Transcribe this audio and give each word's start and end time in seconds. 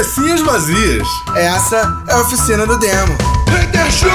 cabecinhas 0.00 0.40
vazias. 0.40 1.06
Essa 1.36 2.02
é 2.08 2.12
a 2.14 2.20
oficina 2.22 2.66
do 2.66 2.78
demo. 2.78 3.12
Hater 3.48 3.90
Show! 3.90 4.10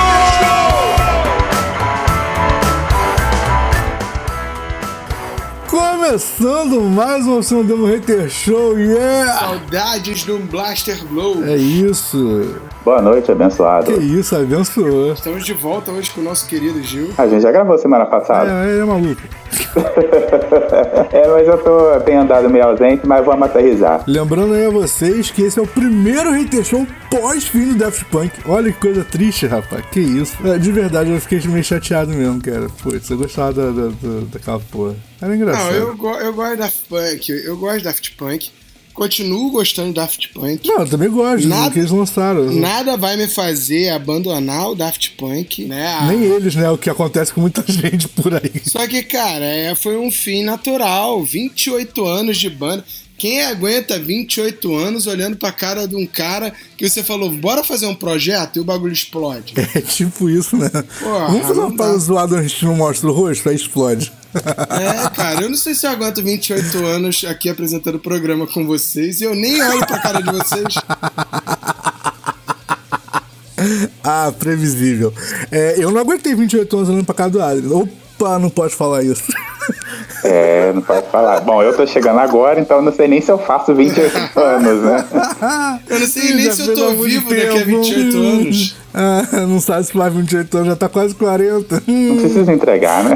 Começando 5.67 6.81
mais 6.81 7.26
uma 7.26 7.37
opção 7.37 7.63
do 7.63 7.85
Hater 7.85 8.29
Show, 8.29 8.79
yeah! 8.79 9.40
Saudades 9.40 10.24
do 10.24 10.40
Blaster 10.40 11.06
Blow. 11.06 11.46
É 11.46 11.56
isso. 11.56 12.56
Boa 12.86 13.02
noite, 13.02 13.31
abençoado. 13.31 13.92
Que 13.92 13.99
isso, 13.99 14.36
abençoou. 14.36 15.12
Estamos 15.13 15.44
de 15.44 15.54
volta 15.54 15.92
hoje 15.92 16.12
com 16.12 16.22
o 16.22 16.23
nosso 16.23 16.48
querido 16.48 16.84
Gil. 16.84 17.09
A 17.18 17.27
gente 17.27 17.41
já 17.41 17.52
gravou 17.52 17.76
semana 17.80 18.05
passada. 18.05 18.48
É, 18.63 18.77
é 18.80 18.84
maluco. 18.86 19.22
É, 21.12 21.27
mas 21.27 21.48
eu 21.48 21.58
tô, 21.58 22.00
tenho 22.02 22.22
andado 22.22 22.50
meio 22.50 22.66
ausente, 22.66 23.06
mas 23.08 23.23
vamos 23.26 23.44
aterrizar. 23.48 24.04
Lembrando 24.08 24.54
aí 24.54 24.66
a 24.66 24.70
vocês 24.70 25.32
que 25.32 25.44
esse 25.44 25.58
é 25.59 25.62
o 25.62 25.68
primeiro 25.68 26.32
Hater 26.32 26.64
Show 26.64 26.86
pós-fim 27.09 27.70
do 27.73 27.76
Daft 27.76 28.04
Punk. 28.06 28.32
Olha 28.45 28.72
que 28.72 28.80
coisa 28.80 29.04
triste, 29.04 29.45
rapaz. 29.48 29.86
Que 29.92 30.00
isso. 30.00 30.36
É, 30.45 30.58
de 30.58 30.72
verdade, 30.72 31.12
eu 31.12 31.20
fiquei 31.22 31.40
meio 31.50 31.64
chateado 31.64 32.12
mesmo, 32.12 32.42
cara. 32.42 32.67
Putz, 32.84 33.09
eu 33.09 33.17
gostava 33.17 33.54
da, 33.54 33.66
da, 33.72 33.88
da- 33.88 34.26
daquela 34.34 34.59
porra. 34.72 34.95
Era 35.22 35.36
engraçado. 35.36 35.66
Não, 35.72 35.73
eu, 35.73 35.95
go- 35.95 36.17
eu 36.20 36.34
gosto 36.34 36.52
de 36.52 36.58
Daft 36.58 36.80
Punk. 36.90 37.30
Eu 37.45 37.58
gosto 37.58 37.78
de 37.78 37.84
Daft 37.86 38.16
Punk. 38.17 38.52
Continuo 38.95 39.52
gostando 39.52 39.90
de 39.90 39.95
Daft 39.95 40.30
Punk. 40.30 40.66
Não, 40.67 40.80
eu 40.80 40.90
também 40.90 41.09
gosto 41.09 41.48
Nada- 41.48 41.67
do 41.67 41.73
que 41.73 41.80
eles 41.80 41.91
lançaram. 41.91 42.45
Nada 42.53 42.95
vai 42.95 43.17
me 43.17 43.27
fazer 43.27 43.90
abandonar 43.90 44.70
o 44.72 44.76
Daft 44.76 45.12
Punk, 45.17 45.66
né? 45.66 45.86
A- 45.88 46.05
Nem 46.08 46.23
eles, 46.23 46.55
né? 46.55 46.72
O 46.72 46.77
que 46.77 46.90
acontece 46.90 47.34
com 47.34 47.41
muita 47.41 47.62
gente 47.70 48.08
por 48.08 48.34
aí. 48.34 48.62
Só 48.63 48.88
que, 48.88 49.03
cara, 49.03 49.44
é, 49.45 49.76
foi 49.76 49.98
um 49.98 50.09
fim 50.09 50.44
natural. 50.44 51.23
28 51.26 52.05
anos 52.05 52.38
de 52.38 52.50
banda. 52.50 52.86
Quem 53.18 53.42
aguenta 53.44 53.98
28 53.98 54.76
anos 54.76 55.08
olhando 55.08 55.38
pra 55.38 55.52
cara 55.52 55.88
de 55.88 55.95
um 55.95 56.06
cara 56.06 56.53
que 56.78 56.88
você 56.88 57.02
falou, 57.03 57.30
bora 57.31 57.64
fazer 57.64 57.86
um 57.86 57.95
projeto 57.95 58.58
e 58.58 58.59
o 58.59 58.64
bagulho 58.64 58.94
explode? 58.94 59.53
É 59.76 59.81
tipo 59.81 60.30
isso, 60.30 60.56
né? 60.56 60.70
Porra, 60.70 61.28
Vamos 61.28 61.48
fazer 61.48 61.59
uma 61.59 61.76
parada 61.76 61.98
zoada 61.98 62.36
onde 62.36 62.45
a 62.45 62.48
gente 62.48 62.66
não 62.66 62.76
mostra 62.76 63.09
o 63.09 63.14
rosto, 63.14 63.50
aí 63.50 63.56
explode. 63.56 64.12
É, 64.34 65.09
cara, 65.09 65.42
eu 65.42 65.50
não 65.50 65.58
sei 65.58 65.73
se 65.73 65.86
eu 65.86 65.92
aguento 65.92 66.22
28 66.22 66.86
anos 66.86 67.23
aqui 67.26 67.50
apresentando 67.50 67.95
o 67.95 68.00
programa 68.00 68.45
com 68.48 68.66
vocês 68.66 69.22
e 69.22 69.23
eu 69.23 69.34
nem 69.34 69.61
olho 69.61 69.86
pra 69.86 70.00
cara 70.00 70.22
de 70.22 70.32
vocês. 70.32 70.76
Ah, 74.04 74.32
previsível. 74.38 75.11
É, 75.50 75.76
eu 75.78 75.89
não 75.89 76.00
aguentei 76.00 76.36
28 76.36 76.78
anos 76.78 76.89
olhando 76.89 77.06
pra 77.06 77.16
cara 77.16 77.30
do 77.30 77.42
Adrian. 77.42 77.76
Opa, 77.76 78.38
não 78.38 78.50
pode 78.50 78.76
falar 78.76 79.04
isso. 79.04 79.23
É, 80.28 80.72
não 80.73 80.81
pode 80.81 81.08
falar. 81.09 81.40
Bom, 81.42 81.62
eu 81.62 81.76
tô 81.76 81.86
chegando 81.86 82.20
agora, 82.20 82.59
então 82.59 82.78
eu 82.78 82.84
não 82.84 82.92
sei 82.92 83.08
nem 83.08 83.22
se 83.22 83.31
eu 83.31 83.38
faço 83.38 83.73
28 83.76 84.18
anos, 84.40 84.82
né? 84.84 85.06
Eu 85.90 86.00
não 86.00 86.08
sei 86.08 86.23
Ih, 86.32 86.34
nem 86.36 86.52
se 86.52 86.67
eu 86.67 86.73
tô 86.76 86.90
vivo 87.04 87.30
daqui 87.30 87.48
a 87.48 87.54
tempo. 87.54 87.66
28 87.66 88.17
anos. 88.17 88.76
Ah, 88.98 89.23
não 89.45 89.59
sabe 89.59 89.84
se 89.84 89.92
faz 89.92 90.14
28 90.14 90.56
anos, 90.56 90.70
já 90.70 90.76
tá 90.78 90.88
quase 90.88 91.14
40. 91.16 91.84
Não 91.86 92.16
preciso 92.16 92.50
entregar, 92.50 93.04
né? 93.04 93.14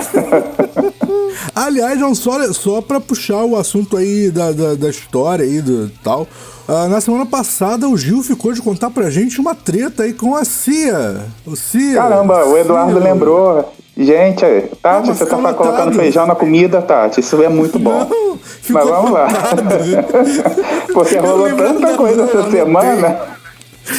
Aliás, 1.55 1.97
não, 1.97 2.13
só, 2.13 2.51
só 2.51 2.81
pra 2.81 2.99
puxar 2.99 3.45
o 3.45 3.55
assunto 3.55 3.95
aí 3.95 4.29
da, 4.29 4.51
da, 4.51 4.73
da 4.75 4.89
história 4.89 5.45
aí 5.45 5.61
do 5.61 5.89
tal. 6.03 6.27
ah, 6.67 6.89
na 6.89 6.99
semana 6.99 7.25
passada 7.25 7.87
o 7.87 7.97
Gil 7.97 8.21
ficou 8.21 8.51
de 8.51 8.61
contar 8.61 8.89
pra 8.89 9.09
gente 9.09 9.39
uma 9.39 9.55
treta 9.55 10.03
aí 10.03 10.11
com 10.11 10.35
a 10.35 10.43
Cia. 10.43 11.25
O 11.45 11.55
Cia. 11.55 11.95
Caramba, 11.95 12.45
o 12.45 12.57
Eduardo 12.57 12.99
Cia. 12.99 13.13
lembrou. 13.13 13.73
Gente, 13.99 14.45
Tati, 14.81 15.09
mas 15.09 15.17
você 15.17 15.25
tá 15.25 15.35
fica 15.35 15.53
colocando 15.53 15.93
feijão 15.93 16.25
na 16.25 16.33
comida, 16.33 16.81
Tati. 16.81 17.19
Isso 17.19 17.43
é 17.43 17.49
muito 17.49 17.77
bom. 17.77 18.07
Não, 18.07 18.37
ficou 18.37 18.73
Mas 18.73 18.89
vamos 18.89 19.11
lá. 19.11 19.27
Porque 20.93 21.17
rolou 21.17 21.53
tanta 21.53 21.97
coisa 21.97 22.23
essa 22.23 22.49
semana. 22.49 23.39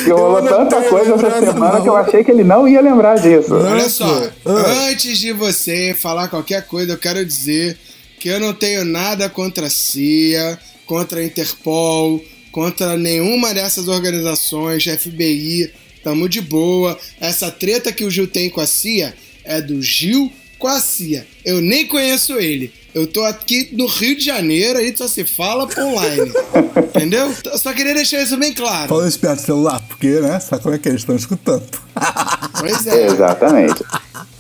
Que 0.03 0.11
rolou 0.11 0.43
tanta 0.43 0.81
coisa 0.85 1.15
essa 1.17 1.53
semana 1.53 1.83
que 1.83 1.89
eu 1.89 1.97
achei 1.97 2.25
que 2.25 2.31
ele 2.31 2.43
não 2.45 2.67
ia 2.67 2.81
lembrar 2.81 3.17
disso. 3.19 3.55
Olha 3.55 3.91
só, 3.91 4.07
Ah. 4.47 4.89
antes 4.91 5.19
de 5.19 5.33
você 5.35 5.95
falar 5.99 6.29
qualquer 6.29 6.67
coisa, 6.67 6.93
eu 6.93 6.99
quero 6.99 7.23
dizer 7.23 7.77
que 8.19 8.31
eu 8.31 8.41
não 8.41 8.55
tenho 8.55 8.87
nada 8.87 9.29
contra 9.29 9.67
a 9.67 9.71
CIA, 9.71 10.59
contra 10.87 11.21
a 11.21 11.25
Interpol, 11.25 12.23
contra 12.51 12.97
nenhuma 12.97 13.53
dessas 13.53 13.87
organizações, 13.87 14.83
FBI, 14.85 15.71
tamo 16.03 16.27
de 16.27 16.41
boa. 16.41 16.97
Essa 17.21 17.51
treta 17.51 17.93
que 17.93 18.05
o 18.05 18.11
Gil 18.11 18.27
tem 18.29 18.49
com 18.49 18.63
a 18.63 18.67
CIA 18.67 19.13
é 19.45 19.61
do 19.61 19.81
Gil 19.83 20.31
com 20.59 20.67
a 20.69 20.79
CIA. 20.81 21.27
Eu 21.45 21.61
nem 21.61 21.87
conheço 21.87 22.39
ele. 22.39 22.73
Eu 22.95 23.07
tô 23.07 23.23
aqui 23.25 23.69
no 23.73 23.87
Rio 23.87 24.17
de 24.17 24.25
Janeiro, 24.25 24.79
aí 24.79 24.95
só 24.97 25.07
se 25.09 25.25
fala 25.25 25.67
por 25.67 25.83
online. 25.83 26.33
Entendeu? 26.95 27.33
Eu 27.45 27.59
só 27.59 27.73
queria 27.73 27.95
deixar 27.95 28.21
isso 28.23 28.37
bem 28.37 28.53
claro. 28.53 28.89
Fala 28.89 29.07
isso 29.09 29.19
perto 29.19 29.41
do 29.41 29.47
celular, 29.47 29.81
porque, 29.89 30.09
né? 30.21 30.41
Sabe 30.41 30.63
como 30.63 30.75
é 30.75 30.79
que 30.79 30.89
eles 30.89 31.01
estão 31.03 31.15
escutando? 31.17 31.65
Pois 32.59 32.87
é. 32.87 33.07
Exatamente. 33.07 33.83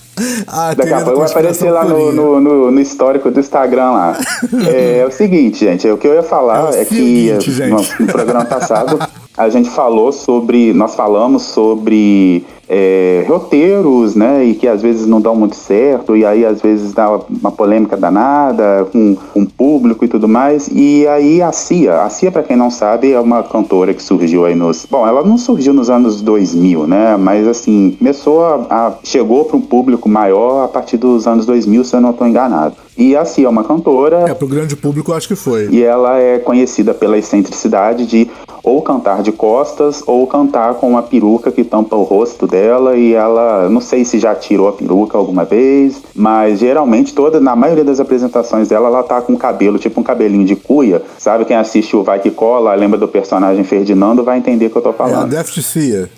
Ah, 0.46 0.74
Daqui 0.74 0.92
a 0.92 1.00
pouco 1.00 1.20
vai 1.20 1.30
aparecer 1.30 1.70
lá 1.70 1.82
no, 1.82 2.12
no, 2.12 2.38
no- 2.40 2.70
no 2.70 2.80
histórico 2.80 3.30
do 3.30 3.40
Instagram 3.40 3.90
lá. 3.92 4.20
É, 4.68 4.98
é 4.98 5.06
o 5.06 5.10
seguinte, 5.10 5.60
gente, 5.60 5.88
o 5.88 5.96
que 5.96 6.06
eu 6.06 6.12
ia 6.12 6.22
falar 6.22 6.74
É 6.74 6.82
é, 6.82 6.84
que 6.84 6.94
seguinte, 6.94 7.50
gente. 7.52 7.70
no, 7.70 8.06
no 8.06 8.12
programa 8.12 8.44
passado 8.44 8.98
a 9.34 9.48
gente 9.48 9.70
falou 9.70 10.12
sobre, 10.12 10.74
nós 10.74 10.94
falamos 10.94 11.44
sobre 11.44 12.44
é, 12.72 13.24
roteiros, 13.26 14.14
né, 14.14 14.44
e 14.44 14.54
que 14.54 14.68
às 14.68 14.80
vezes 14.80 15.04
não 15.04 15.20
dão 15.20 15.34
muito 15.34 15.56
certo, 15.56 16.16
e 16.16 16.24
aí 16.24 16.44
às 16.46 16.62
vezes 16.62 16.92
dá 16.92 17.18
uma 17.28 17.50
polêmica 17.50 17.96
danada 17.96 18.86
com, 18.92 19.16
com 19.34 19.42
o 19.42 19.46
público 19.46 20.04
e 20.04 20.08
tudo 20.08 20.28
mais, 20.28 20.68
e 20.72 21.04
aí 21.08 21.42
a 21.42 21.50
Cia, 21.50 22.02
a 22.02 22.08
Cia, 22.08 22.30
pra 22.30 22.44
quem 22.44 22.56
não 22.56 22.70
sabe, 22.70 23.10
é 23.12 23.18
uma 23.18 23.42
cantora 23.42 23.92
que 23.92 24.00
surgiu 24.00 24.44
aí 24.46 24.54
nos, 24.54 24.86
bom, 24.88 25.04
ela 25.04 25.24
não 25.24 25.36
surgiu 25.36 25.74
nos 25.74 25.90
anos 25.90 26.22
2000, 26.22 26.86
né, 26.86 27.16
mas 27.16 27.48
assim, 27.48 27.96
começou 27.98 28.44
a, 28.44 28.54
a 28.70 28.92
chegou 29.02 29.44
para 29.44 29.56
um 29.56 29.60
público 29.60 30.08
maior 30.08 30.64
a 30.64 30.68
partir 30.68 30.96
dos 30.96 31.26
anos 31.26 31.44
2000, 31.46 31.84
se 31.84 31.96
eu 31.96 32.00
não 32.00 32.10
estou 32.10 32.26
enganado. 32.28 32.76
E 32.96 33.16
a 33.16 33.24
Cia 33.24 33.46
é 33.46 33.48
uma 33.48 33.64
cantora, 33.64 34.26
É, 34.28 34.34
pro 34.34 34.46
grande 34.46 34.76
público 34.76 35.10
eu 35.10 35.16
acho 35.16 35.26
que 35.26 35.34
foi. 35.34 35.68
e 35.70 35.82
ela 35.82 36.18
é 36.18 36.38
conhecida 36.38 36.94
pela 36.94 37.18
excentricidade 37.18 38.06
de 38.06 38.30
ou 38.62 38.82
cantar 38.82 39.22
de 39.22 39.32
costas 39.32 40.02
ou 40.06 40.26
cantar 40.26 40.74
com 40.74 40.90
uma 40.90 41.02
peruca 41.02 41.50
que 41.50 41.64
tampa 41.64 41.96
o 41.96 42.02
rosto 42.02 42.46
dela 42.46 42.59
e 42.96 43.14
ela, 43.14 43.68
não 43.68 43.80
sei 43.80 44.04
se 44.04 44.18
já 44.18 44.34
tirou 44.34 44.68
a 44.68 44.72
peruca 44.72 45.16
alguma 45.16 45.44
vez, 45.44 46.02
mas 46.14 46.58
geralmente 46.58 47.14
toda, 47.14 47.40
na 47.40 47.54
maioria 47.54 47.84
das 47.84 48.00
apresentações 48.00 48.68
dela, 48.68 48.88
ela 48.88 49.02
tá 49.02 49.20
com 49.20 49.36
cabelo, 49.36 49.78
tipo 49.78 50.00
um 50.00 50.04
cabelinho 50.04 50.44
de 50.44 50.56
cuia. 50.56 51.02
Sabe 51.18 51.44
quem 51.44 51.56
assiste 51.56 51.96
o 51.96 52.02
Vai 52.02 52.18
Que 52.18 52.30
Cola, 52.30 52.74
lembra 52.74 52.98
do 52.98 53.08
personagem 53.08 53.64
Ferdinando, 53.64 54.22
vai 54.24 54.38
entender 54.38 54.66
o 54.66 54.70
que 54.70 54.76
eu 54.76 54.82
tô 54.82 54.90
É 54.90 54.92
a 54.92 54.94
falando. 54.94 55.30
Deft 55.30 55.62
Cia. 55.62 56.10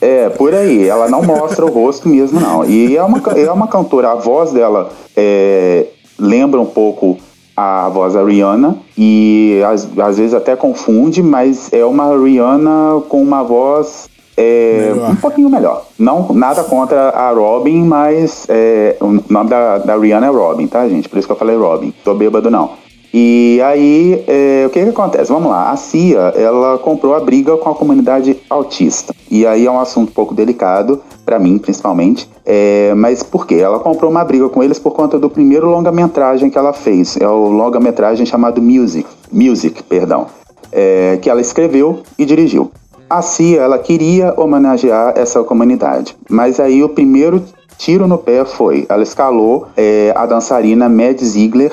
É, 0.00 0.28
por 0.28 0.54
aí. 0.54 0.88
Ela 0.88 1.08
não 1.08 1.22
mostra 1.22 1.64
o 1.64 1.70
rosto 1.70 2.08
mesmo, 2.08 2.40
não. 2.40 2.64
E 2.64 2.96
é 2.96 3.02
uma, 3.02 3.18
é 3.36 3.50
uma 3.50 3.66
cantora, 3.66 4.12
a 4.12 4.14
voz 4.14 4.52
dela 4.52 4.90
é, 5.16 5.86
lembra 6.18 6.60
um 6.60 6.66
pouco 6.66 7.18
a 7.56 7.88
voz 7.88 8.14
da 8.14 8.24
Rihanna 8.24 8.76
e 8.96 9.60
às, 9.66 9.88
às 9.98 10.16
vezes 10.16 10.32
até 10.32 10.54
confunde, 10.54 11.20
mas 11.20 11.72
é 11.72 11.84
uma 11.84 12.16
Rihanna 12.16 13.02
com 13.08 13.20
uma 13.20 13.42
voz 13.42 14.08
é, 14.40 14.92
um 15.10 15.16
pouquinho 15.16 15.50
melhor. 15.50 15.84
Não, 15.98 16.32
nada 16.32 16.62
contra 16.62 17.08
a 17.08 17.32
Robin, 17.32 17.82
mas 17.82 18.46
é, 18.48 18.96
o 19.00 19.20
nome 19.28 19.50
da, 19.50 19.78
da 19.78 19.96
Rihanna 19.96 20.28
é 20.28 20.30
Robin, 20.30 20.68
tá, 20.68 20.88
gente? 20.88 21.08
Por 21.08 21.18
isso 21.18 21.26
que 21.26 21.32
eu 21.32 21.36
falei 21.36 21.56
Robin. 21.56 21.92
Tô 22.04 22.14
bêbado, 22.14 22.48
não. 22.48 22.70
E 23.12 23.60
aí, 23.64 24.22
é, 24.28 24.64
o 24.66 24.70
que 24.70 24.80
que 24.80 24.90
acontece? 24.90 25.32
Vamos 25.32 25.50
lá, 25.50 25.72
a 25.72 25.76
CIA, 25.76 26.34
ela 26.36 26.78
comprou 26.78 27.16
a 27.16 27.20
briga 27.20 27.56
com 27.56 27.68
a 27.68 27.74
comunidade 27.74 28.36
autista. 28.48 29.12
E 29.28 29.44
aí 29.44 29.66
é 29.66 29.70
um 29.70 29.80
assunto 29.80 30.10
um 30.10 30.12
pouco 30.12 30.34
delicado, 30.34 31.02
pra 31.24 31.38
mim, 31.40 31.58
principalmente. 31.58 32.30
É, 32.46 32.94
mas 32.94 33.24
por 33.24 33.44
quê? 33.44 33.56
Ela 33.56 33.80
comprou 33.80 34.08
uma 34.08 34.24
briga 34.24 34.48
com 34.48 34.62
eles 34.62 34.78
por 34.78 34.92
conta 34.92 35.18
do 35.18 35.28
primeiro 35.28 35.68
longa-metragem 35.68 36.48
que 36.48 36.56
ela 36.56 36.72
fez. 36.72 37.16
É 37.16 37.26
o 37.26 37.48
longa-metragem 37.48 38.24
chamado 38.24 38.62
Music, 38.62 39.08
Music, 39.32 39.82
perdão, 39.82 40.26
é, 40.70 41.18
que 41.20 41.28
ela 41.28 41.40
escreveu 41.40 42.02
e 42.16 42.24
dirigiu. 42.24 42.70
A 43.08 43.22
CIA, 43.22 43.62
ela 43.62 43.78
queria 43.78 44.34
homenagear 44.36 45.14
essa 45.16 45.42
comunidade, 45.42 46.16
mas 46.28 46.60
aí 46.60 46.82
o 46.82 46.88
primeiro 46.90 47.42
tiro 47.78 48.06
no 48.06 48.18
pé 48.18 48.44
foi, 48.44 48.84
ela 48.88 49.02
escalou 49.02 49.68
é, 49.76 50.12
a 50.14 50.26
dançarina 50.26 50.88
Mad 50.88 51.18
Ziegler 51.20 51.72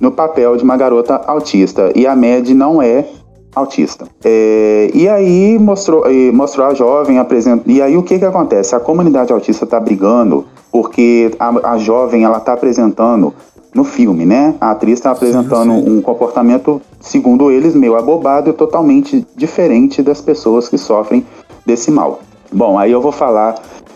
no 0.00 0.12
papel 0.12 0.56
de 0.56 0.62
uma 0.62 0.76
garota 0.76 1.16
autista. 1.26 1.90
E 1.94 2.06
a 2.06 2.14
Mad 2.14 2.48
não 2.50 2.80
é 2.80 3.04
autista. 3.54 4.06
É, 4.24 4.90
e 4.94 5.08
aí 5.08 5.58
mostrou, 5.58 6.08
e 6.10 6.30
mostrou 6.30 6.66
a 6.66 6.74
jovem 6.74 7.18
apresentando. 7.18 7.68
E 7.68 7.82
aí 7.82 7.96
o 7.96 8.02
que 8.02 8.18
que 8.18 8.24
acontece? 8.24 8.74
A 8.74 8.80
comunidade 8.80 9.32
autista 9.32 9.64
está 9.64 9.80
brigando 9.80 10.46
porque 10.70 11.30
a, 11.38 11.72
a 11.72 11.78
jovem 11.78 12.24
ela 12.24 12.38
está 12.38 12.52
apresentando 12.52 13.34
no 13.78 13.84
filme, 13.84 14.26
né? 14.26 14.56
A 14.60 14.72
atriz 14.72 14.94
está 14.94 15.12
apresentando 15.12 15.72
sim. 15.72 15.88
um 15.88 16.02
comportamento, 16.02 16.82
segundo 17.00 17.48
eles, 17.48 17.76
meio 17.76 17.96
abobado 17.96 18.50
e 18.50 18.52
totalmente 18.52 19.24
diferente 19.36 20.02
das 20.02 20.20
pessoas 20.20 20.68
que 20.68 20.76
sofrem 20.76 21.24
desse 21.64 21.88
mal. 21.88 22.20
Bom, 22.52 22.76
aí 22.76 22.90
eu 22.90 23.00
vou 23.00 23.12
falar 23.12 23.54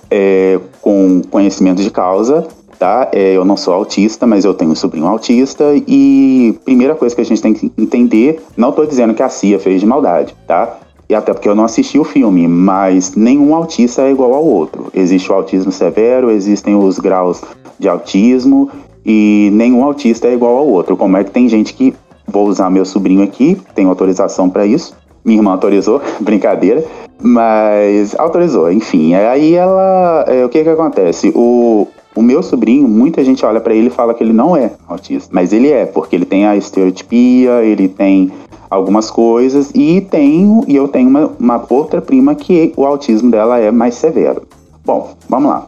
é, 0.09 0.61
com 0.81 1.21
conhecimento 1.29 1.83
de 1.83 1.91
causa, 1.91 2.47
tá? 2.79 3.09
É, 3.13 3.37
eu 3.37 3.45
não 3.45 3.57
sou 3.57 3.75
autista, 3.75 4.25
mas 4.25 4.45
eu 4.45 4.55
tenho 4.55 4.71
um 4.71 4.77
sobrinho 4.77 5.09
autista 5.09 5.65
e 5.75 6.57
primeira 6.65 6.95
coisa 6.95 7.13
que 7.13 7.21
a 7.21 7.25
gente 7.25 7.43
tem 7.43 7.53
que 7.53 7.73
entender, 7.77 8.41
não 8.57 8.69
estou 8.69 8.87
dizendo 8.87 9.15
que 9.15 9.23
a 9.23 9.29
CIA 9.29 9.59
fez 9.59 9.81
de 9.81 9.87
maldade, 9.87 10.37
tá? 10.47 10.79
e 11.09 11.15
até 11.15 11.35
porque 11.35 11.49
eu 11.49 11.55
não 11.55 11.65
assisti 11.65 11.99
o 11.99 12.05
filme, 12.05 12.49
mas 12.49 13.15
nenhum 13.15 13.55
autista 13.55 14.01
é 14.01 14.11
igual 14.11 14.33
ao 14.33 14.45
outro. 14.47 14.87
Existe 14.95 15.31
o 15.31 15.35
autismo 15.35 15.71
severo, 15.71 16.31
existem 16.31 16.75
os 16.75 16.99
graus 16.99 17.43
de 17.79 17.87
autismo 17.87 18.71
e 19.05 19.51
nenhum 19.53 19.85
autista 19.85 20.29
é 20.29 20.35
igual 20.35 20.57
ao 20.57 20.69
outro. 20.69 20.97
Como 20.97 21.17
é 21.17 21.25
que 21.25 21.31
tem 21.31 21.49
gente 21.49 21.75
que 21.75 21.95
vou 22.27 22.47
usar 22.47 22.71
meu 22.71 22.85
sobrinho 22.85 23.23
aqui, 23.23 23.61
tem 23.75 23.87
autorização 23.87 24.49
para 24.49 24.67
isso. 24.67 24.97
Minha 25.25 25.39
irmã 25.39 25.53
autorizou, 25.53 26.01
brincadeira, 26.21 26.85
mas 27.21 28.15
autorizou, 28.19 28.71
enfim. 28.73 29.15
Aí 29.15 29.55
ela, 29.55 30.25
é, 30.27 30.45
o 30.45 30.49
que 30.49 30.63
que 30.63 30.69
acontece? 30.69 31.33
O, 31.35 31.87
o 32.15 32.23
meu 32.23 32.43
sobrinho, 32.43 32.89
muita 32.89 33.25
gente 33.25 33.45
olha 33.45 33.61
para 33.61 33.75
ele 33.75 33.87
e 33.87 33.91
fala 33.91 34.15
que 34.15 34.23
ele 34.25 34.33
não 34.33 34.57
é 34.57 34.73
autista, 34.89 35.31
mas 35.33 35.53
ele 35.53 35.71
é, 35.71 35.87
porque 35.87 36.17
ele 36.17 36.25
tem 36.25 36.47
a 36.47 36.57
estereotipia, 36.57 37.63
ele 37.63 37.89
tem 37.89 38.33
algumas 38.69 39.11
coisas 39.11 39.71
e 39.75 40.01
tenho 40.01 40.65
e 40.67 40.75
eu 40.75 40.89
tenho 40.89 41.09
uma, 41.09 41.31
uma 41.39 41.65
outra 41.69 42.01
prima 42.01 42.35
que 42.35 42.73
o 42.77 42.87
autismo 42.87 43.31
dela 43.31 43.59
é 43.59 43.71
mais 43.71 43.95
severo. 43.95 44.43
Bom, 44.85 45.11
vamos 45.29 45.51
lá. 45.51 45.67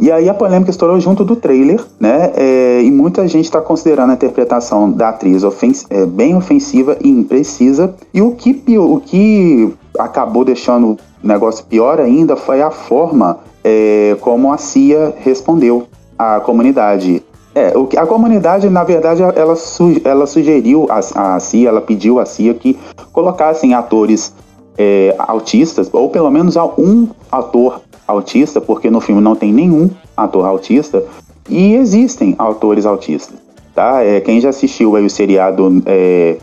E 0.00 0.10
aí 0.10 0.30
a 0.30 0.34
polêmica 0.34 0.70
estourou 0.70 0.98
junto 0.98 1.26
do 1.26 1.36
trailer, 1.36 1.78
né? 2.00 2.32
É, 2.34 2.82
e 2.82 2.90
muita 2.90 3.28
gente 3.28 3.44
está 3.44 3.60
considerando 3.60 4.10
a 4.10 4.14
interpretação 4.14 4.90
da 4.90 5.10
atriz 5.10 5.44
ofens 5.44 5.84
é, 5.90 6.06
bem 6.06 6.34
ofensiva 6.34 6.96
e 7.02 7.10
imprecisa. 7.10 7.94
E 8.12 8.22
o 8.22 8.30
que, 8.30 8.78
o 8.78 8.98
que 8.98 9.70
acabou 9.98 10.42
deixando 10.42 10.92
o 10.92 10.98
negócio 11.22 11.66
pior 11.66 12.00
ainda 12.00 12.34
foi 12.34 12.62
a 12.62 12.70
forma 12.70 13.40
é, 13.62 14.16
como 14.22 14.50
a 14.50 14.56
CIA 14.56 15.14
respondeu 15.18 15.86
à 16.18 16.40
comunidade. 16.40 17.22
É, 17.54 17.76
o 17.76 17.86
que, 17.86 17.98
a 17.98 18.06
comunidade, 18.06 18.70
na 18.70 18.84
verdade, 18.84 19.22
ela, 19.22 19.54
su, 19.54 20.00
ela 20.02 20.26
sugeriu 20.26 20.86
a, 20.88 21.34
a 21.34 21.40
CIA, 21.40 21.68
ela 21.68 21.80
pediu 21.82 22.18
à 22.18 22.24
CIA 22.24 22.54
que 22.54 22.78
colocassem 23.12 23.74
atores 23.74 24.32
é, 24.78 25.14
autistas, 25.18 25.90
ou 25.92 26.08
pelo 26.08 26.30
menos 26.30 26.56
um 26.56 27.08
ator 27.30 27.82
autista, 28.10 28.60
porque 28.60 28.90
no 28.90 29.00
filme 29.00 29.20
não 29.20 29.34
tem 29.34 29.52
nenhum 29.52 29.90
ator 30.16 30.44
autista, 30.46 31.02
e 31.48 31.74
existem 31.74 32.34
autores 32.38 32.86
autistas, 32.86 33.38
tá? 33.74 34.04
É, 34.04 34.20
quem 34.20 34.40
já 34.40 34.50
assistiu 34.50 34.94
aí 34.96 35.04
o 35.04 35.10
seriado 35.10 35.82
é, 35.86 36.36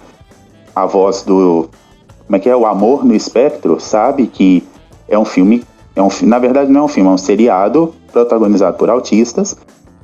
A 0.75 0.85
Voz 0.85 1.23
do... 1.23 1.69
Como 2.25 2.35
é 2.35 2.39
que 2.39 2.49
é? 2.49 2.55
O 2.55 2.65
Amor 2.65 3.05
no 3.05 3.15
Espectro, 3.15 3.79
sabe 3.79 4.27
que 4.27 4.63
é 5.07 5.17
um 5.17 5.25
filme... 5.25 5.63
É 5.95 6.01
um, 6.01 6.09
na 6.23 6.37
verdade 6.37 6.71
não 6.71 6.81
é 6.81 6.83
um 6.83 6.87
filme, 6.87 7.09
é 7.09 7.13
um 7.13 7.17
seriado 7.17 7.93
protagonizado 8.11 8.77
por 8.77 8.89
autistas, 8.89 9.55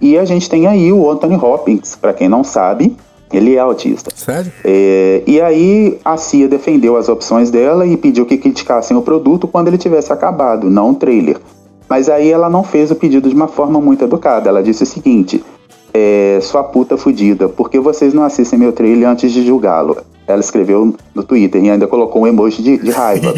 e 0.02 0.18
a 0.18 0.26
gente 0.26 0.50
tem 0.50 0.68
aí 0.68 0.92
o 0.92 1.10
Anthony 1.10 1.36
Hopkins, 1.36 1.96
para 1.96 2.14
quem 2.14 2.28
não 2.28 2.44
sabe, 2.44 2.96
ele 3.32 3.56
é 3.56 3.60
autista. 3.60 4.12
Sério? 4.14 4.52
É, 4.64 5.24
e 5.26 5.42
aí 5.42 6.00
a 6.06 6.18
CIA 6.18 6.48
defendeu 6.48 6.96
as 6.96 7.10
opções 7.10 7.50
dela 7.50 7.86
e 7.86 7.98
pediu 7.98 8.26
que 8.26 8.38
criticassem 8.38 8.96
o 8.96 9.02
produto 9.02 9.48
quando 9.48 9.70
ele 9.70 9.78
tivesse 9.78 10.14
acabado, 10.14 10.70
não 10.70 10.92
o 10.92 10.96
trailer. 10.96 11.38
Mas 11.90 12.10
aí 12.10 12.32
ela 12.32 12.50
não 12.50 12.64
fez 12.64 12.92
o 12.92 12.96
pedido 12.96 13.30
de 13.30 13.36
uma 13.36 13.48
forma 13.48 13.80
muito 13.80 14.04
educada. 14.04 14.50
Ela 14.50 14.64
disse 14.64 14.84
o 14.84 14.86
seguinte: 14.86 15.44
é, 15.94 16.40
sua 16.42 16.64
puta 16.64 16.98
fudida, 16.98 17.48
por 17.48 17.70
que 17.70 17.80
vocês 17.80 18.14
não 18.14 18.24
assistem 18.24 18.58
meu 18.58 18.72
trailer 18.72 19.08
antes 19.08 19.32
de 19.32 19.46
julgá-lo? 19.46 19.98
Ela 20.26 20.40
escreveu 20.40 20.96
no 21.14 21.24
Twitter 21.24 21.64
e 21.64 21.70
ainda 21.70 21.86
colocou 21.86 22.24
um 22.24 22.28
emoji 22.28 22.64
de, 22.64 22.78
de 22.78 22.92
raiva. 22.92 23.34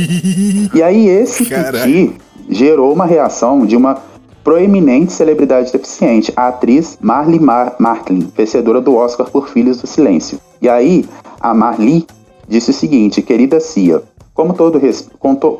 e 0.73 0.81
aí 0.81 1.07
esse 1.07 1.45
piti 1.49 2.13
gerou 2.49 2.93
uma 2.93 3.05
reação 3.05 3.65
de 3.65 3.75
uma 3.75 3.97
proeminente 4.43 5.11
celebridade 5.11 5.71
deficiente, 5.71 6.31
a 6.35 6.49
atriz 6.49 6.99
Marley 7.01 7.39
Mar 7.39 7.75
Martlin, 7.79 8.29
vencedora 8.37 8.79
do 8.79 8.95
Oscar 8.95 9.27
por 9.29 9.49
Filhos 9.49 9.81
do 9.81 9.87
Silêncio. 9.87 10.39
E 10.61 10.69
aí, 10.69 11.03
a 11.41 11.53
Marley 11.53 12.05
disse 12.47 12.69
o 12.69 12.73
seguinte: 12.73 13.21
Querida 13.21 13.59
Cia, 13.59 14.03
como 14.35 14.53
todo, 14.53 14.79
com, 15.17 15.33
to 15.33 15.59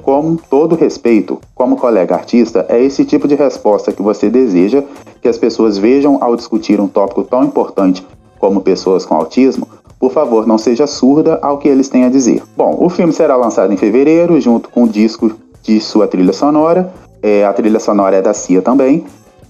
todo 0.49 0.75
respeito, 0.75 1.39
como 1.55 1.77
colega 1.77 2.13
artista, 2.13 2.65
é 2.67 2.83
esse 2.83 3.05
tipo 3.05 3.25
de 3.25 3.33
resposta 3.33 3.93
que 3.93 4.01
você 4.01 4.29
deseja 4.29 4.83
que 5.21 5.29
as 5.29 5.37
pessoas 5.37 5.77
vejam 5.77 6.17
ao 6.21 6.35
discutir 6.35 6.79
um 6.81 6.87
tópico 6.87 7.23
tão 7.23 7.45
importante 7.45 8.05
como 8.37 8.59
pessoas 8.59 9.05
com 9.05 9.15
autismo? 9.15 9.65
Por 9.97 10.11
favor, 10.11 10.45
não 10.45 10.57
seja 10.57 10.85
surda 10.85 11.39
ao 11.41 11.57
que 11.57 11.69
eles 11.69 11.87
têm 11.87 12.03
a 12.03 12.09
dizer. 12.09 12.43
Bom, 12.55 12.77
o 12.77 12.89
filme 12.89 13.13
será 13.13 13.37
lançado 13.37 13.71
em 13.71 13.77
fevereiro, 13.77 14.39
junto 14.41 14.69
com 14.69 14.83
o 14.83 14.89
disco 14.89 15.31
de 15.63 15.79
sua 15.79 16.05
trilha 16.05 16.33
sonora, 16.33 16.93
é, 17.23 17.45
a 17.45 17.53
trilha 17.53 17.79
sonora 17.79 18.17
é 18.17 18.21
da 18.21 18.33
Cia 18.33 18.61
também. 18.61 19.05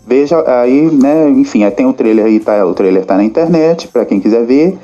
Veja 0.07 0.43
aí, 0.61 0.89
né? 0.91 1.27
Enfim, 1.31 1.67
tem 1.71 1.87
o 1.87 1.93
trailer 1.93 2.25
aí, 2.25 2.39
tá, 2.39 2.63
o 2.63 2.75
trailer 2.75 3.03
tá 3.03 3.17
na 3.17 3.23
internet 3.23 3.87
para 3.87 4.05
quem 4.05 4.19
quiser 4.19 4.45
ver. 4.45 4.77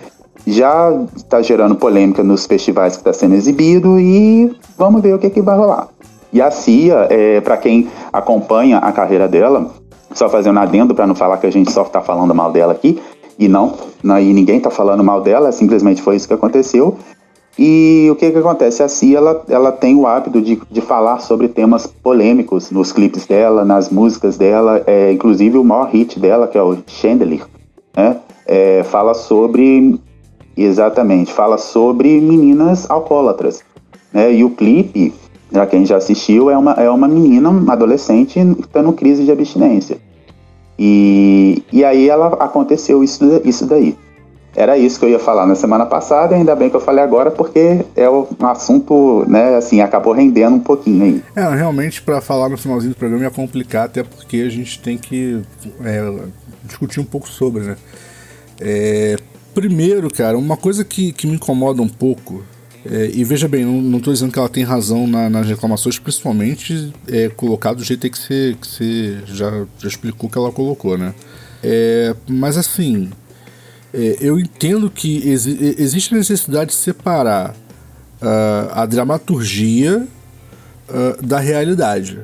Já 0.46 0.92
está 1.16 1.42
gerando 1.42 1.76
polêmica 1.76 2.24
nos 2.24 2.46
festivais 2.46 2.94
que 2.94 3.02
está 3.02 3.14
sendo 3.14 3.36
exibido 3.36 4.00
e 4.00 4.56
vamos 4.78 5.02
ver 5.02 5.14
o 5.16 5.20
que, 5.20 5.30
que 5.30 5.42
vai 5.42 5.58
rolar. 5.58 5.88
E 6.34 6.42
a 6.42 6.50
Cia, 6.50 7.08
é, 7.10 7.42
para 7.42 7.58
quem 7.58 7.90
acompanha 8.12 8.78
a 8.78 8.92
carreira 8.92 9.28
dela, 9.28 9.70
só 10.14 10.30
fazendo 10.30 10.58
um 10.58 10.62
adendo 10.62 10.96
para 10.96 11.06
não 11.06 11.16
falar 11.16 11.38
que 11.38 11.48
a 11.48 11.52
gente 11.52 11.72
só 11.72 11.84
está 11.84 12.02
falando 12.02 12.34
mal 12.34 12.52
dela 12.52 12.74
aqui, 12.74 13.02
e 13.38 13.48
não, 13.48 13.74
não 14.04 14.20
e 14.20 14.34
ninguém 14.34 14.58
está 14.58 14.70
falando 14.70 15.04
mal 15.04 15.22
dela, 15.22 15.52
simplesmente 15.52 16.02
foi 16.02 16.16
isso 16.16 16.28
que 16.28 16.34
aconteceu. 16.34 16.98
E 17.60 18.08
o 18.10 18.16
que 18.16 18.32
que 18.32 18.38
acontece? 18.38 18.82
A 18.82 18.88
Cia, 18.88 19.18
ela, 19.18 19.44
ela 19.50 19.72
tem 19.72 19.96
o 19.96 20.08
hábito 20.08 20.42
de, 20.42 20.62
de 20.72 20.82
falar 20.82 21.20
sobre 21.20 21.50
temas 21.50 21.86
polêmicos 21.86 22.72
nos 22.72 22.92
clipes 22.94 23.26
dela, 23.26 23.66
nas 23.66 23.90
músicas 23.90 24.38
dela, 24.38 24.82
é, 24.88 25.12
inclusive 25.12 25.58
o 25.58 25.64
maior 25.64 25.90
hit 25.90 26.20
dela, 26.20 26.48
que 26.48 26.58
é 26.58 26.64
o 26.64 26.78
Chandelier, 26.88 27.46
né? 27.96 28.18
É, 28.46 28.84
fala 28.84 29.14
sobre, 29.14 30.00
exatamente, 30.64 31.34
fala 31.34 31.58
sobre 31.58 32.20
meninas 32.20 32.90
alcoólatras, 32.90 33.64
né? 34.14 34.34
E 34.34 34.44
o 34.44 34.50
clipe, 34.50 35.14
para 35.52 35.66
quem 35.66 35.86
já 35.86 35.98
assistiu, 35.98 36.50
é 36.50 36.58
uma, 36.58 36.74
é 36.74 36.90
uma 36.90 37.08
menina, 37.08 37.50
uma 37.50 37.74
adolescente, 37.74 38.40
tendo 38.72 38.94
crise 38.94 39.24
de 39.24 39.32
abstinência. 39.32 39.98
E, 40.78 41.64
e 41.72 41.84
aí 41.84 42.10
ela 42.10 42.28
aconteceu 42.36 43.04
isso, 43.04 43.24
isso 43.44 43.66
daí. 43.66 43.96
Era 44.56 44.78
isso 44.78 45.00
que 45.00 45.06
eu 45.06 45.10
ia 45.10 45.20
falar 45.20 45.46
na 45.46 45.56
semana 45.56 45.86
passada, 45.86 46.36
ainda 46.36 46.54
bem 46.56 46.70
que 46.70 46.76
eu 46.76 46.82
falei 46.82 47.02
agora, 47.02 47.32
porque 47.32 47.86
é 47.96 48.10
um 48.10 48.26
assunto, 48.42 49.24
né, 49.28 49.56
assim, 49.56 49.80
acabou 49.80 50.12
rendendo 50.12 50.58
um 50.58 50.60
pouquinho 50.60 51.06
aí. 51.06 51.24
É, 51.36 51.56
realmente, 51.56 52.02
para 52.02 52.20
falar 52.20 52.50
no 52.50 52.58
finalzinho 52.58 52.94
do 52.94 52.98
programa 52.98 53.24
ia 53.24 53.32
complicar, 53.32 53.86
até 53.86 54.04
porque 54.04 54.38
a 54.38 54.50
gente 54.50 54.82
tem 54.82 54.98
que 54.98 55.42
é, 55.84 56.14
discutir 56.66 57.00
um 57.00 57.06
pouco 57.06 57.30
sobre, 57.30 57.62
né? 57.62 57.78
É, 58.60 59.16
primeiro, 59.54 60.10
cara, 60.10 60.38
uma 60.38 60.58
coisa 60.58 60.84
que, 60.84 61.12
que 61.12 61.28
me 61.28 61.36
incomoda 61.36 61.82
um 61.82 61.90
pouco, 61.90 62.44
é, 62.86 63.12
e 63.14 63.24
veja 63.24 63.48
bem, 63.48 63.64
não, 63.64 64.00
tô 64.00 64.12
dizendo 64.12 64.32
que 64.32 64.40
ela 64.40 64.50
tem 64.50 64.64
razão 64.64 65.06
na, 65.06 65.30
nas 65.30 65.48
reclamações, 65.48 66.00
principalmente 66.00 66.92
é, 67.08 67.30
colocado 67.30 67.78
do 67.78 67.84
jeito 67.84 68.10
que 68.10 68.18
você, 68.18 68.56
que 68.60 68.68
você 68.68 69.18
já, 69.28 69.66
já 69.78 69.88
explicou 69.88 70.30
que 70.30 70.38
ela 70.38 70.52
colocou, 70.52 70.98
né? 70.98 71.14
É, 71.64 72.16
mas 72.28 72.58
assim, 72.58 73.12
é, 73.94 74.18
eu 74.20 74.40
entendo 74.40 74.90
que 74.90 75.30
exi 75.30 75.76
existe 75.78 76.14
necessidade 76.14 76.72
de 76.72 76.76
separar 76.76 77.56
uh, 78.22 78.72
a 78.72 78.86
dramaturgia 78.86 80.08
uh, 80.90 81.26
da 81.26 81.40
realidade, 81.40 82.20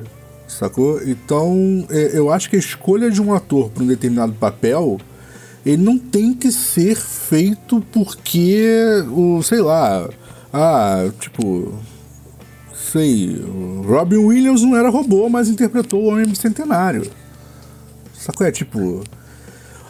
sacou? 0.46 1.00
Então, 1.06 1.86
é, 1.90 2.18
eu 2.18 2.32
acho 2.32 2.48
que 2.48 2.56
a 2.56 2.58
escolha 2.58 3.10
de 3.10 3.20
um 3.20 3.34
ator 3.34 3.70
para 3.70 3.82
um 3.82 3.86
determinado 3.86 4.32
papel 4.32 4.98
ele 5.68 5.82
não 5.82 5.98
tem 5.98 6.32
que 6.32 6.50
ser 6.50 6.96
feito 6.96 7.84
porque 7.92 8.64
o 9.10 9.42
sei 9.42 9.60
lá 9.60 10.08
ah 10.50 11.10
tipo 11.20 11.74
sei 12.72 13.38
Robin 13.86 14.16
Williams 14.16 14.62
não 14.62 14.74
era 14.74 14.88
robô 14.88 15.28
mas 15.28 15.48
interpretou 15.48 16.02
o 16.02 16.06
Homem 16.06 16.26
Bicentenário. 16.26 17.10
Sacou? 18.14 18.46
É 18.46 18.50
tipo 18.50 19.04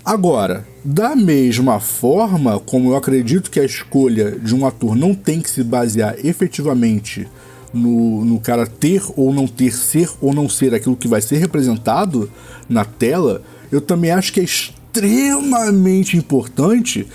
Agora, 0.04 0.66
da 0.84 1.14
mesma 1.14 1.78
forma 1.78 2.58
como 2.58 2.90
eu 2.90 2.96
acredito 2.96 3.50
que 3.50 3.60
a 3.60 3.64
escolha 3.64 4.32
de 4.32 4.54
um 4.54 4.66
ator 4.66 4.96
não 4.96 5.14
tem 5.14 5.40
que 5.40 5.50
se 5.50 5.62
basear 5.62 6.16
efetivamente 6.24 7.28
no, 7.72 8.24
no 8.24 8.40
cara 8.40 8.66
ter 8.66 9.02
ou 9.16 9.32
não 9.32 9.46
ter, 9.46 9.72
ser 9.72 10.10
ou 10.20 10.32
não 10.32 10.48
ser 10.48 10.74
aquilo 10.74 10.96
que 10.96 11.06
vai 11.06 11.20
ser 11.20 11.36
representado 11.36 12.30
na 12.68 12.84
tela, 12.84 13.42
eu 13.70 13.80
também 13.80 14.10
acho 14.10 14.32
que 14.32 14.40
é 14.40 14.44
extremamente 14.98 16.16
importante 16.16 17.06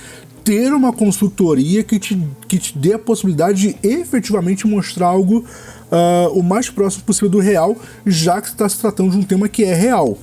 ter 0.43 0.73
uma 0.73 0.91
consultoria 0.91 1.83
que 1.83 1.97
te, 1.97 2.19
que 2.47 2.57
te 2.57 2.77
dê 2.77 2.93
a 2.93 2.99
possibilidade 2.99 3.69
de 3.69 3.87
efetivamente 3.87 4.67
mostrar 4.67 5.07
algo 5.07 5.39
uh, 5.39 6.37
o 6.37 6.43
mais 6.43 6.69
próximo 6.69 7.03
possível 7.05 7.29
do 7.29 7.39
real, 7.39 7.77
já 8.05 8.41
que 8.41 8.49
está 8.49 8.67
se 8.67 8.77
tratando 8.79 9.11
de 9.11 9.17
um 9.17 9.23
tema 9.23 9.47
que 9.47 9.63
é 9.63 9.73
real. 9.73 10.17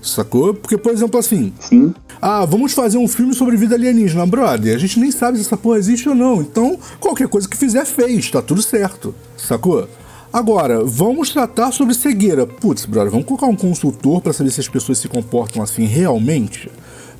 Sacou? 0.00 0.54
Porque, 0.54 0.78
por 0.78 0.92
exemplo, 0.92 1.18
assim. 1.18 1.52
Sim. 1.58 1.92
Ah, 2.22 2.44
vamos 2.44 2.72
fazer 2.72 2.98
um 2.98 3.08
filme 3.08 3.34
sobre 3.34 3.56
vida 3.56 3.74
alienígena, 3.74 4.26
brother. 4.26 4.74
A 4.74 4.78
gente 4.78 4.98
nem 4.98 5.10
sabe 5.10 5.38
se 5.38 5.44
essa 5.44 5.56
porra 5.56 5.78
existe 5.78 6.08
ou 6.08 6.14
não. 6.14 6.40
Então, 6.40 6.78
qualquer 7.00 7.28
coisa 7.28 7.48
que 7.48 7.56
fizer 7.56 7.84
fez, 7.84 8.30
tá 8.30 8.40
tudo 8.40 8.62
certo. 8.62 9.14
Sacou? 9.36 9.88
Agora, 10.32 10.84
vamos 10.84 11.30
tratar 11.30 11.72
sobre 11.72 11.94
cegueira. 11.94 12.46
Putz, 12.46 12.84
brother, 12.84 13.10
vamos 13.10 13.26
colocar 13.26 13.46
um 13.46 13.56
consultor 13.56 14.20
para 14.20 14.32
saber 14.32 14.50
se 14.50 14.60
as 14.60 14.68
pessoas 14.68 14.98
se 14.98 15.08
comportam 15.08 15.62
assim 15.62 15.84
realmente? 15.84 16.70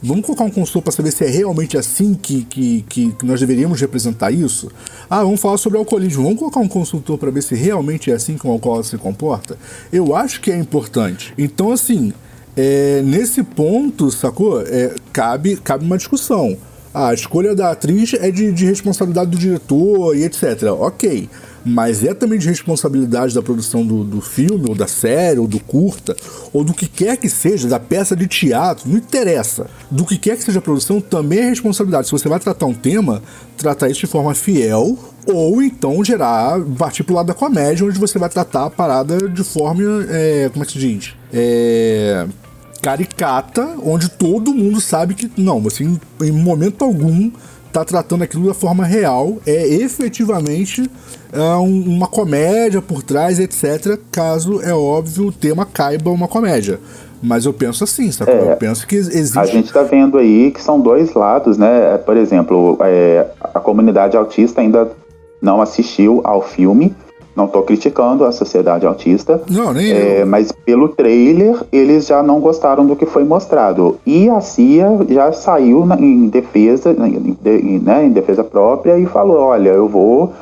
Vamos 0.02 0.24
colocar 0.24 0.44
um 0.44 0.50
consultor 0.50 0.82
para 0.82 0.92
saber 0.92 1.10
se 1.10 1.24
é 1.24 1.28
realmente 1.28 1.76
assim 1.76 2.14
que, 2.14 2.44
que, 2.44 2.82
que, 2.88 3.14
nós 3.24 3.40
deveríamos 3.40 3.80
representar 3.80 4.30
isso? 4.30 4.70
Ah, 5.10 5.24
vamos 5.24 5.40
falar 5.40 5.56
sobre 5.56 5.76
alcoolismo. 5.78 6.22
Vamos 6.22 6.38
colocar 6.38 6.60
um 6.60 6.68
consultor 6.68 7.18
para 7.18 7.30
ver 7.30 7.42
se 7.42 7.54
realmente 7.56 8.10
é 8.10 8.14
assim 8.14 8.36
que 8.36 8.46
o 8.46 8.50
álcool 8.50 8.82
se 8.84 8.96
comporta? 8.96 9.58
Eu 9.92 10.14
acho 10.14 10.40
que 10.40 10.52
é 10.52 10.56
importante. 10.56 11.34
Então, 11.36 11.72
assim, 11.72 12.12
é, 12.56 13.02
nesse 13.02 13.42
ponto, 13.42 14.10
sacou? 14.10 14.62
É, 14.62 14.94
cabe, 15.12 15.56
cabe 15.56 15.84
uma 15.84 15.96
discussão. 15.96 16.56
Ah, 16.94 17.08
a 17.08 17.14
escolha 17.14 17.54
da 17.54 17.72
atriz 17.72 18.14
é 18.14 18.30
de, 18.30 18.52
de 18.52 18.66
responsabilidade 18.66 19.30
do 19.30 19.38
diretor 19.38 20.16
e 20.16 20.22
etc. 20.22 20.62
Ok 20.78 21.28
mas 21.68 22.04
é 22.04 22.14
também 22.14 22.38
de 22.38 22.48
responsabilidade 22.48 23.34
da 23.34 23.42
produção 23.42 23.86
do, 23.86 24.02
do 24.02 24.20
filme, 24.20 24.68
ou 24.68 24.74
da 24.74 24.86
série, 24.86 25.38
ou 25.38 25.46
do 25.46 25.60
curta, 25.60 26.16
ou 26.52 26.64
do 26.64 26.72
que 26.72 26.86
quer 26.86 27.16
que 27.16 27.28
seja, 27.28 27.68
da 27.68 27.78
peça 27.78 28.16
de 28.16 28.26
teatro, 28.26 28.88
não 28.88 28.96
interessa. 28.96 29.66
Do 29.90 30.04
que 30.04 30.16
quer 30.16 30.36
que 30.36 30.42
seja 30.42 30.58
a 30.58 30.62
produção, 30.62 31.00
também 31.00 31.40
é 31.40 31.48
responsabilidade. 31.48 32.06
Se 32.06 32.12
você 32.12 32.28
vai 32.28 32.40
tratar 32.40 32.66
um 32.66 32.74
tema, 32.74 33.22
tratar 33.56 33.88
isso 33.88 34.00
de 34.00 34.06
forma 34.06 34.34
fiel, 34.34 34.98
ou 35.26 35.62
então 35.62 36.02
gerar, 36.02 36.58
partir 36.78 37.02
pro 37.02 37.14
lado 37.14 37.26
da 37.26 37.34
comédia, 37.34 37.86
onde 37.86 37.98
você 37.98 38.18
vai 38.18 38.28
tratar 38.28 38.66
a 38.66 38.70
parada 38.70 39.28
de 39.28 39.44
forma, 39.44 39.82
é, 40.08 40.48
como 40.50 40.64
é 40.64 40.66
que 40.66 40.72
se 40.72 40.78
diz? 40.78 41.14
É 41.32 42.26
caricata, 42.80 43.76
onde 43.82 44.08
todo 44.08 44.54
mundo 44.54 44.80
sabe 44.80 45.14
que 45.14 45.30
não, 45.36 45.60
você 45.60 45.84
em, 45.84 46.00
em 46.22 46.30
momento 46.30 46.84
algum 46.84 47.30
tá 47.72 47.84
tratando 47.84 48.22
aquilo 48.24 48.46
da 48.46 48.54
forma 48.54 48.84
real, 48.84 49.36
é 49.46 49.66
efetivamente 49.66 50.90
é, 51.32 51.40
um, 51.56 51.82
uma 51.86 52.06
comédia 52.06 52.80
por 52.80 53.02
trás, 53.02 53.38
etc. 53.38 53.98
Caso, 54.10 54.60
é 54.62 54.72
óbvio, 54.72 55.26
o 55.28 55.32
tema 55.32 55.66
caiba 55.66 56.10
uma 56.10 56.28
comédia. 56.28 56.80
Mas 57.22 57.44
eu 57.44 57.52
penso 57.52 57.82
assim, 57.82 58.12
sabe? 58.12 58.30
É, 58.30 58.52
eu 58.52 58.56
penso 58.56 58.86
que 58.86 58.96
existe. 58.96 59.38
A 59.38 59.44
gente 59.44 59.66
está 59.66 59.82
vendo 59.82 60.18
aí 60.18 60.52
que 60.52 60.62
são 60.62 60.80
dois 60.80 61.14
lados, 61.14 61.58
né? 61.58 61.98
Por 61.98 62.16
exemplo, 62.16 62.78
é, 62.80 63.26
a 63.42 63.58
comunidade 63.58 64.16
autista 64.16 64.60
ainda 64.60 64.88
não 65.42 65.60
assistiu 65.60 66.20
ao 66.24 66.42
filme, 66.42 66.94
não 67.38 67.44
estou 67.44 67.62
criticando 67.62 68.24
a 68.24 68.32
sociedade 68.32 68.84
autista. 68.84 69.40
Não, 69.48 69.72
nem 69.72 69.92
é, 69.92 70.24
Mas 70.24 70.50
pelo 70.50 70.88
trailer, 70.88 71.62
eles 71.72 72.08
já 72.08 72.20
não 72.20 72.40
gostaram 72.40 72.84
do 72.84 72.96
que 72.96 73.06
foi 73.06 73.22
mostrado. 73.24 73.96
E 74.04 74.28
a 74.28 74.40
CIA 74.40 74.98
já 75.08 75.32
saiu 75.32 75.86
na, 75.86 75.94
em 75.94 76.26
defesa, 76.26 76.90
em, 76.90 77.78
né, 77.78 78.04
em 78.04 78.10
defesa 78.10 78.42
própria 78.42 78.98
e 78.98 79.06
falou: 79.06 79.38
olha, 79.38 79.70
eu 79.70 79.88
vou. 79.88 80.32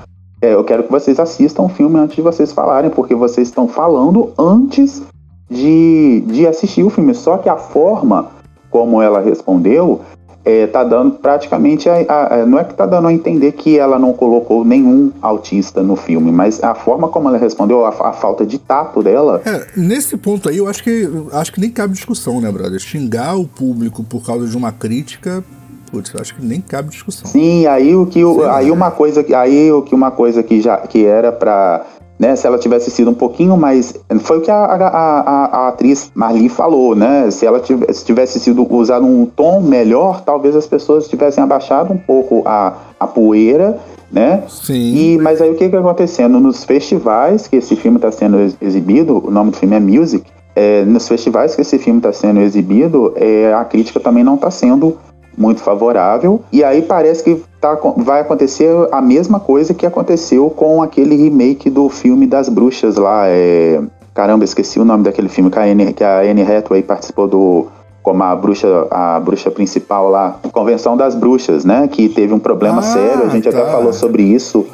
É, 0.40 0.54
eu 0.54 0.64
quero 0.64 0.84
que 0.84 0.90
vocês 0.90 1.20
assistam 1.20 1.64
o 1.64 1.68
filme 1.68 1.98
antes 1.98 2.16
de 2.16 2.22
vocês 2.22 2.52
falarem, 2.52 2.90
porque 2.90 3.14
vocês 3.14 3.48
estão 3.48 3.68
falando 3.68 4.30
antes 4.38 5.02
de, 5.50 6.22
de 6.26 6.46
assistir 6.46 6.82
o 6.82 6.90
filme. 6.90 7.14
Só 7.14 7.36
que 7.36 7.48
a 7.48 7.56
forma 7.56 8.28
como 8.70 9.00
ela 9.00 9.20
respondeu 9.20 10.02
é, 10.46 10.64
tá 10.68 10.84
dando 10.84 11.16
praticamente 11.16 11.88
a, 11.88 11.94
a, 12.08 12.34
a, 12.36 12.46
não 12.46 12.56
é 12.56 12.62
que 12.62 12.72
tá 12.72 12.86
dando 12.86 13.08
a 13.08 13.12
entender 13.12 13.50
que 13.50 13.76
ela 13.76 13.98
não 13.98 14.12
colocou 14.12 14.64
nenhum 14.64 15.10
autista 15.20 15.82
no 15.82 15.96
filme, 15.96 16.30
mas 16.30 16.62
a 16.62 16.72
forma 16.72 17.08
como 17.08 17.28
ela 17.28 17.36
respondeu, 17.36 17.84
a, 17.84 18.12
falta 18.12 18.46
de 18.46 18.56
tato 18.56 19.02
dela. 19.02 19.42
É, 19.44 19.66
nesse 19.76 20.16
ponto 20.16 20.48
aí 20.48 20.58
eu 20.58 20.68
acho 20.68 20.84
que 20.84 21.10
acho 21.32 21.52
que 21.52 21.60
nem 21.60 21.68
cabe 21.68 21.94
discussão, 21.94 22.40
né, 22.40 22.50
brother? 22.52 22.78
Xingar 22.78 23.36
o 23.36 23.48
público 23.48 24.04
por 24.04 24.24
causa 24.24 24.46
de 24.46 24.56
uma 24.56 24.70
crítica 24.70 25.42
Putz, 25.90 26.12
eu 26.12 26.20
acho 26.20 26.34
que 26.34 26.44
nem 26.44 26.60
cabe 26.60 26.90
discussão. 26.90 27.30
Sim, 27.30 27.66
aí 27.66 27.94
o 27.94 28.06
que 28.06 28.20
aí 28.50 28.70
uma 28.70 28.90
coisa 28.90 29.24
aí 29.36 29.70
o 29.70 29.82
que 29.82 29.94
uma 29.94 30.10
coisa 30.10 30.42
que 30.42 30.60
já 30.60 30.78
que 30.78 31.04
era 31.04 31.30
para 31.30 31.86
né, 32.18 32.34
se 32.34 32.46
ela 32.46 32.58
tivesse 32.58 32.90
sido 32.90 33.10
um 33.10 33.14
pouquinho 33.14 33.56
mais. 33.56 33.94
Foi 34.20 34.38
o 34.38 34.40
que 34.40 34.50
a, 34.50 34.56
a, 34.56 34.88
a, 34.88 35.44
a 35.44 35.68
atriz 35.68 36.10
Marli 36.14 36.48
falou, 36.48 36.94
né? 36.94 37.30
Se 37.30 37.44
ela 37.44 37.60
tivesse, 37.60 38.04
tivesse 38.04 38.40
sido 38.40 38.66
usado 38.72 39.04
um 39.04 39.26
tom 39.26 39.60
melhor, 39.60 40.22
talvez 40.22 40.56
as 40.56 40.66
pessoas 40.66 41.08
tivessem 41.08 41.42
abaixado 41.42 41.92
um 41.92 41.98
pouco 41.98 42.42
a, 42.46 42.74
a 42.98 43.06
poeira, 43.06 43.78
né? 44.10 44.44
Sim. 44.48 44.94
E, 44.94 45.18
mas 45.18 45.42
aí 45.42 45.50
o 45.50 45.54
que 45.54 45.64
está 45.64 45.78
acontecendo? 45.78 46.40
Nos 46.40 46.64
festivais 46.64 47.46
que 47.46 47.56
esse 47.56 47.76
filme 47.76 47.98
está 47.98 48.10
sendo 48.10 48.38
exibido, 48.60 49.22
o 49.26 49.30
nome 49.30 49.50
do 49.50 49.56
filme 49.56 49.76
é 49.76 49.80
Music, 49.80 50.24
é, 50.54 50.84
nos 50.86 51.06
festivais 51.06 51.54
que 51.54 51.60
esse 51.60 51.78
filme 51.78 51.98
está 51.98 52.12
sendo 52.14 52.40
exibido, 52.40 53.12
é, 53.16 53.52
a 53.52 53.62
crítica 53.62 54.00
também 54.00 54.24
não 54.24 54.36
está 54.36 54.50
sendo 54.50 54.96
muito 55.36 55.60
favorável. 55.60 56.40
E 56.52 56.64
aí 56.64 56.82
parece 56.82 57.22
que 57.22 57.42
tá, 57.60 57.78
vai 57.96 58.20
acontecer 58.20 58.70
a 58.90 59.00
mesma 59.02 59.38
coisa 59.38 59.74
que 59.74 59.84
aconteceu 59.84 60.48
com 60.50 60.82
aquele 60.82 61.16
remake 61.16 61.68
do 61.68 61.88
filme 61.88 62.26
das 62.26 62.48
bruxas 62.48 62.96
lá. 62.96 63.24
É... 63.26 63.80
Caramba, 64.14 64.44
esqueci 64.44 64.80
o 64.80 64.84
nome 64.84 65.04
daquele 65.04 65.28
filme 65.28 65.50
que 65.50 65.58
a 65.58 65.62
Anne, 65.62 65.92
que 65.92 66.02
a 66.02 66.20
Anne 66.20 66.42
Hathaway 66.42 66.82
participou 66.82 67.28
do 67.28 67.66
como 68.02 68.22
a 68.22 68.36
bruxa, 68.36 68.86
a 68.88 69.18
bruxa 69.18 69.50
principal 69.50 70.08
lá, 70.08 70.38
Convenção 70.52 70.96
das 70.96 71.16
Bruxas, 71.16 71.64
né? 71.64 71.88
Que 71.88 72.08
teve 72.08 72.32
um 72.32 72.38
problema 72.38 72.78
ah, 72.78 72.82
sério. 72.82 73.24
A 73.24 73.28
gente 73.28 73.50
tá. 73.50 73.58
até 73.58 73.68
falou 73.68 73.92
sobre 73.92 74.22
isso 74.22 74.64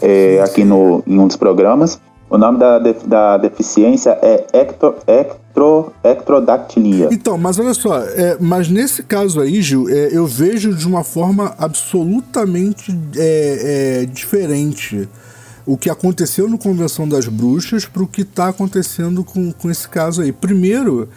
é, 0.00 0.40
aqui 0.42 0.64
no, 0.64 1.02
em 1.06 1.18
um 1.18 1.26
dos 1.26 1.36
programas. 1.36 2.00
O 2.30 2.36
nome 2.36 2.58
da, 2.58 2.78
da 2.78 3.38
deficiência 3.38 4.18
é 4.20 4.46
ecto, 4.52 4.94
ectro, 5.06 5.92
ectrodactilia. 6.04 7.08
Então, 7.10 7.38
mas 7.38 7.58
olha 7.58 7.72
só, 7.72 7.98
é, 8.00 8.36
mas 8.38 8.68
nesse 8.68 9.02
caso 9.02 9.40
aí, 9.40 9.62
Gil, 9.62 9.88
é, 9.88 10.10
eu 10.12 10.26
vejo 10.26 10.74
de 10.74 10.86
uma 10.86 11.02
forma 11.02 11.54
absolutamente 11.58 12.94
é, 13.16 14.02
é 14.02 14.06
diferente 14.06 15.08
o 15.64 15.76
que 15.76 15.90
aconteceu 15.90 16.48
no 16.48 16.58
Convenção 16.58 17.06
das 17.06 17.28
Bruxas 17.28 17.84
para 17.84 18.02
o 18.02 18.06
que 18.06 18.22
está 18.22 18.48
acontecendo 18.48 19.22
com, 19.22 19.52
com 19.52 19.70
esse 19.70 19.86
caso 19.86 20.22
aí. 20.22 20.32
Primeiro, 20.32 21.08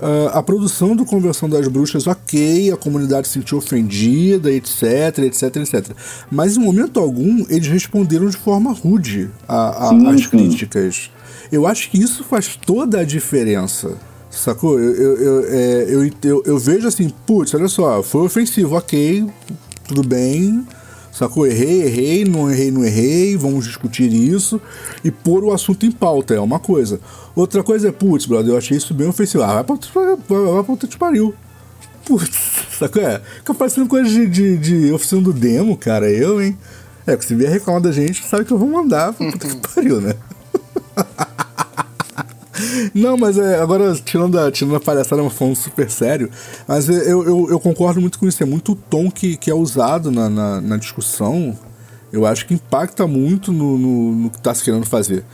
Uh, 0.00 0.28
a 0.32 0.42
produção 0.42 0.96
do 0.96 1.04
Conversão 1.04 1.48
das 1.48 1.68
Bruxas, 1.68 2.06
ok, 2.06 2.72
a 2.72 2.76
comunidade 2.76 3.28
se 3.28 3.34
sentiu 3.34 3.58
ofendida, 3.58 4.50
etc, 4.50 5.18
etc, 5.18 5.56
etc. 5.56 5.90
Mas 6.30 6.56
em 6.56 6.60
momento 6.60 6.98
algum 6.98 7.44
eles 7.50 7.66
responderam 7.66 8.28
de 8.28 8.36
forma 8.36 8.72
rude 8.72 9.30
às 9.46 10.26
críticas. 10.26 11.10
Eu 11.52 11.66
acho 11.66 11.90
que 11.90 11.98
isso 11.98 12.24
faz 12.24 12.56
toda 12.56 13.00
a 13.00 13.04
diferença. 13.04 13.98
Sacou? 14.30 14.78
Eu, 14.78 14.94
eu, 14.94 15.16
eu, 15.16 15.44
é, 15.48 15.84
eu, 15.88 16.10
eu, 16.22 16.42
eu 16.46 16.58
vejo 16.58 16.88
assim, 16.88 17.12
putz, 17.26 17.52
olha 17.52 17.68
só, 17.68 18.02
foi 18.02 18.22
ofensivo, 18.22 18.76
ok, 18.76 19.26
tudo 19.86 20.02
bem 20.02 20.64
Sacou? 21.20 21.46
Errei, 21.46 21.82
errei, 21.82 22.24
não 22.24 22.50
errei, 22.50 22.70
não 22.70 22.82
errei, 22.82 23.36
vamos 23.36 23.66
discutir 23.66 24.10
isso 24.10 24.58
e 25.04 25.10
pôr 25.10 25.44
o 25.44 25.52
assunto 25.52 25.84
em 25.84 25.90
pauta, 25.90 26.32
é 26.32 26.40
uma 26.40 26.58
coisa. 26.58 26.98
Outra 27.36 27.62
coisa 27.62 27.88
é, 27.88 27.92
putz, 27.92 28.24
brother, 28.24 28.54
eu 28.54 28.56
achei 28.56 28.78
isso 28.78 28.94
bem 28.94 29.06
ofensivo. 29.06 29.44
Ah, 29.44 29.60
vai 29.60 29.64
pra, 29.64 29.76
vai 29.76 30.64
pra 30.64 30.88
te 30.88 30.96
pariu. 30.96 31.34
Putz, 32.06 32.64
sacou? 32.78 33.02
É, 33.02 33.20
fica 33.36 33.52
parecendo 33.52 33.86
coisa 33.86 34.08
de, 34.08 34.26
de, 34.26 34.56
de 34.56 34.92
oficina 34.94 35.20
do 35.20 35.34
demo, 35.34 35.76
cara, 35.76 36.10
eu, 36.10 36.40
hein? 36.40 36.56
É, 37.06 37.14
que 37.14 37.24
se 37.26 37.34
vier 37.34 37.52
reclamar 37.52 37.82
da 37.82 37.92
gente, 37.92 38.26
sabe 38.26 38.46
que 38.46 38.52
eu 38.54 38.58
vou 38.58 38.70
mandar 38.70 39.12
pra 39.12 39.30
puta 39.30 39.46
que 39.46 39.74
pariu, 39.74 40.00
né? 40.00 40.14
Não, 42.94 43.16
mas 43.16 43.38
é, 43.38 43.60
agora, 43.60 43.94
tirando 43.94 44.38
a, 44.38 44.50
tirando 44.50 44.76
a 44.76 44.80
palhaçada, 44.80 45.28
falando 45.30 45.56
super 45.56 45.90
sério, 45.90 46.30
mas 46.66 46.88
eu, 46.88 47.24
eu, 47.24 47.50
eu, 47.50 47.60
concordo 47.60 48.00
muito 48.00 48.18
com 48.18 48.26
isso. 48.26 48.42
É 48.42 48.46
muito 48.46 48.72
o 48.72 48.76
tom 48.76 49.10
que, 49.10 49.36
que 49.36 49.50
é 49.50 49.54
usado 49.54 50.10
na, 50.10 50.28
na, 50.28 50.60
na 50.60 50.76
discussão. 50.76 51.58
Eu 52.12 52.26
acho 52.26 52.46
que 52.46 52.54
impacta 52.54 53.06
muito 53.06 53.52
no, 53.52 53.78
no, 53.78 54.12
no 54.12 54.30
que 54.30 54.38
está 54.38 54.52
se 54.54 54.64
querendo 54.64 54.86
fazer. 54.86 55.24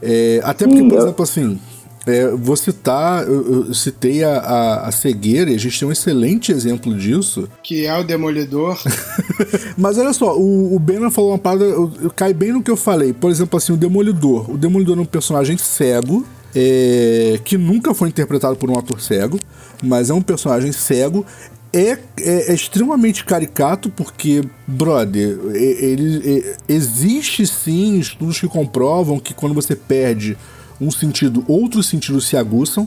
É, 0.00 0.40
até 0.42 0.66
porque, 0.66 0.82
por 0.82 0.98
exemplo, 0.98 1.22
assim, 1.22 1.60
é, 2.06 2.28
vou 2.28 2.56
citar, 2.56 3.26
eu, 3.26 3.66
eu 3.68 3.74
citei 3.74 4.24
a, 4.24 4.38
a, 4.38 4.88
a, 4.88 4.92
cegueira, 4.92 5.50
e 5.50 5.54
a 5.54 5.58
gente 5.58 5.78
tem 5.78 5.86
um 5.86 5.92
excelente 5.92 6.50
exemplo 6.50 6.94
disso. 6.96 7.48
Que 7.62 7.86
é 7.86 7.96
o 7.96 8.02
Demolidor. 8.02 8.80
Mas 9.78 9.98
olha 9.98 10.12
só, 10.12 10.36
o, 10.36 10.74
o 10.74 10.78
Banner 10.78 11.10
falou 11.10 11.30
uma 11.30 11.38
parada, 11.38 11.64
eu, 11.64 11.92
eu, 12.02 12.10
cai 12.10 12.34
bem 12.34 12.52
no 12.52 12.62
que 12.62 12.70
eu 12.70 12.76
falei. 12.76 13.12
Por 13.12 13.30
exemplo, 13.30 13.56
assim, 13.56 13.72
o 13.72 13.76
Demolidor. 13.76 14.50
O 14.50 14.58
Demolidor 14.58 14.98
é 14.98 15.00
um 15.00 15.06
personagem 15.06 15.56
cego, 15.56 16.26
é, 16.54 17.40
que 17.44 17.56
nunca 17.56 17.94
foi 17.94 18.08
interpretado 18.08 18.56
por 18.56 18.70
um 18.70 18.78
ator 18.78 19.00
cego, 19.00 19.38
mas 19.82 20.10
é 20.10 20.14
um 20.14 20.22
personagem 20.22 20.72
cego. 20.72 21.24
É, 21.72 21.98
é, 22.20 22.50
é 22.50 22.54
extremamente 22.54 23.24
caricato 23.24 23.88
porque, 23.88 24.44
brother, 24.66 25.38
ele, 25.54 26.54
existe 26.68 27.46
sim 27.46 27.98
estudos 27.98 28.38
que 28.38 28.46
comprovam 28.46 29.18
que 29.18 29.32
quando 29.32 29.54
você 29.54 29.74
perde 29.74 30.36
um 30.78 30.90
sentido, 30.90 31.42
outros 31.48 31.86
sentidos 31.86 32.26
se 32.26 32.36
aguçam, 32.36 32.86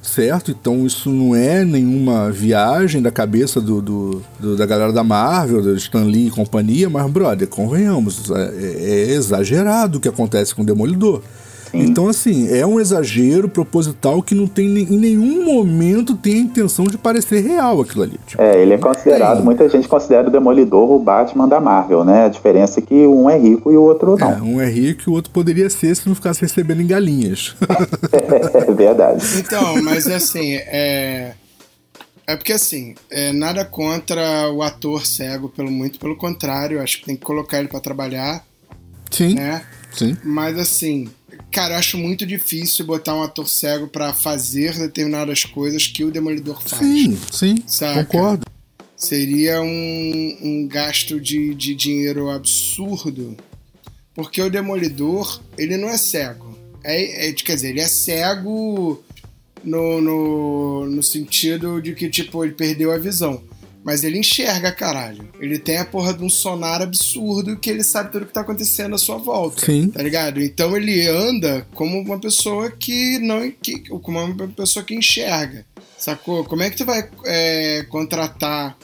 certo? 0.00 0.52
Então 0.52 0.86
isso 0.86 1.10
não 1.10 1.34
é 1.34 1.64
nenhuma 1.64 2.30
viagem 2.30 3.02
da 3.02 3.10
cabeça 3.10 3.60
do, 3.60 3.82
do, 3.82 4.22
do 4.38 4.56
da 4.56 4.66
galera 4.66 4.92
da 4.92 5.02
Marvel, 5.02 5.62
do 5.62 5.76
Stan 5.76 6.04
Lee 6.04 6.28
e 6.28 6.30
companhia, 6.30 6.88
mas, 6.88 7.10
brother, 7.10 7.48
convenhamos, 7.48 8.30
é, 8.30 8.54
é 8.56 9.12
exagerado 9.14 9.98
o 9.98 10.00
que 10.00 10.08
acontece 10.08 10.54
com 10.54 10.62
o 10.62 10.64
Demolidor. 10.64 11.22
Então, 11.74 12.08
assim, 12.08 12.48
é 12.48 12.66
um 12.66 12.78
exagero 12.78 13.48
proposital 13.48 14.22
que 14.22 14.34
não 14.34 14.46
tem 14.46 14.66
em 14.66 14.98
nenhum 14.98 15.44
momento 15.44 16.14
tem 16.14 16.34
a 16.34 16.38
intenção 16.38 16.84
de 16.84 16.98
parecer 16.98 17.40
real 17.40 17.80
aquilo 17.80 18.02
ali. 18.02 18.18
Tipo, 18.26 18.42
é, 18.42 18.60
ele 18.60 18.74
é 18.74 18.78
considerado, 18.78 19.36
tem. 19.36 19.44
muita 19.44 19.68
gente 19.68 19.88
considera 19.88 20.28
o 20.28 20.30
Demolidor 20.30 20.90
o 20.90 20.98
Batman 20.98 21.48
da 21.48 21.60
Marvel, 21.60 22.04
né? 22.04 22.26
A 22.26 22.28
diferença 22.28 22.80
é 22.80 22.82
que 22.82 23.06
um 23.06 23.28
é 23.28 23.38
rico 23.38 23.72
e 23.72 23.76
o 23.76 23.82
outro 23.82 24.16
não. 24.16 24.30
É, 24.30 24.42
um 24.42 24.60
é 24.60 24.68
rico 24.68 25.02
e 25.06 25.10
o 25.10 25.14
outro 25.14 25.30
poderia 25.30 25.68
ser 25.70 25.94
se 25.94 26.06
não 26.06 26.14
ficasse 26.14 26.40
recebendo 26.40 26.82
em 26.82 26.86
galinhas. 26.86 27.56
é, 28.12 28.70
é 28.70 28.72
verdade. 28.72 29.24
Então, 29.38 29.82
mas 29.82 30.06
assim, 30.06 30.56
é 30.56 31.32
É 32.26 32.36
porque 32.36 32.52
assim, 32.52 32.94
é, 33.10 33.32
nada 33.32 33.64
contra 33.64 34.50
o 34.52 34.62
ator 34.62 35.04
cego, 35.04 35.48
pelo 35.48 35.70
muito 35.70 35.98
pelo 35.98 36.16
contrário, 36.16 36.80
acho 36.80 37.00
que 37.00 37.06
tem 37.06 37.16
que 37.16 37.22
colocar 37.22 37.58
ele 37.58 37.68
pra 37.68 37.80
trabalhar, 37.80 38.44
Sim, 39.10 39.34
né? 39.34 39.62
sim. 39.92 40.16
Mas 40.24 40.56
assim, 40.58 41.08
cara, 41.52 41.74
eu 41.74 41.78
acho 41.78 41.98
muito 41.98 42.26
difícil 42.26 42.84
botar 42.84 43.14
um 43.14 43.22
ator 43.22 43.48
cego 43.48 43.86
pra 43.86 44.12
fazer 44.14 44.76
determinadas 44.78 45.44
coisas 45.44 45.86
que 45.86 46.02
o 46.02 46.10
Demolidor 46.10 46.60
faz. 46.62 46.82
Sim, 46.82 47.18
sim. 47.30 47.62
Saca? 47.66 48.04
Concordo. 48.04 48.46
Seria 48.96 49.60
um, 49.60 50.38
um 50.42 50.66
gasto 50.66 51.20
de, 51.20 51.54
de 51.54 51.74
dinheiro 51.74 52.30
absurdo, 52.30 53.36
porque 54.14 54.40
o 54.40 54.50
Demolidor, 54.50 55.40
ele 55.58 55.76
não 55.76 55.88
é 55.88 55.98
cego. 55.98 56.56
É, 56.82 57.28
é, 57.28 57.32
quer 57.32 57.54
dizer, 57.54 57.70
ele 57.70 57.80
é 57.80 57.88
cego 57.88 59.02
no, 59.62 60.00
no, 60.00 60.86
no 60.86 61.02
sentido 61.02 61.80
de 61.82 61.94
que, 61.94 62.08
tipo, 62.08 62.44
ele 62.44 62.54
perdeu 62.54 62.92
a 62.92 62.98
visão. 62.98 63.42
Mas 63.84 64.04
ele 64.04 64.18
enxerga, 64.18 64.70
caralho. 64.70 65.28
Ele 65.40 65.58
tem 65.58 65.78
a 65.78 65.84
porra 65.84 66.14
de 66.14 66.22
um 66.22 66.30
sonar 66.30 66.80
absurdo 66.80 67.56
que 67.56 67.68
ele 67.68 67.82
sabe 67.82 68.12
tudo 68.12 68.26
que 68.26 68.32
tá 68.32 68.42
acontecendo 68.42 68.94
à 68.94 68.98
sua 68.98 69.18
volta. 69.18 69.66
Sim. 69.66 69.88
Tá 69.88 70.00
ligado? 70.02 70.40
Então 70.40 70.76
ele 70.76 71.06
anda 71.08 71.66
como 71.74 71.98
uma 71.98 72.18
pessoa 72.18 72.70
que 72.70 73.18
não. 73.18 73.50
Que, 73.50 73.80
como 73.88 74.20
uma 74.24 74.48
pessoa 74.48 74.84
que 74.84 74.94
enxerga. 74.94 75.66
Sacou? 75.98 76.44
Como 76.44 76.62
é 76.62 76.70
que 76.70 76.76
tu 76.76 76.84
vai 76.84 77.08
é, 77.24 77.84
contratar 77.88 78.76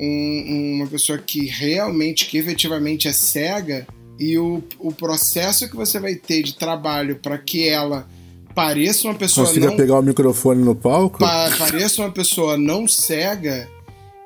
um- 0.00 0.74
uma 0.76 0.86
pessoa 0.86 1.18
que 1.18 1.46
realmente, 1.46 2.26
que 2.26 2.36
efetivamente 2.38 3.08
é 3.08 3.12
cega 3.12 3.86
e 4.18 4.36
o, 4.38 4.62
o 4.78 4.92
processo 4.92 5.68
que 5.68 5.76
você 5.76 5.98
vai 5.98 6.14
ter 6.14 6.42
de 6.42 6.54
trabalho 6.56 7.16
para 7.16 7.38
que 7.38 7.66
ela 7.68 8.06
pareça 8.54 9.08
uma 9.08 9.14
pessoa 9.14 9.46
Consiga 9.46 9.66
não 9.68 9.76
pegar 9.76 9.98
o 9.98 10.02
microfone 10.02 10.62
no 10.62 10.74
palco? 10.74 11.18
pa- 11.18 11.50
pareça 11.58 12.02
uma 12.02 12.10
pessoa 12.12 12.56
não 12.58 12.86
cega, 12.86 13.68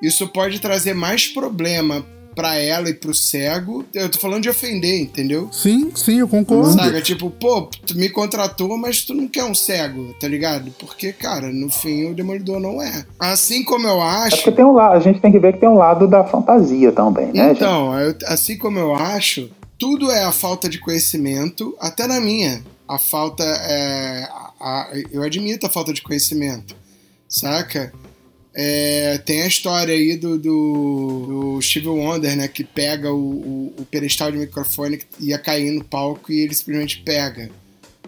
isso 0.03 0.29
pode 0.29 0.61
trazer 0.61 0.95
mais 0.95 1.27
problema 1.29 2.05
pra 2.35 2.55
ela 2.57 2.91
e 2.91 2.95
pro 2.95 3.15
cego. 3.15 3.83
Eu 3.95 4.11
tô 4.11 4.19
falando 4.19 4.43
de 4.43 4.51
ofender, 4.51 5.01
entendeu? 5.01 5.49
Sim, 5.51 5.91
sim, 5.95 6.19
eu 6.21 6.29
concordo. 6.29 6.71
Saca? 6.75 7.01
Tipo, 7.01 7.31
pô, 7.31 7.63
tu 7.87 7.97
me 7.97 8.11
contratou, 8.11 8.77
mas 8.77 9.01
tu 9.03 9.15
não 9.15 9.27
quer 9.27 9.45
um 9.45 9.55
cego, 9.55 10.15
tá 10.21 10.29
ligado? 10.29 10.71
Porque, 10.79 11.15
cara, 11.15 11.51
no 11.51 11.71
fim 11.71 12.11
o 12.11 12.15
Demolidor 12.15 12.61
não 12.61 12.83
é. 12.83 13.07
Assim 13.19 13.65
como 13.65 13.87
eu 13.89 13.99
É 14.03 14.27
acho. 14.27 14.37
porque 14.37 14.53
tem 14.53 14.65
um 14.67 14.73
lado, 14.73 14.97
a 14.97 15.01
gente 15.01 15.19
tem 15.19 15.33
que 15.33 15.39
ver 15.39 15.55
que 15.55 15.61
tem 15.61 15.69
um 15.69 15.79
lado 15.79 16.07
da 16.07 16.25
fantasia 16.25 16.93
também, 16.93 17.29
né, 17.33 17.49
gente? 17.49 17.57
Então, 17.57 17.99
eu- 17.99 18.15
assim 18.27 18.59
como 18.59 18.79
eu 18.79 18.95
acho, 18.95 19.49
tudo 19.79 20.11
é 20.11 20.25
a 20.25 20.33
falta 20.33 20.69
de 20.69 20.79
conhecimento, 20.79 21.75
até 21.81 22.07
na 22.07 22.21
minha. 22.21 22.63
A 22.87 22.99
falta 22.99 23.43
é. 23.45 24.25
a- 24.31 24.53
a- 24.61 24.89
eu 25.11 25.23
admito 25.23 25.67
a 25.67 25.71
falta 25.71 25.91
de 25.93 26.03
conhecimento, 26.03 26.77
saca? 27.29 27.93
É, 28.59 29.19
tem 29.27 29.43
a 29.43 29.47
história 29.47 29.93
aí 29.95 30.17
do, 30.17 30.39
do, 30.39 31.27
do 31.57 31.61
Steve 31.63 31.89
Wonder, 31.89 32.35
né? 32.37 32.49
Que 32.49 32.65
pega 32.65 33.13
o, 33.13 33.17
o, 33.19 33.75
o 33.81 33.85
pedestal 33.85 34.33
de 34.33 34.39
microfone 34.39 34.97
que 34.97 35.07
ia 35.21 35.37
cair 35.39 35.71
no 35.73 35.85
palco 35.85 36.33
e 36.33 36.41
ele 36.41 36.55
simplesmente 36.55 37.03
pega. 37.05 37.51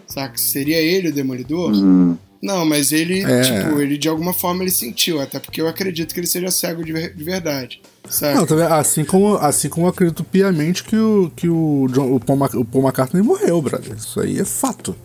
Saca? 0.07 0.37
Seria 0.37 0.77
ele 0.77 1.09
o 1.09 1.13
Demolidor? 1.13 1.71
Hum, 1.73 2.17
Não, 2.41 2.65
mas 2.65 2.91
ele, 2.91 3.21
É. 3.21 3.41
tipo, 3.41 3.79
ele 3.79 3.95
de 3.95 4.09
alguma 4.09 4.33
forma 4.33 4.63
ele 4.63 4.71
sentiu, 4.71 5.21
até 5.21 5.37
porque 5.37 5.61
eu 5.61 5.67
acredito 5.67 6.15
que 6.15 6.19
ele 6.19 6.25
seja 6.25 6.49
cego 6.49 6.83
de, 6.83 6.93
de 7.13 7.23
verdade. 7.23 7.79
Saca? 8.09 8.43
Não, 8.55 8.73
assim 8.73 9.05
como, 9.05 9.35
assim 9.35 9.69
como 9.69 9.85
eu 9.85 9.91
acredito 9.91 10.23
piamente 10.23 10.83
que 10.83 10.95
o, 10.95 11.31
que 11.35 11.47
o, 11.47 11.85
John, 11.91 12.11
o, 12.15 12.19
Paul, 12.19 12.39
Mac- 12.39 12.55
o 12.55 12.65
Paul 12.65 12.83
McCartney 12.85 13.21
morreu, 13.21 13.61
brother. 13.61 13.95
Isso 13.95 14.19
aí 14.19 14.39
é 14.39 14.45
fato. 14.45 14.95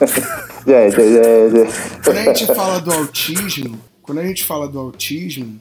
é, 0.66 0.72
é, 0.72 0.88
é. 0.88 1.68
Quando 2.02 2.16
a 2.16 2.22
gente 2.24 2.46
fala 2.46 2.78
do 2.80 2.90
autismo, 2.92 3.78
quando 4.06 4.20
a 4.20 4.26
gente 4.26 4.44
fala 4.44 4.68
do 4.68 4.78
autismo, 4.78 5.60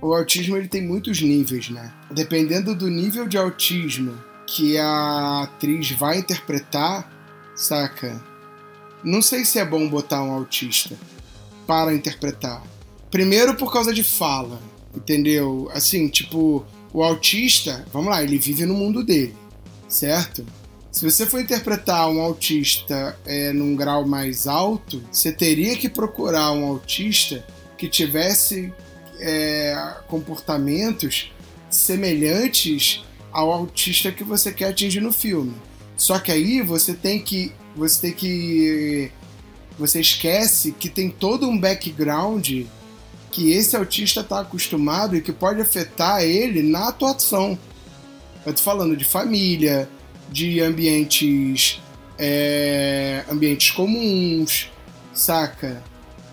o 0.00 0.14
autismo 0.14 0.56
ele 0.56 0.68
tem 0.68 0.82
muitos 0.82 1.20
níveis, 1.20 1.68
né? 1.68 1.92
Dependendo 2.10 2.74
do 2.74 2.88
nível 2.88 3.28
de 3.28 3.36
autismo 3.36 4.18
que 4.46 4.78
a 4.78 5.42
atriz 5.42 5.90
vai 5.90 6.18
interpretar, 6.18 7.12
saca? 7.54 8.20
Não 9.04 9.20
sei 9.20 9.44
se 9.44 9.58
é 9.58 9.64
bom 9.64 9.86
botar 9.88 10.22
um 10.22 10.32
autista 10.32 10.96
para 11.66 11.94
interpretar. 11.94 12.62
Primeiro 13.10 13.54
por 13.54 13.70
causa 13.70 13.92
de 13.92 14.02
fala, 14.02 14.60
entendeu? 14.94 15.68
Assim, 15.72 16.08
tipo, 16.08 16.64
o 16.92 17.02
autista, 17.02 17.84
vamos 17.92 18.08
lá, 18.08 18.22
ele 18.22 18.38
vive 18.38 18.64
no 18.64 18.74
mundo 18.74 19.04
dele, 19.04 19.36
certo? 19.88 20.44
Se 20.90 21.04
você 21.04 21.26
for 21.26 21.40
interpretar 21.40 22.08
um 22.08 22.20
autista 22.20 23.16
é, 23.26 23.52
num 23.52 23.76
grau 23.76 24.06
mais 24.06 24.46
alto, 24.46 25.02
você 25.12 25.30
teria 25.30 25.76
que 25.76 25.88
procurar 25.88 26.52
um 26.52 26.66
autista 26.66 27.44
que 27.78 27.88
tivesse 27.88 28.72
é, 29.20 29.94
comportamentos 30.08 31.32
semelhantes 31.70 33.04
ao 33.32 33.52
autista 33.52 34.10
que 34.10 34.24
você 34.24 34.52
quer 34.52 34.68
atingir 34.68 35.00
no 35.00 35.12
filme. 35.12 35.54
Só 35.96 36.18
que 36.18 36.30
aí 36.30 36.60
você 36.60 36.94
tem 36.94 37.20
que 37.20 37.52
você 37.76 38.00
tem 38.00 38.12
que 38.12 39.12
você 39.78 40.00
esquece 40.00 40.72
que 40.72 40.88
tem 40.88 41.08
todo 41.08 41.48
um 41.48 41.58
background 41.58 42.64
que 43.30 43.52
esse 43.52 43.76
autista 43.76 44.20
está 44.20 44.40
acostumado 44.40 45.16
e 45.16 45.20
que 45.20 45.32
pode 45.32 45.60
afetar 45.60 46.22
ele 46.22 46.62
na 46.62 46.88
atuação. 46.88 47.58
Eu 48.44 48.52
tô 48.52 48.60
falando 48.60 48.96
de 48.96 49.04
família, 49.04 49.88
de 50.30 50.60
ambientes 50.60 51.80
é, 52.18 53.24
ambientes 53.30 53.70
comuns, 53.70 54.70
saca? 55.12 55.82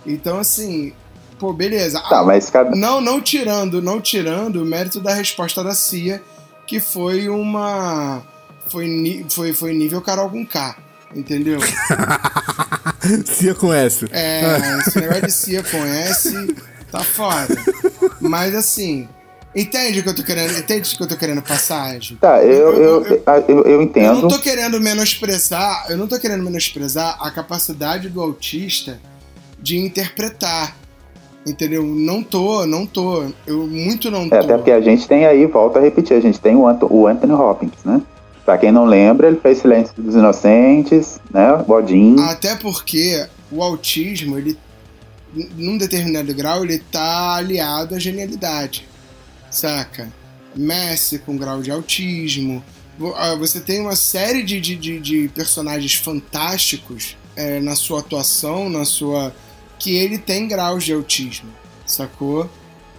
Então 0.06 0.40
assim, 0.40 0.94
pô, 1.40 1.54
beleza. 1.54 2.00
Tá, 2.10 2.24
mas 2.24 2.50
cada, 2.50 2.72
Não, 2.76 3.00
não 3.02 3.20
tirando, 3.22 3.82
não 3.82 4.00
tirando 4.02 4.62
o 4.62 4.66
mérito 4.66 5.00
da 5.00 5.14
resposta 5.14 5.64
da 5.64 5.74
CIA, 5.76 6.22
que 6.68 6.80
foi 6.80 7.28
uma 7.30 8.22
foi 8.70 8.88
ni- 8.88 9.26
foi, 9.30 9.54
foi 9.54 9.74
nível 9.74 10.02
Carol 10.02 10.30
com 10.30 10.46
K, 10.46 10.76
entendeu? 11.16 11.60
Cia 13.26 13.54
com 13.54 13.74
S. 13.74 14.06
É, 14.12 14.80
esse 14.80 15.00
negócio 15.00 15.22
de 15.28 15.32
CIA 15.32 15.64
com 15.64 15.78
S 15.86 16.56
tá 16.92 17.00
foda. 17.02 17.56
Mas 18.20 18.56
assim, 18.56 19.08
entende 19.56 20.00
o 20.00 20.04
que 20.04 20.10
eu 20.10 20.16
tô 20.16 20.24
querendo, 20.24 20.58
entende 20.58 20.94
o 20.94 20.98
que 20.98 21.04
eu 21.04 21.08
tô 21.08 21.16
querendo 21.18 21.42
passar, 21.42 21.98
tá, 22.20 22.44
eu, 22.44 22.74
eu, 22.74 23.06
eu, 23.06 23.24
eu, 23.28 23.44
eu 23.48 23.66
Eu 23.66 23.82
entendo. 23.82 24.22
não 24.22 24.28
tô 24.28 24.40
querendo 24.40 24.80
menosprezar, 24.82 25.86
eu 25.90 25.98
não 25.98 26.08
tô 26.08 26.20
querendo 26.20 26.44
menosprezar 26.44 27.18
a 27.22 27.30
capacidade 27.30 28.10
do 28.10 28.22
autista 28.22 29.00
de 29.60 29.78
interpretar. 29.78 30.76
Entendeu? 31.46 31.84
Não 31.84 32.24
tô, 32.24 32.66
não 32.66 32.86
tô. 32.88 33.26
Eu 33.46 33.68
muito 33.68 34.10
não 34.10 34.28
tô. 34.28 34.36
É, 34.36 34.40
até 34.40 34.56
porque 34.58 34.72
a 34.72 34.82
gente 34.82 35.08
tem 35.08 35.26
aí, 35.26 35.46
volta 35.46 35.78
a 35.80 35.82
repetir, 35.82 36.18
a 36.18 36.20
gente 36.20 36.40
tem 36.40 36.56
o, 36.56 36.68
Anto- 36.68 36.92
o 36.92 37.06
Anthony 37.08 37.34
Hopkins, 37.34 37.84
né? 37.84 38.02
Pra 38.44 38.58
quem 38.58 38.72
não 38.72 38.86
lembra, 38.86 39.28
ele 39.28 39.38
fez 39.38 39.60
Silêncio 39.60 39.94
dos 39.98 40.16
Inocentes, 40.16 41.20
né? 41.32 41.56
Bodinho. 41.68 42.20
Até 42.24 42.56
porque 42.56 43.26
o 43.52 43.62
autismo, 43.62 44.38
ele, 44.38 44.58
num 45.56 45.78
determinado 45.78 46.34
grau, 46.34 46.64
ele 46.64 46.80
tá 46.80 47.36
aliado 47.36 47.94
à 47.96 48.00
genialidade. 48.00 48.88
Saca? 49.52 50.12
Messi 50.56 51.20
com 51.20 51.38
grau 51.38 51.62
de 51.62 51.70
autismo. 51.72 52.64
Ah, 53.18 53.36
Você 53.36 53.60
tem 53.60 53.82
uma 53.82 53.96
série 53.96 54.42
de, 54.42 54.60
de, 54.60 54.76
de, 54.76 55.00
de 55.00 55.28
personagens 55.30 55.94
fantásticos 55.96 57.18
é, 57.36 57.60
na 57.60 57.76
sua 57.76 58.00
atuação, 58.00 58.70
na 58.70 58.84
sua. 58.86 59.34
Que 59.80 59.96
ele 59.96 60.18
tem 60.18 60.48
graus 60.48 60.84
de 60.84 60.94
autismo. 60.94 61.50
Sacou? 61.86 62.50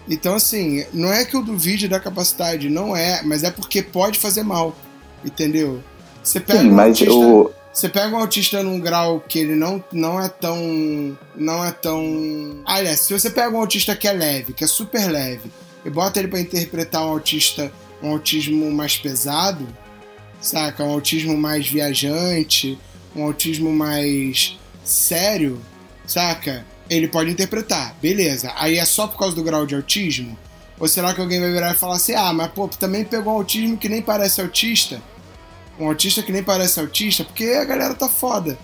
Então, 0.09 0.35
assim, 0.37 0.85
não 0.93 1.13
é 1.13 1.25
que 1.25 1.35
eu 1.35 1.43
duvide 1.43 1.89
da 1.89 1.99
capacidade, 1.99 2.69
não 2.69 2.97
é, 2.97 3.23
mas 3.23 3.43
é 3.43 3.51
porque 3.51 3.83
pode 3.83 4.19
fazer 4.19 4.43
mal. 4.45 4.77
Entendeu? 5.25 5.83
Você 6.23 6.39
pega 6.39 6.61
Sim, 6.61 6.71
um 6.71 6.75
mas 6.75 6.89
autista- 7.01 7.13
o. 7.15 7.51
você 7.73 7.89
pega 7.89 8.15
um 8.17 8.21
autista 8.21 8.63
num 8.63 8.79
grau 8.79 9.21
que 9.21 9.39
ele 9.39 9.55
não, 9.57 9.83
não 9.93 10.21
é 10.21 10.29
tão. 10.29 11.19
Não 11.35 11.65
é 11.65 11.73
tão. 11.73 12.61
Aliás, 12.65 13.01
se 13.01 13.13
você 13.13 13.31
pega 13.31 13.51
um 13.57 13.61
autista 13.61 13.97
que 13.97 14.07
é 14.07 14.13
leve, 14.13 14.53
que 14.53 14.63
é 14.63 14.67
super 14.67 15.11
leve, 15.11 15.51
e 15.85 15.91
bota 15.91 16.19
ele 16.21 16.29
pra 16.29 16.41
interpretar 16.41 17.03
um 17.05 17.11
autista, 17.11 17.73
um 18.03 18.11
autismo 18.11 18.71
mais 18.71 18.97
pesado, 18.97 19.67
saca? 20.41 20.85
Um 20.85 20.91
autismo 20.93 21.37
mais 21.37 21.69
viajante, 21.69 22.79
um 23.15 23.25
autismo 23.25 23.73
mais 23.73 24.57
sério, 24.85 25.61
saca? 26.07 26.65
Ele 26.89 27.09
pode 27.09 27.31
interpretar, 27.31 27.95
beleza. 28.01 28.53
Aí 28.57 28.79
é 28.79 28.85
só 28.85 29.07
por 29.07 29.19
causa 29.19 29.35
do 29.35 29.43
grau 29.43 29.67
de 29.67 29.75
autismo? 29.75 30.39
Ou 30.79 30.87
será 30.87 31.13
que 31.15 31.21
alguém 31.21 31.41
vai 31.41 31.51
virar 31.51 31.73
e 31.73 31.77
falar 31.77 31.97
assim: 31.97 32.15
ah, 32.15 32.33
mas 32.33 32.51
pô, 32.53 32.69
também 32.69 33.05
pegou 33.05 33.33
um 33.33 33.37
autismo 33.37 33.77
que 33.77 33.89
nem 33.89 34.03
parece 34.03 34.41
autista? 34.41 35.01
Um 35.79 35.89
autista 35.89 36.23
que 36.23 36.33
nem 36.33 36.43
parece 36.43 36.79
autista, 36.81 37.25
porque 37.25 37.45
a 37.45 37.65
galera 37.65 37.95
tá 37.95 38.09
foda. 38.09 38.59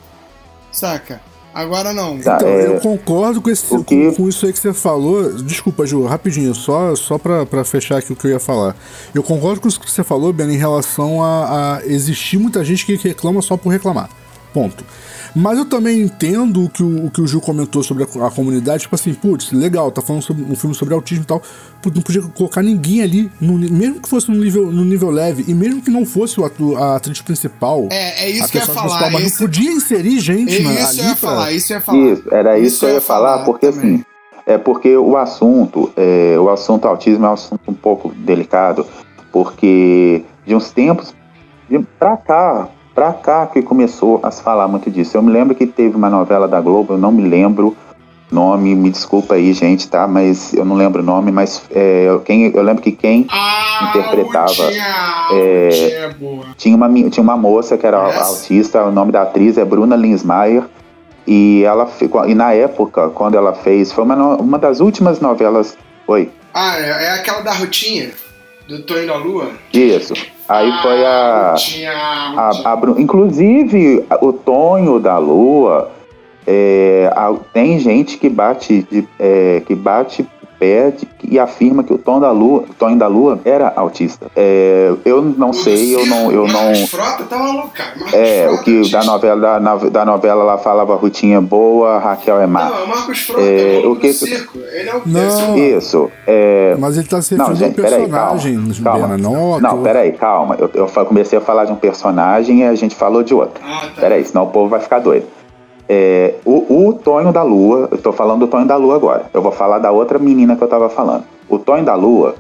Saca? 0.71 1.21
Agora 1.55 1.93
não. 1.93 2.19
Tá, 2.19 2.37
Então, 2.37 2.49
é, 2.49 2.67
eu 2.67 2.81
concordo 2.81 3.43
com, 3.43 3.51
esse, 3.51 3.67
com, 3.67 4.15
com 4.15 4.29
isso 4.29 4.47
aí 4.47 4.53
que 4.53 4.59
você 4.59 4.73
falou. 4.73 5.35
Desculpa, 5.35 5.85
Ju, 5.85 6.05
rapidinho, 6.05 6.55
só, 6.55 6.95
só 6.97 7.19
pra, 7.19 7.45
pra 7.45 7.65
fechar 7.65 7.99
aqui 7.99 8.13
o 8.13 8.17
que 8.17 8.27
eu 8.27 8.31
ia 8.31 8.41
falar. 8.41 8.75
Eu 9.15 9.23
concordo 9.23 9.61
com 9.61 9.69
isso 9.69 9.79
que 9.79 9.91
você 9.91 10.03
falou, 10.03 10.33
Ben, 10.33 10.51
em 10.51 10.57
relação 10.57 11.23
a, 11.23 11.77
a 11.77 11.87
existir 11.87 12.39
muita 12.39 12.65
gente 12.65 12.87
que 12.87 12.97
reclama 12.97 13.43
só 13.43 13.57
por 13.57 13.69
reclamar. 13.69 14.09
Ponto. 14.53 14.85
Mas 15.35 15.57
eu 15.57 15.65
também 15.65 16.03
entendo 16.03 16.65
o 16.65 16.69
que 16.69 16.83
o, 16.83 17.07
o 17.07 17.11
que 17.11 17.23
o 17.23 17.27
Gil 17.27 17.41
comentou 17.41 17.83
sobre 17.83 18.05
a, 18.05 18.27
a 18.27 18.31
comunidade, 18.31 18.83
tipo 18.83 18.95
assim, 18.95 19.15
putz, 19.15 19.51
legal, 19.51 19.91
tá 19.91 20.03
falando 20.03 20.21
sobre 20.23 20.43
um 20.45 20.55
filme 20.55 20.75
sobre 20.77 20.93
autismo 20.93 21.25
e 21.25 21.27
tal. 21.27 21.41
Putz, 21.81 21.97
não 21.97 22.03
podia 22.03 22.21
colocar 22.23 22.63
ninguém 22.63 23.01
ali, 23.03 23.33
no, 23.41 23.55
mesmo 23.59 24.01
que 24.01 24.09
fosse 24.09 24.31
no 24.31 24.37
nível, 24.37 24.71
no 24.71 24.85
nível 24.85 25.11
leve, 25.11 25.45
e 25.49 25.55
mesmo 25.55 25.81
que 25.81 25.91
não 25.91 26.05
fosse 26.05 26.39
o 26.39 26.45
atu, 26.45 26.77
a 26.77 26.97
atriz 26.97 27.23
principal. 27.23 27.89
É, 27.91 28.25
é 28.25 28.31
isso 28.31 28.51
que 28.53 28.59
eu 28.59 28.61
ia 28.63 28.67
falar. 28.69 29.11
mas 29.11 29.25
esse- 29.25 29.41
não 29.41 29.49
podia 29.49 29.73
inserir 29.73 30.21
gente 30.21 30.55
é 30.55 30.61
na, 30.63 30.73
isso 30.75 30.89
ali 30.91 30.99
eu 30.99 31.05
ia 31.07 31.17
pra- 31.17 31.29
falar, 31.31 31.53
isso 31.53 31.73
eu 31.73 31.77
ia 31.77 31.81
falar. 31.81 31.99
Isso, 31.99 32.23
era 32.31 32.59
isso, 32.59 32.81
que 32.81 32.85
eu 32.87 32.95
ia 32.95 33.01
falar, 33.01 33.45
porque 33.47 33.73
também. 33.73 33.95
assim, 33.95 34.05
é 34.45 34.59
porque 34.59 34.95
o 34.97 35.17
assunto, 35.17 35.91
é, 35.97 36.37
o 36.39 36.51
assunto 36.51 36.87
autismo 36.87 37.25
é 37.25 37.29
um 37.31 37.33
assunto 37.33 37.63
um 37.71 37.75
pouco 37.75 38.13
delicado, 38.17 38.87
porque 39.33 40.25
de 40.47 40.55
uns 40.55 40.71
tempos 40.73 41.15
de 41.71 41.79
pra 41.99 42.17
cá, 42.19 42.69
pra 42.95 43.13
cá 43.13 43.47
que 43.47 43.63
começou 43.63 44.21
a 44.23 44.31
se 44.31 44.43
falar 44.43 44.69
muito 44.69 44.91
disso. 44.91 45.17
Eu 45.17 45.23
me 45.23 45.33
lembro 45.33 45.55
que 45.55 45.67
teve 45.67 45.97
uma 45.97 46.11
novela 46.11 46.47
da 46.49 46.61
Globo, 46.61 46.95
eu 46.95 46.99
não 46.99 47.11
me 47.13 47.23
lembro 47.29 47.77
o 48.31 48.35
nome, 48.35 48.75
me 48.75 48.91
desculpa 48.91 49.35
aí, 49.35 49.53
gente, 49.53 49.89
tá? 49.89 50.07
Mas 50.07 50.53
eu 50.55 50.65
não 50.65 50.77
lembro 50.77 51.03
o 51.03 51.05
nome, 51.05 51.31
mas 51.31 51.63
é, 51.71 52.07
quem, 52.25 52.47
eu 52.55 52.63
lembro 52.63 52.83
que 52.83 52.93
quem 52.93 53.27
Ah, 53.31 53.89
interpretava, 53.91 54.53
Tinha, 54.53 55.29
é, 55.33 56.11
tinha 56.57 56.77
uma, 56.77 56.89
tinha 57.11 57.23
uma 57.23 57.37
moça 57.37 57.77
que 57.77 57.87
era 57.87 58.09
Yes. 58.09 58.17
autista, 58.23 58.85
o 58.85 58.93
nome 58.93 59.13
da 59.13 59.23
atriz 59.23 59.59
é 59.59 59.65
Bruna 59.65 59.97
Linsmeyer. 59.97 60.65
E 61.27 61.63
ela 61.63 61.87
ficou. 61.87 62.27
E 62.29 62.35
na 62.35 62.53
época, 62.53 63.09
quando 63.11 63.37
ela 63.37 63.53
fez, 63.55 63.93
foi 63.93 64.03
uma, 64.03 64.17
uma 64.37 64.59
das 64.59 64.81
últimas 64.81 65.21
novelas. 65.21 65.79
Oi, 66.09 66.29
Ah, 66.53 66.77
é, 66.81 67.05
é 67.05 67.11
aquela 67.13 67.43
da 67.43 67.53
Rotinha, 67.53 68.11
do 68.69 68.83
Tonho 68.83 69.07
da 69.07 69.15
Lua. 69.17 69.51
isso. 69.73 70.15
Aí 70.53 70.73
foi 70.83 71.05
a. 71.05 71.55
A, 72.37 72.73
a 72.73 72.77
Bru- 72.77 73.01
Inclusive, 73.01 74.05
o 74.21 74.33
Tonho 74.33 74.99
da 75.01 75.19
Lua. 75.19 75.91
é, 76.47 77.11
a- 77.15 77.33
tem 77.53 77.79
gente 77.79 78.19
que 78.19 78.29
bate, 78.29 78.83
de, 78.91 79.07
é, 79.19 79.63
que 79.65 79.75
bate 79.77 80.27
e 81.25 81.39
afirma 81.39 81.83
que 81.83 81.93
o 81.93 81.99
Tom 81.99 82.21
da 82.21 82.31
Lua, 82.31 82.65
Tonho 82.79 82.97
da 82.97 83.07
Lua 83.07 83.41
era 83.45 83.73
autista. 83.77 84.27
É, 84.37 84.93
eu 85.05 85.23
não 85.23 85.53
sei, 85.53 85.95
eu 85.95 86.05
não, 86.07 86.31
eu 86.31 86.47
não, 86.47 86.53
Marcos 86.53 86.91
Frota 86.91 87.25
tá 87.25 87.39
maluco, 87.39 87.71
cara. 87.71 87.91
Marcos 87.97 88.15
É, 88.15 88.45
Frota, 88.49 88.61
o 88.61 88.65
que 88.65 88.91
da 88.91 89.05
novela, 89.05 89.59
da, 89.61 89.77
da 89.77 90.05
novela 90.05 90.45
lá 90.45 90.59
falava 90.59 90.95
Rutinha 90.95 91.41
boa, 91.41 91.99
Raquel 91.99 92.41
é 92.41 92.47
má. 92.47 92.65
Não, 92.69 92.79
é 92.79 92.83
o 92.85 92.89
Marcos 92.89 93.21
Frota, 93.21 93.41
É, 93.43 93.83
é, 93.83 93.87
o 93.87 93.97
que- 93.97 94.09
do 94.09 94.15
circo. 94.15 94.59
Ele 94.59 94.89
é 94.89 94.95
o 94.97 95.03
Não. 95.07 95.59
Isso. 95.59 96.11
É... 96.27 96.77
Mas 96.79 96.97
ele 96.99 97.07
tá 97.09 97.21
se 97.23 97.35
Não, 97.35 97.47
referindo 97.47 97.65
ao 97.65 97.71
gente, 97.71 97.83
peraí, 97.83 98.09
calma. 98.11 98.33
personagem, 98.33 98.83
Calma. 98.83 99.07
Bena, 99.09 99.19
não 99.19 99.55
ao 99.55 99.61
Não, 99.61 99.83
peraí, 99.83 100.13
calma. 100.13 100.57
Eu, 100.59 100.71
eu 100.75 100.87
comecei 101.07 101.39
a 101.39 101.43
falar 101.43 101.65
de 101.65 101.73
um 101.73 101.77
personagem 101.77 102.61
e 102.61 102.65
a 102.65 102.75
gente 102.75 102.95
falou 102.95 103.23
de 103.23 103.35
outro. 103.35 103.63
Ah, 103.65 103.87
tá. 103.95 104.01
Peraí, 104.01 104.25
senão 104.25 104.45
o 104.45 104.49
povo 104.49 104.69
vai 104.69 104.81
ficar 104.81 104.99
doido. 104.99 105.27
É, 105.89 106.35
o, 106.45 106.89
o 106.89 106.93
Tonho 106.95 107.33
da 107.33 107.43
Lua, 107.43 107.89
eu 107.91 107.99
tô 107.99 108.13
falando 108.13 108.41
do 108.41 108.47
Tonho 108.47 108.67
da 108.67 108.77
Lua 108.77 108.95
agora. 108.97 109.27
Eu 109.35 109.43
vou 109.43 109.53
falar 109.53 109.79
da 109.79 109.91
outra 109.91 110.19
menina 110.19 110.57
que 110.57 110.63
eu 110.63 110.69
tava 110.69 110.89
falando. 110.89 111.25
O 111.49 111.59
Tonho 111.59 111.85
da 111.85 111.95
Lua, 111.95 112.35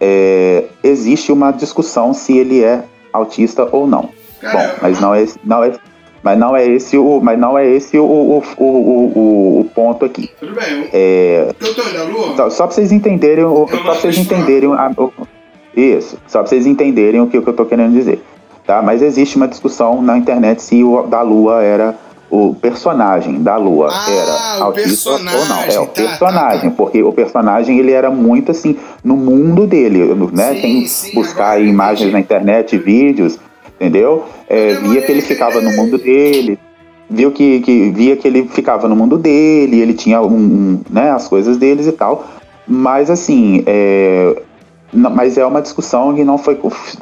é, 0.00 0.64
existe 0.82 1.32
uma 1.32 1.50
discussão 1.52 2.12
se 2.14 2.36
ele 2.36 2.62
é 2.62 2.84
autista 3.12 3.68
ou 3.72 3.86
não. 3.86 4.02
Bom, 4.02 4.08
Caramba. 4.40 4.74
mas 4.82 5.00
não 5.00 5.14
é, 5.14 5.22
esse- 5.22 5.38
não 5.42 5.64
é, 5.64 5.72
mas 6.22 6.38
não 6.38 6.54
é 6.56 6.66
esse 6.66 6.98
o, 6.98 7.20
mas 7.22 7.38
não 7.38 7.56
é 7.58 7.66
esse 7.66 7.98
o, 7.98 8.04
o, 8.04 8.42
o, 8.58 9.60
o, 9.60 9.70
ponto 9.74 10.04
aqui. 10.04 10.30
Tudo 10.38 10.54
bem. 10.54 10.88
É, 10.92 11.48
da 11.94 12.02
Lua? 12.04 12.36
só, 12.36 12.50
só 12.50 12.66
pra 12.66 12.74
vocês 12.74 12.92
entenderem, 12.92 13.44
o, 13.44 13.66
só 13.66 13.74
uma 13.76 13.82
pra 13.84 13.94
vocês 13.94 14.18
entenderem 14.18 14.70
a- 14.74 14.92
o- 14.98 15.12
isso, 15.74 16.18
só 16.26 16.40
pra 16.40 16.48
vocês 16.48 16.66
entenderem 16.66 17.20
o 17.20 17.26
que, 17.26 17.38
o 17.38 17.42
que 17.42 17.48
eu 17.48 17.54
tô 17.54 17.64
querendo 17.64 17.92
dizer, 17.92 18.22
tá? 18.66 18.82
Mas 18.82 19.02
existe 19.02 19.36
uma 19.36 19.48
discussão 19.48 20.02
na 20.02 20.16
internet 20.18 20.62
se 20.62 20.84
o 20.84 21.02
da 21.02 21.22
Lua 21.22 21.62
era 21.62 21.94
o 22.30 22.54
personagem 22.54 23.42
da 23.42 23.56
Lua 23.56 23.88
Ah, 23.92 24.10
era 24.10 24.60
o 24.60 24.64
autista 24.64 25.10
ou 25.10 25.18
não. 25.20 25.62
É 25.62 25.78
o 25.78 25.86
tá, 25.86 25.92
personagem, 25.92 26.70
tá, 26.70 26.76
porque 26.76 27.02
o 27.02 27.12
personagem 27.12 27.78
ele 27.78 27.92
era 27.92 28.10
muito 28.10 28.50
assim 28.50 28.76
no 29.04 29.16
mundo 29.16 29.66
dele, 29.66 30.12
né? 30.32 30.54
Sim, 30.54 30.60
Tem 30.60 30.86
sim, 30.86 31.14
buscar 31.14 31.60
imagens 31.60 32.00
entendi. 32.00 32.12
na 32.12 32.20
internet, 32.20 32.76
vídeos, 32.78 33.38
entendeu? 33.76 34.24
É, 34.48 34.74
via 34.74 35.02
que 35.02 35.12
ele 35.12 35.22
ficava 35.22 35.60
no 35.60 35.70
mundo 35.72 35.98
dele, 35.98 36.58
viu 37.08 37.30
que, 37.30 37.60
que 37.60 37.90
via 37.90 38.16
que 38.16 38.26
ele 38.26 38.48
ficava 38.48 38.88
no 38.88 38.96
mundo 38.96 39.16
dele, 39.16 39.78
ele 39.80 39.94
tinha 39.94 40.20
um, 40.20 40.26
um, 40.34 40.80
né, 40.90 41.10
as 41.10 41.28
coisas 41.28 41.56
deles 41.56 41.86
e 41.86 41.92
tal. 41.92 42.24
Mas 42.66 43.08
assim, 43.08 43.62
é, 43.66 44.42
não- 44.92 45.10
mas 45.10 45.38
é 45.38 45.46
uma 45.46 45.62
discussão 45.62 46.12
que 46.14 46.24
não 46.24 46.36
foi, 46.38 46.58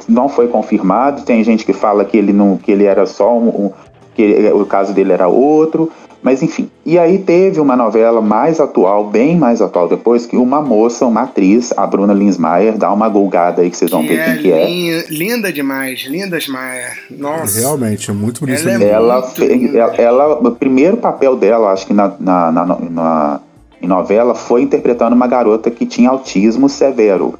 não 0.07 0.29
foi 0.29 0.47
confirmado. 0.47 1.23
Tem 1.23 1.43
gente 1.43 1.65
que 1.65 1.73
fala 1.73 2.05
que 2.05 2.15
ele 2.15 2.31
não, 2.31 2.57
que 2.57 2.71
ele 2.71 2.83
era 2.83 3.05
só 3.07 3.35
um- 3.35 3.71
que 4.15 4.51
o 4.53 4.65
caso 4.65 4.93
dele 4.93 5.11
era 5.11 5.27
outro. 5.27 5.91
Mas 6.23 6.41
enfim. 6.41 6.71
E 6.83 6.97
aí 6.97 7.19
teve 7.19 7.59
uma 7.59 7.75
novela 7.75 8.19
mais 8.19 8.59
atual, 8.59 9.03
bem 9.11 9.37
mais 9.37 9.61
atual 9.61 9.87
depois, 9.87 10.25
que 10.25 10.35
uma 10.35 10.59
moça, 10.59 11.05
uma 11.05 11.21
atriz, 11.21 11.71
a 11.77 11.85
Bruna 11.85 12.13
Linsmeyer, 12.15 12.75
dá 12.79 12.91
uma 12.91 13.07
golgada 13.07 13.61
aí 13.61 13.69
que 13.69 13.77
vocês 13.77 13.91
vão 13.91 14.01
Que 14.01 14.07
ver 14.07 14.19
é, 14.19 14.23
quem 14.33 14.41
que 14.41 14.51
é. 14.51 15.05
linda, 15.11 15.53
demais, 15.53 15.99
linda 16.09 16.39
demais. 16.39 16.97
Nossa. 17.11 17.59
Realmente, 17.59 18.09
é 18.09 18.13
muito 18.15 18.39
bonito. 18.39 18.67
Ela 18.67 18.83
é. 18.83 18.89
Ela, 18.89 19.21
Muito 19.21 19.77
ela, 19.77 19.95
ela- 19.97 20.39
o 20.39 20.51
primeiro 20.55 20.97
papel 20.97 21.35
dela, 21.35 21.71
acho 21.71 21.85
que 21.85 21.93
na, 21.93 22.11
na, 22.19 22.51
na, 22.51 22.65
na- 22.65 23.39
em 23.79 23.85
novela, 23.85 24.33
foi 24.33 24.63
interpretando 24.63 25.13
uma 25.13 25.27
garota 25.27 25.69
que 25.69 25.85
tinha 25.85 26.09
autismo 26.09 26.67
severo. 26.67 27.35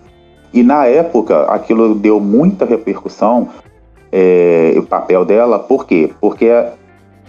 E 0.53 0.61
na 0.61 0.85
época, 0.85 1.45
aquilo 1.45 1.95
deu 1.95 2.19
muita 2.19 2.65
repercussão, 2.65 3.49
é, 4.17 4.73
o 4.77 4.83
papel 4.83 5.25
dela, 5.25 5.59
por 5.59 5.85
quê? 5.85 6.09
Porque 6.21 6.49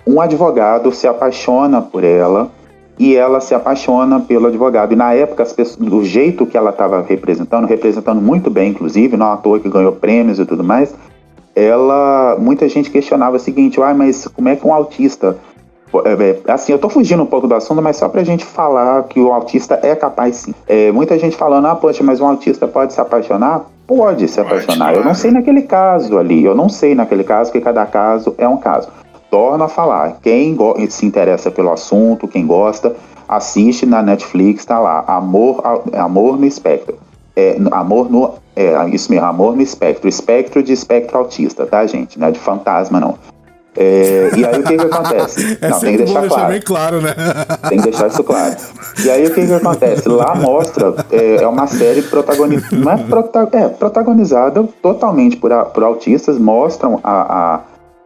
um 0.07 0.21
advogado 0.21 0.93
se 0.93 1.09
apaixona 1.09 1.83
por 1.83 2.05
ela 2.05 2.49
e 2.97 3.17
ela 3.17 3.41
se 3.41 3.57
apaixona 3.57 4.21
pelo 4.21 4.47
advogado. 4.47 4.93
E 4.93 4.97
na 4.97 5.13
época, 5.13 5.43
as 5.43 5.53
pessoas, 5.53 5.85
do 5.85 6.05
jeito 6.05 6.47
que 6.47 6.57
ela 6.57 6.71
estava 6.71 7.03
representando, 7.03 7.67
representando 7.67 8.23
muito 8.23 8.49
bem, 8.49 8.71
inclusive, 8.71 9.17
não 9.17 9.33
à 9.33 9.37
toa 9.37 9.59
que 9.59 9.69
ganhou 9.69 9.91
prêmios 9.91 10.39
e 10.39 10.47
tudo 10.47 10.63
mais, 10.63 10.95
ela 11.57 12.37
muita 12.39 12.69
gente 12.69 12.89
questionava 12.89 13.35
o 13.35 13.41
seguinte, 13.41 13.83
ah, 13.83 13.93
mas 13.93 14.29
como 14.29 14.49
é 14.49 14.55
que 14.55 14.65
um 14.65 14.73
autista 14.73 15.37
é, 16.05 16.31
é, 16.49 16.53
assim, 16.53 16.71
eu 16.71 16.79
tô 16.79 16.89
fugindo 16.89 17.23
um 17.23 17.27
pouco 17.27 17.49
do 17.49 17.55
assunto, 17.55 17.83
mas 17.83 17.97
só 17.97 18.09
pra 18.09 18.23
gente 18.23 18.45
falar 18.45 19.03
que 19.05 19.19
o 19.19 19.33
autista 19.33 19.81
é 19.83 19.97
capaz 19.97 20.37
sim. 20.37 20.55
É, 20.69 20.93
muita 20.93 21.19
gente 21.19 21.37
falando, 21.37 21.67
ah, 21.67 21.75
poxa, 21.75 22.05
mas 22.05 22.21
um 22.21 22.27
autista 22.27 22.69
pode 22.69 22.93
se 22.93 23.01
apaixonar? 23.01 23.65
Pode 23.87 24.27
se 24.29 24.37
Pode, 24.43 24.49
apaixonar. 24.55 24.95
Eu 24.95 25.05
não 25.05 25.15
sei 25.15 25.31
naquele 25.31 25.63
caso 25.63 26.19
ali, 26.19 26.45
eu 26.45 26.55
não 26.55 26.69
sei 26.69 26.95
naquele 26.95 27.25
caso, 27.25 27.51
porque 27.51 27.65
cada 27.65 27.87
caso 27.87 28.35
é 28.39 28.47
um 28.49 28.57
caso. 28.57 28.89
Torno 29.31 29.65
a 29.65 29.69
falar, 29.69 30.19
quem 30.23 30.57
se 30.89 31.05
interessa 31.07 31.51
pelo 31.51 31.73
assunto, 31.73 32.27
quem 32.29 32.47
gosta, 32.47 32.95
assiste 33.29 33.85
na 33.87 34.03
Netflix, 34.03 34.65
tá 34.65 34.79
lá, 34.79 35.05
Amor, 35.07 35.61
ao- 35.65 35.85
Amor 35.95 36.39
no 36.39 36.47
Espectro. 36.47 36.97
É, 37.39 37.57
amor 37.71 38.11
no. 38.11 38.33
É, 38.57 38.73
isso 38.89 39.11
mesmo, 39.13 39.27
amor 39.27 39.55
no 39.55 39.61
espectro. 39.61 40.09
Espectro 40.09 40.63
de 40.63 40.73
espectro 40.73 41.19
autista, 41.19 41.67
tá, 41.67 41.87
gente? 41.87 42.19
Não 42.19 42.29
é 42.29 42.31
de 42.31 42.39
fantasma, 42.39 42.99
não. 42.99 43.17
É, 43.77 44.31
e 44.37 44.45
aí 44.45 44.61
o 44.61 44.63
que 44.65 44.77
que 44.77 44.85
acontece? 44.85 45.59
É 45.61 45.69
não, 45.69 45.79
tem 45.81 45.93
que 45.93 45.99
deixar 45.99 46.21
deixar 46.21 46.35
claro. 46.37 46.53
bem 46.53 46.63
claro, 46.63 47.01
né? 47.03 47.15
Tem 47.69 47.79
que 47.79 47.85
deixar 47.85 48.09
isso 48.09 48.25
claro. 48.25 48.57
E 49.05 49.11
aí 49.11 49.27
o 49.27 49.35
que 49.35 49.47
que 49.47 49.53
acontece? 49.53 50.09
Lá 50.09 50.35
mostra, 50.35 50.95
é, 51.11 51.43
é 51.43 51.47
uma 51.47 51.67
série 51.67 52.03
protagonizada, 52.03 52.77
não 52.77 52.93
é, 52.93 52.97
prota- 52.97 53.49
é, 53.53 53.69
protagonizada 53.69 54.65
totalmente 54.83 55.37
por, 55.37 55.53
a- 55.53 55.65
por 55.65 55.83
autistas, 55.83 56.39
mostram 56.39 57.01
a, 57.03 57.55
a, 57.57 57.61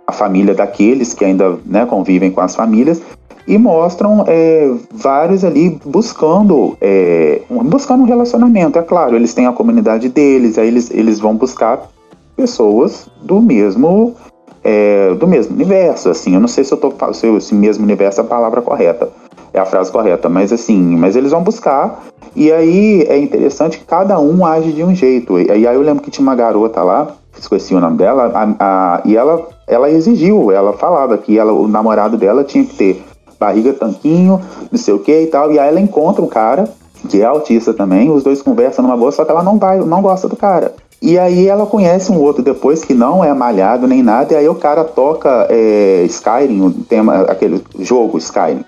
a 0.06 0.12
família 0.12 0.54
daqueles 0.54 1.14
que 1.14 1.24
ainda 1.24 1.56
né, 1.64 1.86
convivem 1.86 2.30
com 2.30 2.40
as 2.40 2.54
famílias 2.56 3.00
e 3.46 3.56
mostram 3.58 4.24
é, 4.28 4.70
vários 4.92 5.44
ali 5.44 5.80
buscando 5.84 6.76
é, 6.80 7.42
um- 7.50 7.64
buscando 7.64 8.02
um 8.02 8.06
relacionamento. 8.06 8.78
É 8.78 8.82
claro, 8.82 9.14
eles 9.16 9.34
têm 9.34 9.46
a 9.46 9.52
comunidade 9.52 10.08
deles, 10.08 10.58
aí 10.58 10.68
eles, 10.68 10.90
eles 10.90 11.20
vão 11.20 11.34
buscar 11.36 11.88
pessoas 12.36 13.06
do 13.22 13.40
mesmo 13.40 14.14
é, 14.62 15.14
do 15.14 15.26
mesmo 15.26 15.54
universo, 15.54 16.10
assim, 16.10 16.34
eu 16.34 16.40
não 16.40 16.48
sei 16.48 16.64
se 16.64 16.72
eu 16.72 16.78
tô 16.78 16.92
se 17.12 17.26
esse 17.26 17.54
mesmo 17.54 17.84
universo 17.84 18.20
é 18.20 18.24
a 18.24 18.26
palavra 18.26 18.60
correta, 18.60 19.08
é 19.52 19.58
a 19.58 19.64
frase 19.64 19.90
correta, 19.90 20.28
mas 20.28 20.52
assim, 20.52 20.78
mas 20.96 21.16
eles 21.16 21.30
vão 21.30 21.42
buscar 21.42 22.04
e 22.36 22.52
aí 22.52 23.02
é 23.08 23.18
interessante 23.18 23.78
que 23.78 23.84
cada 23.84 24.18
um 24.20 24.46
age 24.46 24.72
de 24.72 24.84
um 24.84 24.94
jeito. 24.94 25.38
E 25.40 25.50
aí 25.50 25.64
eu 25.64 25.82
lembro 25.82 26.02
que 26.02 26.10
tinha 26.10 26.22
uma 26.22 26.36
garota 26.36 26.82
lá, 26.82 27.08
esqueci 27.36 27.74
o 27.74 27.80
nome 27.80 27.96
dela, 27.96 28.30
a- 28.34 28.54
a- 28.60 29.02
e 29.04 29.16
ela 29.16 29.48
ela 29.66 29.88
exigiu, 29.88 30.50
ela 30.50 30.72
falava 30.72 31.16
que 31.16 31.38
ela, 31.38 31.52
o 31.52 31.68
namorado 31.68 32.16
dela 32.16 32.42
tinha 32.42 32.64
que 32.64 32.74
ter 32.74 33.04
barriga 33.38 33.72
tanquinho, 33.72 34.40
não 34.70 34.78
sei 34.78 34.92
o 34.92 34.98
que 34.98 35.22
e 35.22 35.26
tal, 35.28 35.50
e 35.52 35.58
aí 35.58 35.68
ela 35.68 35.80
encontra 35.80 36.22
um 36.22 36.26
cara 36.26 36.68
que 37.08 37.22
é 37.22 37.24
autista 37.24 37.72
também, 37.72 38.10
os 38.10 38.22
dois 38.22 38.42
conversam 38.42 38.84
numa 38.84 38.96
boa, 38.96 39.10
só 39.12 39.24
que 39.24 39.30
ela 39.30 39.42
não 39.42 39.58
vai, 39.58 39.78
não 39.78 40.02
gosta 40.02 40.28
do 40.28 40.36
cara. 40.36 40.74
E 41.02 41.18
aí 41.18 41.48
ela 41.48 41.64
conhece 41.64 42.12
um 42.12 42.20
outro 42.20 42.42
depois 42.42 42.84
que 42.84 42.92
não 42.92 43.24
é 43.24 43.32
malhado 43.32 43.86
nem 43.86 44.02
nada, 44.02 44.34
e 44.34 44.36
aí 44.36 44.48
o 44.48 44.54
cara 44.54 44.84
toca 44.84 45.46
é, 45.48 46.04
Skyrim, 46.04 46.60
o 46.60 46.70
tema, 46.70 47.22
aquele 47.22 47.62
jogo 47.78 48.18
Skyrim. 48.18 48.64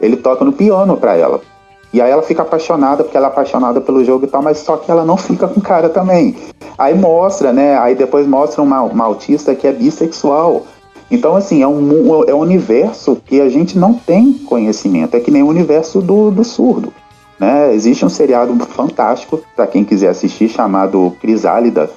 Ele 0.00 0.16
toca 0.16 0.44
no 0.44 0.52
piano 0.52 0.96
pra 0.96 1.14
ela. 1.14 1.40
E 1.92 2.00
aí 2.00 2.10
ela 2.10 2.22
fica 2.22 2.42
apaixonada, 2.42 3.04
porque 3.04 3.16
ela 3.16 3.26
é 3.26 3.30
apaixonada 3.30 3.80
pelo 3.80 4.04
jogo 4.04 4.24
e 4.24 4.28
tal, 4.28 4.42
mas 4.42 4.58
só 4.58 4.76
que 4.76 4.90
ela 4.90 5.04
não 5.04 5.16
fica 5.16 5.46
com 5.46 5.60
o 5.60 5.62
cara 5.62 5.88
também. 5.88 6.34
Aí 6.76 6.94
mostra, 6.94 7.52
né? 7.52 7.78
Aí 7.78 7.94
depois 7.94 8.26
mostra 8.26 8.62
uma, 8.62 8.82
uma 8.82 9.04
autista 9.04 9.54
que 9.54 9.66
é 9.66 9.72
bissexual. 9.72 10.62
Então, 11.10 11.36
assim, 11.36 11.62
é 11.62 11.68
um, 11.68 12.24
é 12.24 12.34
um 12.34 12.40
universo 12.40 13.16
que 13.24 13.40
a 13.40 13.48
gente 13.48 13.78
não 13.78 13.94
tem 13.94 14.32
conhecimento. 14.32 15.16
É 15.16 15.20
que 15.20 15.30
nem 15.30 15.42
o 15.42 15.48
universo 15.48 16.00
do, 16.00 16.30
do 16.30 16.42
surdo. 16.42 16.92
Né? 17.38 17.74
Existe 17.74 18.04
um 18.04 18.08
seriado 18.08 18.54
fantástico, 18.66 19.40
para 19.56 19.66
quem 19.66 19.84
quiser 19.84 20.08
assistir, 20.08 20.48
chamado 20.48 21.14
Crisálida, 21.20 21.90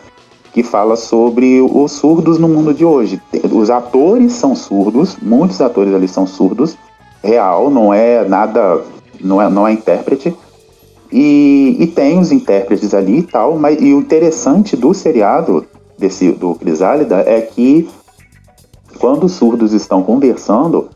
que 0.54 0.64
fala 0.64 0.96
sobre 0.96 1.62
os 1.62 1.92
surdos 1.92 2.40
no 2.40 2.48
mundo 2.48 2.74
de 2.74 2.84
hoje. 2.84 3.22
Os 3.52 3.70
atores 3.70 4.34
são 4.34 4.56
surdos, 4.56 5.16
muitos 5.22 5.62
atores 5.62 5.94
ali 5.94 6.08
são 6.08 6.26
surdos, 6.26 6.76
real, 7.24 7.70
não 7.70 7.94
é 7.94 8.28
nada, 8.28 8.82
não 9.22 9.42
é, 9.42 9.50
não 9.50 9.68
é 9.68 9.74
intérprete. 9.74 10.36
E, 11.12 11.78
e 11.80 11.88
tem 11.88 12.20
os 12.20 12.32
intérpretes 12.32 12.94
ali 12.94 13.20
e 13.20 13.24
tal, 13.24 13.58
mas 13.58 13.80
e 13.80 13.94
o 13.94 14.00
interessante 14.00 14.76
do 14.76 14.94
seriado 14.94 15.66
desse 15.98 16.32
do 16.32 16.56
Crisálida 16.56 17.24
é 17.26 17.40
que 17.42 17.88
quando 19.00 19.26
os 19.26 19.34
surdos 19.34 19.74
estão 19.74 20.02
conversando, 20.02 20.90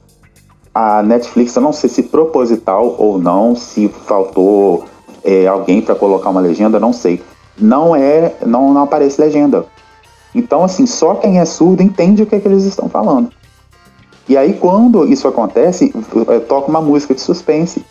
a 0.74 1.04
Netflix, 1.04 1.56
eu 1.56 1.62
não 1.62 1.74
sei 1.74 1.90
se 1.90 2.04
proposital 2.04 2.96
ou 2.98 3.20
não, 3.20 3.56
se 3.56 3.90
faltou 4.06 4.86
é, 5.24 5.48
alguém 5.48 5.82
para 5.82 5.96
colocar 5.96 6.30
uma 6.30 6.42
legenda, 6.42 6.80
não 6.80 6.94
sei. 6.94 7.22
Não 7.58 7.96
é, 7.96 8.36
não, 8.46 8.74
não 8.74 8.84
aparece 8.84 9.20
legenda. 9.20 9.66
Então, 10.34 10.64
assim, 10.64 10.86
só 10.86 11.16
quem 11.16 11.40
é 11.40 11.46
surdo 11.46 11.84
entende 11.84 12.24
o 12.24 12.26
que, 12.26 12.36
é 12.36 12.40
que 12.40 12.48
eles 12.48 12.64
estão 12.64 12.88
falando. 12.88 13.30
E 14.30 14.38
aí, 14.38 14.54
quando 14.54 15.06
isso 15.06 15.28
acontece, 15.28 15.94
eh, 16.30 16.40
toca 16.40 16.70
uma 16.70 16.82
música 16.82 17.14
de 17.14 17.20
suspense. 17.20 17.86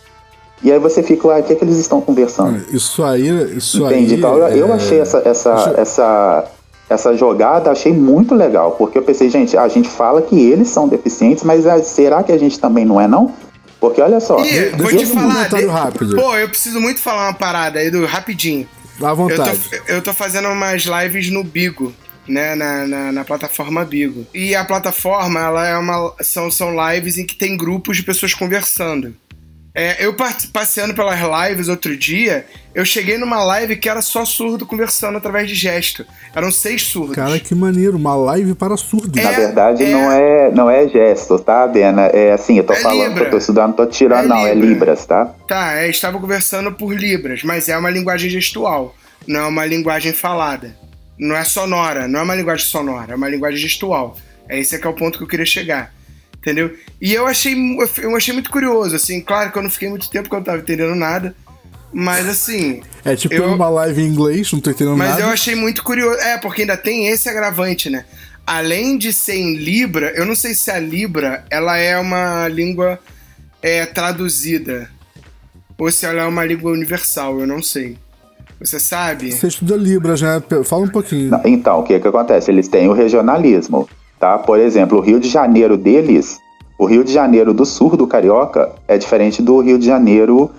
E 0.63 0.71
aí 0.71 0.79
você 0.79 1.03
fica 1.03 1.27
lá, 1.27 1.39
o 1.39 1.43
que, 1.43 1.53
é 1.53 1.55
que 1.55 1.63
eles 1.63 1.77
estão 1.77 2.01
conversando? 2.01 2.63
Isso 2.71 3.03
aí, 3.03 3.57
isso 3.57 3.85
Entende? 3.85 4.13
aí. 4.13 4.19
Então 4.19 4.37
eu, 4.37 4.47
eu 4.47 4.67
é- 4.67 4.71
achei 4.73 4.99
essa, 4.99 5.21
essa, 5.25 5.73
essa, 5.77 6.45
essa 6.91 7.15
jogada, 7.15 7.71
achei 7.71 7.93
muito 7.93 8.35
legal, 8.35 8.71
porque 8.73 8.97
eu 8.97 9.01
pensei, 9.03 9.29
gente, 9.29 9.57
a 9.57 9.67
gente 9.67 9.87
fala 9.89 10.21
que 10.21 10.35
eles 10.39 10.67
são 10.69 10.87
deficientes, 10.87 11.43
mas 11.43 11.65
ah, 11.65 11.81
será 11.83 12.21
que 12.23 12.31
a 12.31 12.37
gente 12.37 12.59
também 12.59 12.83
não 12.85 12.99
é, 12.99 13.07
não? 13.07 13.33
Porque 13.79 14.01
olha 14.01 14.19
só, 14.19 14.39
Ih, 14.45 14.69
vou 14.77 14.89
te 14.89 14.95
eu 14.97 15.01
um 15.03 15.05
falar. 15.07 15.49
de- 15.49 15.65
rápido. 15.65 16.15
Pô, 16.15 16.35
eu 16.35 16.47
preciso 16.49 16.79
muito 16.79 16.99
falar 16.99 17.29
uma 17.29 17.33
parada 17.33 17.79
aí 17.79 17.89
do 17.89 18.05
rapidinho. 18.05 18.67
À 19.01 19.09
Eu 19.09 19.15
vontade. 19.15 19.57
tô, 19.57 19.93
eu 19.93 20.01
tô 20.03 20.13
fazendo 20.13 20.47
umas 20.49 20.83
lives 20.83 21.31
no 21.31 21.43
Bigo, 21.43 21.91
né? 22.27 22.53
Na, 22.53 22.85
na, 22.85 23.11
na 23.11 23.23
plataforma 23.25 23.83
Bigo. 23.83 24.27
E 24.33 24.53
a 24.53 24.63
plataforma, 24.63 25.39
ela 25.39 25.67
é 25.67 25.75
uma. 25.75 26.13
São, 26.21 26.51
são 26.51 26.71
lives 26.91 27.17
em 27.17 27.25
que 27.25 27.35
tem 27.35 27.57
grupos 27.57 27.97
de 27.97 28.03
pessoas 28.03 28.35
conversando. 28.35 29.15
É, 29.73 30.05
eu 30.05 30.13
passeando 30.51 30.93
pelas 30.93 31.17
lives 31.49 31.69
outro 31.69 31.95
dia, 31.95 32.45
eu 32.75 32.83
cheguei 32.83 33.17
numa 33.17 33.41
live 33.41 33.77
que 33.77 33.87
era 33.87 34.01
só 34.01 34.25
surdo 34.25 34.65
conversando 34.65 35.17
através 35.17 35.47
de 35.47 35.55
gesto. 35.55 36.05
Eram 36.35 36.51
seis 36.51 36.83
surdos. 36.83 37.15
Cara, 37.15 37.39
que 37.39 37.55
maneiro, 37.55 37.95
uma 37.95 38.13
live 38.13 38.53
para 38.53 38.75
surdos. 38.75 39.23
na 39.23 39.31
É, 39.31 39.35
verdade 39.35 39.83
é- 39.83 39.89
não 39.91 40.11
é 40.11 40.51
não 40.51 40.69
é 40.69 40.87
gesto, 40.89 41.39
tá, 41.39 41.65
Bena? 41.67 42.01
É 42.07 42.33
assim, 42.33 42.57
eu 42.57 42.65
tô 42.65 42.73
É 42.73 42.81
falando 42.81 43.07
Libra. 43.09 43.19
que 43.21 43.25
eu 43.27 43.31
tô 43.31 43.37
estudando, 43.37 43.67
não 43.69 43.73
tô 43.77 43.85
tirando, 43.85 44.25
É 44.25 44.27
não, 44.27 44.45
é 44.45 44.53
Libra. 44.53 44.69
Libras, 44.69 45.05
tá? 45.05 45.25
Tá, 45.47 45.73
é, 45.75 45.89
estava 45.89 46.19
conversando 46.19 46.71
por 46.73 46.93
Libras, 46.93 47.41
mas 47.43 47.69
é 47.69 47.77
uma 47.77 47.89
linguagem 47.89 48.29
gestual, 48.29 48.93
não 49.25 49.39
é 49.39 49.47
uma 49.47 49.65
linguagem 49.65 50.11
falada. 50.11 50.75
Não 51.17 51.35
é 51.35 51.43
sonora, 51.45 52.07
não 52.09 52.19
é 52.19 52.23
uma 52.23 52.35
linguagem 52.35 52.65
sonora, 52.65 53.13
é 53.13 53.15
uma 53.15 53.29
linguagem 53.29 53.57
gestual. 53.59 54.17
É 54.49 54.59
esse 54.59 54.77
que 54.77 54.85
é 54.85 54.89
o 54.89 54.93
ponto 54.93 55.17
que 55.17 55.23
eu 55.23 55.27
queria 55.27 55.45
chegar. 55.45 55.93
Entendeu? 56.41 56.75
E 56.99 57.13
eu 57.13 57.27
achei, 57.27 57.55
eu 58.01 58.15
achei 58.15 58.33
muito 58.33 58.49
curioso, 58.49 58.95
assim, 58.95 59.21
claro 59.21 59.51
que 59.51 59.57
eu 59.59 59.61
não 59.63 59.69
fiquei 59.69 59.87
muito 59.87 60.09
tempo 60.09 60.23
porque 60.23 60.35
eu 60.35 60.39
não 60.39 60.45
tava 60.45 60.57
entendendo 60.57 60.95
nada, 60.95 61.35
mas 61.93 62.27
assim, 62.27 62.81
É 63.05 63.15
tipo 63.15 63.35
Eu- 63.35 63.53
uma 63.53 63.69
live 63.69 64.01
em 64.01 64.07
inglês, 64.07 64.51
não 64.51 64.59
tô 64.59 64.71
entendendo 64.71 64.97
mas 64.97 65.09
nada. 65.11 65.21
eu 65.21 65.27
achei 65.29 65.53
muito 65.53 65.83
curioso. 65.83 66.19
É, 66.19 66.37
porque 66.39 66.61
ainda 66.61 66.75
tem 66.77 67.07
esse 67.09 67.29
agravante, 67.29 67.89
né? 67.91 68.05
Além 68.45 68.97
de 68.97 69.13
ser 69.13 69.35
em 69.35 69.55
Libra, 69.55 70.11
eu 70.15 70.25
não 70.25 70.33
sei 70.35 70.55
se 70.55 70.71
a 70.71 70.79
Libra 70.79 71.45
ela 71.49 71.77
é 71.77 71.95
uma 71.99 72.47
língua 72.47 72.99
é, 73.61 73.85
traduzida. 73.85 74.89
Ou 75.77 75.91
se 75.91 76.05
ela 76.07 76.21
é 76.23 76.25
uma 76.25 76.43
língua 76.43 76.71
universal, 76.71 77.39
eu 77.39 77.45
não 77.47 77.61
sei. 77.61 77.97
Você 78.59 78.79
sabe? 78.79 79.31
Você 79.31 79.47
estuda 79.47 79.75
Libras, 79.75 80.21
né? 80.21 80.41
Fala 80.63 80.83
um 80.83 80.87
pouquinho. 80.89 81.31
Então, 81.45 81.79
o 81.79 81.83
que 81.83 81.99
que 81.99 82.07
acontece? 82.07 82.49
Eles 82.51 82.67
têm 82.67 82.87
o 82.87 82.93
regionalismo, 82.93 83.87
tá? 84.21 84.37
Por 84.37 84.59
exemplo, 84.59 84.99
o 84.99 85.01
Rio 85.01 85.19
de 85.19 85.27
Janeiro 85.27 85.75
deles, 85.75 86.39
o 86.77 86.85
Rio 86.85 87.03
de 87.03 87.11
Janeiro 87.11 87.53
do 87.53 87.65
sul 87.65 87.97
do 87.97 88.07
Carioca 88.07 88.71
é 88.87 88.97
diferente 88.97 89.41
do 89.41 89.59
Rio 89.59 89.79
de 89.79 89.85
Janeiro 89.85 90.51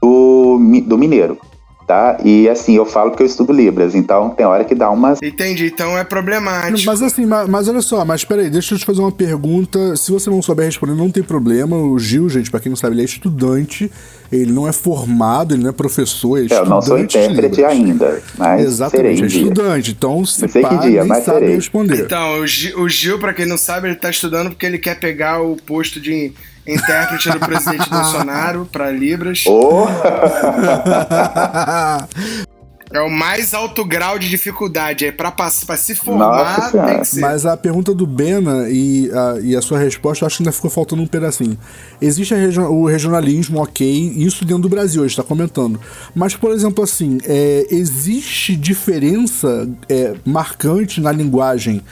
do, 0.00 0.58
do 0.86 0.96
Mineiro, 0.96 1.36
tá? 1.88 2.18
E 2.22 2.46
assim, 2.48 2.76
eu 2.76 2.84
falo 2.84 3.12
que 3.12 3.22
eu 3.22 3.26
estudo 3.26 3.50
Libras, 3.50 3.94
então 3.94 4.28
tem 4.28 4.44
hora 4.44 4.62
que 4.62 4.74
dá 4.74 4.90
umas... 4.90 5.20
Entendi, 5.22 5.66
então 5.66 5.96
é 5.96 6.04
problemático. 6.04 6.82
Mas 6.84 7.02
assim, 7.02 7.24
mas, 7.24 7.48
mas 7.48 7.66
olha 7.66 7.80
só, 7.80 8.04
mas 8.04 8.24
peraí, 8.24 8.50
deixa 8.50 8.74
eu 8.74 8.78
te 8.78 8.84
fazer 8.84 9.00
uma 9.00 9.10
pergunta. 9.10 9.96
Se 9.96 10.12
você 10.12 10.28
não 10.28 10.42
souber 10.42 10.66
responder, 10.66 10.94
não 10.94 11.10
tem 11.10 11.22
problema. 11.22 11.76
O 11.76 11.98
Gil, 11.98 12.28
gente, 12.28 12.50
pra 12.50 12.60
quem 12.60 12.68
não 12.68 12.76
sabe, 12.76 12.94
ele 12.94 13.02
é 13.02 13.04
estudante, 13.06 13.90
ele 14.30 14.52
não 14.52 14.68
é 14.68 14.72
formado, 14.72 15.54
ele 15.54 15.62
não 15.62 15.70
é 15.70 15.72
professor, 15.72 16.36
ele 16.36 16.52
é 16.52 16.58
Eu 16.58 16.66
não 16.66 16.82
sou 16.82 16.98
estudante 16.98 17.32
intérprete 17.32 17.64
ainda, 17.64 18.22
mas 18.36 18.62
Exatamente, 18.62 19.16
serei 19.16 19.22
é 19.22 19.26
estudante. 19.26 19.90
Então, 19.92 20.26
se 20.26 20.42
Não 20.42 20.48
sei 20.48 20.62
que 20.62 20.68
pá, 20.68 20.76
dia, 20.76 21.00
nem 21.00 21.08
mas 21.08 21.24
sabe 21.24 21.38
serei. 21.38 21.54
responder. 21.54 22.04
Então, 22.04 22.40
o 22.40 22.46
Gil, 22.46 22.80
o 22.80 22.88
Gil, 22.88 23.18
pra 23.18 23.32
quem 23.32 23.46
não 23.46 23.56
sabe, 23.56 23.88
ele 23.88 23.96
tá 23.96 24.10
estudando 24.10 24.50
porque 24.50 24.66
ele 24.66 24.78
quer 24.78 25.00
pegar 25.00 25.40
o 25.40 25.56
posto 25.56 25.98
de 25.98 26.32
intérprete 26.68 27.30
do 27.30 27.40
presidente 27.40 27.88
Bolsonaro 27.90 28.68
pra 28.70 28.90
Libras. 28.90 29.44
Oh, 29.46 29.86
É 32.90 33.00
o 33.00 33.10
mais 33.10 33.52
alto 33.52 33.84
grau 33.84 34.18
de 34.18 34.28
dificuldade. 34.30 35.04
É 35.04 35.12
pra, 35.12 35.30
pra 35.30 35.50
se 35.50 35.94
formar, 35.94 36.58
Nossa 36.70 36.82
tem 36.86 37.00
que 37.00 37.06
ser. 37.06 37.20
Mas 37.20 37.44
a 37.44 37.54
pergunta 37.56 37.92
do 37.92 38.06
Bena 38.06 38.66
e 38.70 39.10
a, 39.12 39.38
e 39.42 39.56
a 39.56 39.60
sua 39.60 39.78
resposta, 39.78 40.24
eu 40.24 40.26
acho 40.26 40.38
que 40.38 40.42
ainda 40.42 40.52
ficou 40.52 40.70
faltando 40.70 41.02
um 41.02 41.06
pedacinho. 41.06 41.58
Existe 42.00 42.34
regi- 42.34 42.58
o 42.60 42.86
regionalismo, 42.86 43.62
ok, 43.62 43.86
isso 44.16 44.44
dentro 44.44 44.62
do 44.62 44.68
Brasil, 44.70 45.02
a 45.02 45.06
gente 45.06 45.18
está 45.18 45.22
comentando. 45.22 45.78
Mas, 46.14 46.34
por 46.34 46.50
exemplo, 46.50 46.82
assim, 46.82 47.18
é, 47.24 47.66
existe 47.70 48.56
diferença 48.56 49.68
é, 49.88 50.14
marcante 50.24 50.98
na 51.00 51.12
linguagem, 51.12 51.82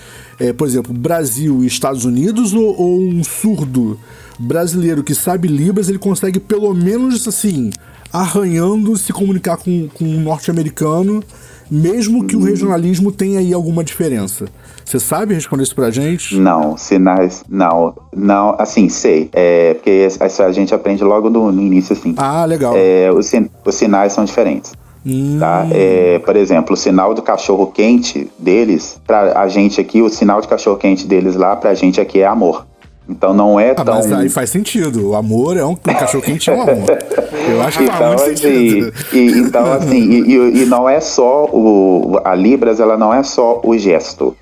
é, 0.41 0.53
por 0.55 0.67
exemplo, 0.67 0.95
Brasil 0.95 1.62
e 1.62 1.67
Estados 1.67 2.07
Unidos, 2.07 2.55
ou, 2.55 2.75
ou 2.75 3.01
um 3.03 3.23
surdo 3.23 4.01
brasileiro 4.38 5.03
que 5.03 5.14
sabe 5.14 5.49
Libras, 5.49 5.88
ele 5.88 5.99
consegue 5.99 6.38
pelo 6.38 6.72
menos, 6.75 7.27
assim, 7.27 7.70
arranhando 8.12 8.96
se 8.96 9.12
comunicar 9.12 9.57
com, 9.57 9.88
com 9.88 10.05
um 10.05 10.20
norte-americano, 10.20 11.22
mesmo 11.70 12.25
que 12.25 12.37
o 12.37 12.42
regionalismo 12.42 13.11
tenha 13.11 13.40
aí 13.40 13.53
alguma 13.53 13.83
diferença. 13.83 14.46
Você 14.85 15.01
sabe 15.01 15.35
responder 15.35 15.64
isso 15.64 15.75
pra 15.75 15.90
gente? 15.90 16.37
Não, 16.37 16.77
sinais, 16.77 17.42
não, 17.49 17.92
não, 18.14 18.55
assim, 18.57 18.88
sei, 18.88 19.29
é, 19.33 19.75
porque 19.75 19.90
isso 19.90 20.42
a 20.42 20.53
gente 20.53 20.72
aprende 20.72 21.03
logo 21.03 21.29
no, 21.29 21.51
no 21.51 21.61
início, 21.61 21.92
assim. 21.92 22.14
Ah, 22.16 22.44
legal. 22.44 22.72
É, 22.77 23.11
os, 23.12 23.33
os 23.64 23.75
sinais 23.75 24.12
são 24.12 24.25
diferentes. 24.25 24.72
Hum, 25.05 25.38
Tá? 25.38 25.66
É, 25.70 26.18
por 26.20 26.37
exemplo, 26.37 26.75
o 26.75 26.77
sinal 26.77 27.14
do 27.14 27.22
cachorro 27.22 27.66
quente 27.68 28.31
deles, 28.38 29.01
pra 29.07 29.40
a 29.40 29.49
gente 29.49 29.81
aqui, 29.81 30.03
o 30.03 30.09
sinal 30.09 30.40
de 30.40 30.49
cachorro 30.49 30.77
quente 30.77 31.07
deles 31.07 31.37
lá, 31.37 31.55
pra 31.57 31.75
gente 31.75 32.01
aqui 32.01 32.20
é 32.20 32.27
amor. 32.27 32.66
Então 33.09 33.33
não 33.33 33.59
é 33.61 33.71
Ah, 33.71 33.85
tão. 33.85 33.95
mas 33.95 34.12
aí 34.12 34.29
faz 34.29 34.51
sentido. 34.51 35.11
O 35.11 35.14
amor 35.14 35.57
é 35.57 35.64
um. 35.64 35.73
O 35.73 35.77
cachorro 35.79 36.23
quente 36.25 36.51
é 36.51 36.53
um 36.55 36.62
amor. 36.62 36.99
Eu 37.49 37.62
acho 37.62 37.79
que 37.79 37.87
faz 37.87 37.97
Então, 38.01 38.09
muito 38.09 38.23
assim, 38.23 38.37
sentido. 38.37 38.92
e, 39.12 39.38
então, 39.38 39.73
assim 39.73 39.97
e, 40.11 40.62
e- 40.62 40.66
não 40.66 40.88
é 40.88 41.01
só 41.01 41.45
o. 41.45 42.21
A 42.25 42.35
Libras, 42.35 42.81
ela 42.81 42.97
não 42.97 43.14
é 43.14 43.23
só 43.23 43.61
o 43.64 43.79
gesto. 43.79 44.37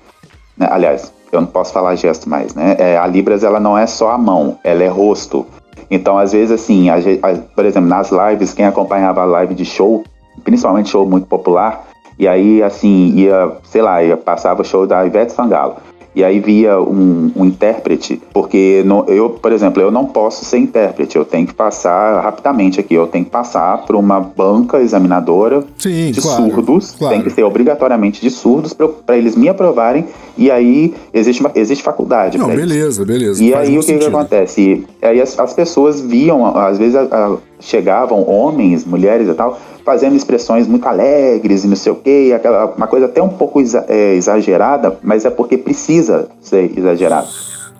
né? 0.57 0.67
Aliás, 0.71 1.11
eu 1.31 1.41
não 1.41 1.47
posso 1.47 1.71
falar 1.73 1.95
gesto 1.95 2.27
mais, 2.29 2.55
né? 2.55 2.75
É, 2.79 2.97
a 2.97 3.05
Libras, 3.05 3.43
ela 3.43 3.59
não 3.59 3.77
é 3.77 3.85
só 3.85 4.09
a 4.11 4.17
mão, 4.17 4.57
ela 4.63 4.83
é 4.83 4.87
rosto. 4.87 5.45
Então, 5.91 6.17
às 6.17 6.31
vezes, 6.31 6.51
assim, 6.51 6.89
a 6.89 6.95
a- 6.95 7.35
por 7.55 7.65
exemplo, 7.65 7.87
nas 7.89 8.09
lives, 8.11 8.53
quem 8.53 8.65
acompanhava 8.65 9.21
a 9.21 9.25
live 9.25 9.53
de 9.53 9.65
show, 9.65 10.03
principalmente 10.43 10.89
show 10.89 11.05
muito 11.07 11.27
popular, 11.27 11.85
e 12.17 12.27
aí, 12.27 12.63
assim, 12.63 13.13
ia, 13.15 13.51
sei 13.65 13.81
lá, 13.83 14.01
ia, 14.01 14.17
passava 14.17 14.61
o 14.61 14.65
show 14.65 14.87
da 14.87 15.05
Ivete 15.05 15.33
Sangalo. 15.33 15.75
E 16.15 16.23
aí 16.23 16.39
via 16.39 16.79
um, 16.79 17.29
um 17.35 17.43
intérprete, 17.45 18.21
porque 18.33 18.83
no- 18.85 19.03
eu, 19.07 19.31
por 19.31 19.51
exemplo, 19.51 19.81
eu 19.81 19.91
não 19.91 20.05
posso 20.05 20.45
ser 20.45 20.57
intérprete, 20.59 21.17
eu 21.17 21.25
tenho 21.25 21.45
que 21.45 21.53
passar 21.53 22.21
rapidamente 22.21 22.79
aqui, 22.79 22.93
eu 22.93 23.05
tenho 23.05 23.25
que 23.25 23.31
passar 23.31 23.79
por 23.85 23.97
uma 23.97 24.19
banca 24.21 24.79
examinadora 24.81 25.63
Sim, 25.77 26.11
de 26.11 26.21
claro, 26.21 26.43
surdos, 26.49 26.95
claro. 26.97 27.15
tem 27.15 27.23
que 27.23 27.29
ser 27.31 27.43
obrigatoriamente 27.43 28.21
de 28.21 28.29
surdos 28.29 28.73
para 28.73 29.17
eles 29.17 29.35
me 29.35 29.49
aprovarem, 29.49 30.05
e 30.37 30.49
aí 30.49 30.93
existe, 31.13 31.41
uma, 31.41 31.51
existe 31.53 31.83
faculdade 31.83 32.37
Não, 32.37 32.47
beleza, 32.47 33.03
beleza. 33.03 33.43
E 33.43 33.53
aí 33.53 33.77
o 33.77 33.81
que, 33.81 33.97
que 33.97 34.05
acontece? 34.05 34.85
Aí 35.01 35.19
as, 35.19 35.37
as 35.37 35.53
pessoas 35.53 35.99
viam, 35.99 36.45
às 36.57 36.77
vezes 36.77 36.95
a- 36.95 37.03
a- 37.11 37.37
chegavam 37.59 38.27
homens, 38.29 38.85
mulheres 38.85 39.27
e 39.27 39.33
tal, 39.33 39.59
fazendo 39.85 40.15
expressões 40.15 40.67
muito 40.67 40.87
alegres 40.87 41.63
e 41.63 41.67
não 41.67 41.75
sei 41.75 41.91
o 41.91 41.95
quê, 41.95 42.33
aquela, 42.35 42.65
uma 42.75 42.87
coisa 42.87 43.05
até 43.05 43.21
um 43.21 43.29
pouco 43.29 43.61
exa- 43.61 43.85
é, 43.87 44.15
exagerada, 44.15 44.97
mas 45.03 45.23
é 45.25 45.29
porque 45.29 45.57
precisa 45.57 46.27
ser 46.41 46.71
exagerado. 46.75 47.27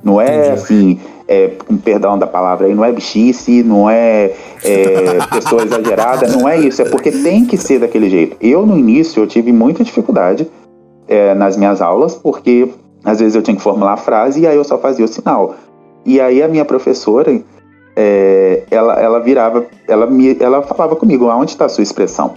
Não 0.04 0.22
é 0.22 0.52
assim, 0.52 1.00
é, 1.28 1.54
com 1.68 1.76
perdão 1.76 2.15
da 2.20 2.28
palavra 2.28 2.68
aí, 2.68 2.76
não 2.76 2.86
é 2.86 2.91
bichice, 2.91 3.63
não 3.63 3.89
é, 3.89 4.34
é, 4.63 5.18
pessoa 5.34 5.63
exagerada, 5.63 6.28
não 6.28 6.48
é 6.48 6.60
isso, 6.60 6.82
é 6.84 6.86
porque 6.86 7.12
tem 7.12 7.44
que 7.44 7.58
ser 7.58 7.80
daquele 7.80 8.08
jeito. 8.08 8.38
Eu 8.39 8.68
no 8.68 8.78
início 8.78 9.24
eu 9.24 9.26
tive 9.28 9.52
muita 9.52 9.84
dificuldade 9.84 10.48
é, 11.08 11.34
nas 11.34 11.58
minhas 11.58 11.82
aulas, 11.82 12.13
porque 12.13 12.70
Às 13.04 13.20
vezes 13.20 13.36
eu 13.36 13.41
tinha 13.44 13.56
que 13.56 13.62
formular 13.62 13.94
a 13.94 13.98
frase 13.98 14.41
e 14.41 14.48
aí 14.48 14.56
eu 14.56 14.63
só 14.63 14.78
fazia 14.80 15.06
o 15.06 15.08
sinal. 15.08 15.56
E 16.04 16.20
aí 16.20 16.41
a 16.41 16.48
minha 16.48 16.65
professora, 16.65 17.32
é, 17.96 18.64
ela, 18.70 19.00
ela 19.00 19.20
virava, 19.20 19.66
ela, 19.88 20.06
me, 20.06 20.36
ela 20.40 20.62
falava 20.62 20.96
comigo, 20.96 21.30
aonde 21.30 21.52
está 21.52 21.66
a 21.66 21.70
sua 21.70 21.84
expressão? 21.84 22.34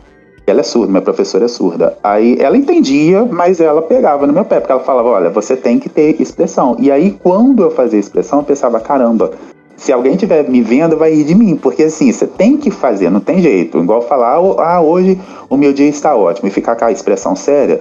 Ela 0.47 0.61
é 0.61 0.63
surda, 0.63 0.91
minha 0.91 1.03
professora 1.03 1.45
é 1.45 1.49
surda. 1.49 1.99
Aí 2.03 2.39
ela 2.41 2.57
entendia, 2.57 3.25
mas 3.25 3.61
ela 3.61 3.83
pegava 3.83 4.27
no 4.27 4.33
meu 4.33 4.45
pé, 4.45 4.61
porque 4.61 4.73
ela 4.73 4.83
falava, 4.83 5.09
olha, 5.09 5.31
você 5.31 5.55
tem 5.55 5.79
que 5.79 5.89
ter 5.91 6.21
expressão. 6.21 6.77
E 6.79 6.91
aí 6.91 7.19
quando 7.23 7.63
eu 7.63 7.71
fazia 7.71 7.99
expressão, 7.99 8.39
eu 8.39 8.45
pensava, 8.45 8.81
caramba, 8.81 9.33
se 9.77 9.93
alguém 9.93 10.15
estiver 10.15 10.49
me 10.49 10.63
vendo, 10.63 10.97
vai 10.97 11.13
ir 11.13 11.25
de 11.25 11.35
mim, 11.35 11.55
porque 11.55 11.85
assim, 11.85 12.11
você 12.11 12.27
tem 12.27 12.57
que 12.57 12.71
fazer, 12.71 13.11
não 13.11 13.21
tem 13.21 13.41
jeito. 13.43 13.79
Igual 13.79 14.01
falar, 14.03 14.37
ah, 14.37 14.81
hoje 14.81 15.21
o 15.51 15.57
meu 15.57 15.73
dia 15.73 15.89
está 15.89 16.17
ótimo, 16.17 16.49
e 16.49 16.51
ficar 16.51 16.77
com 16.77 16.87
a 16.87 16.93
expressão 16.93 17.37
séria, 17.37 17.81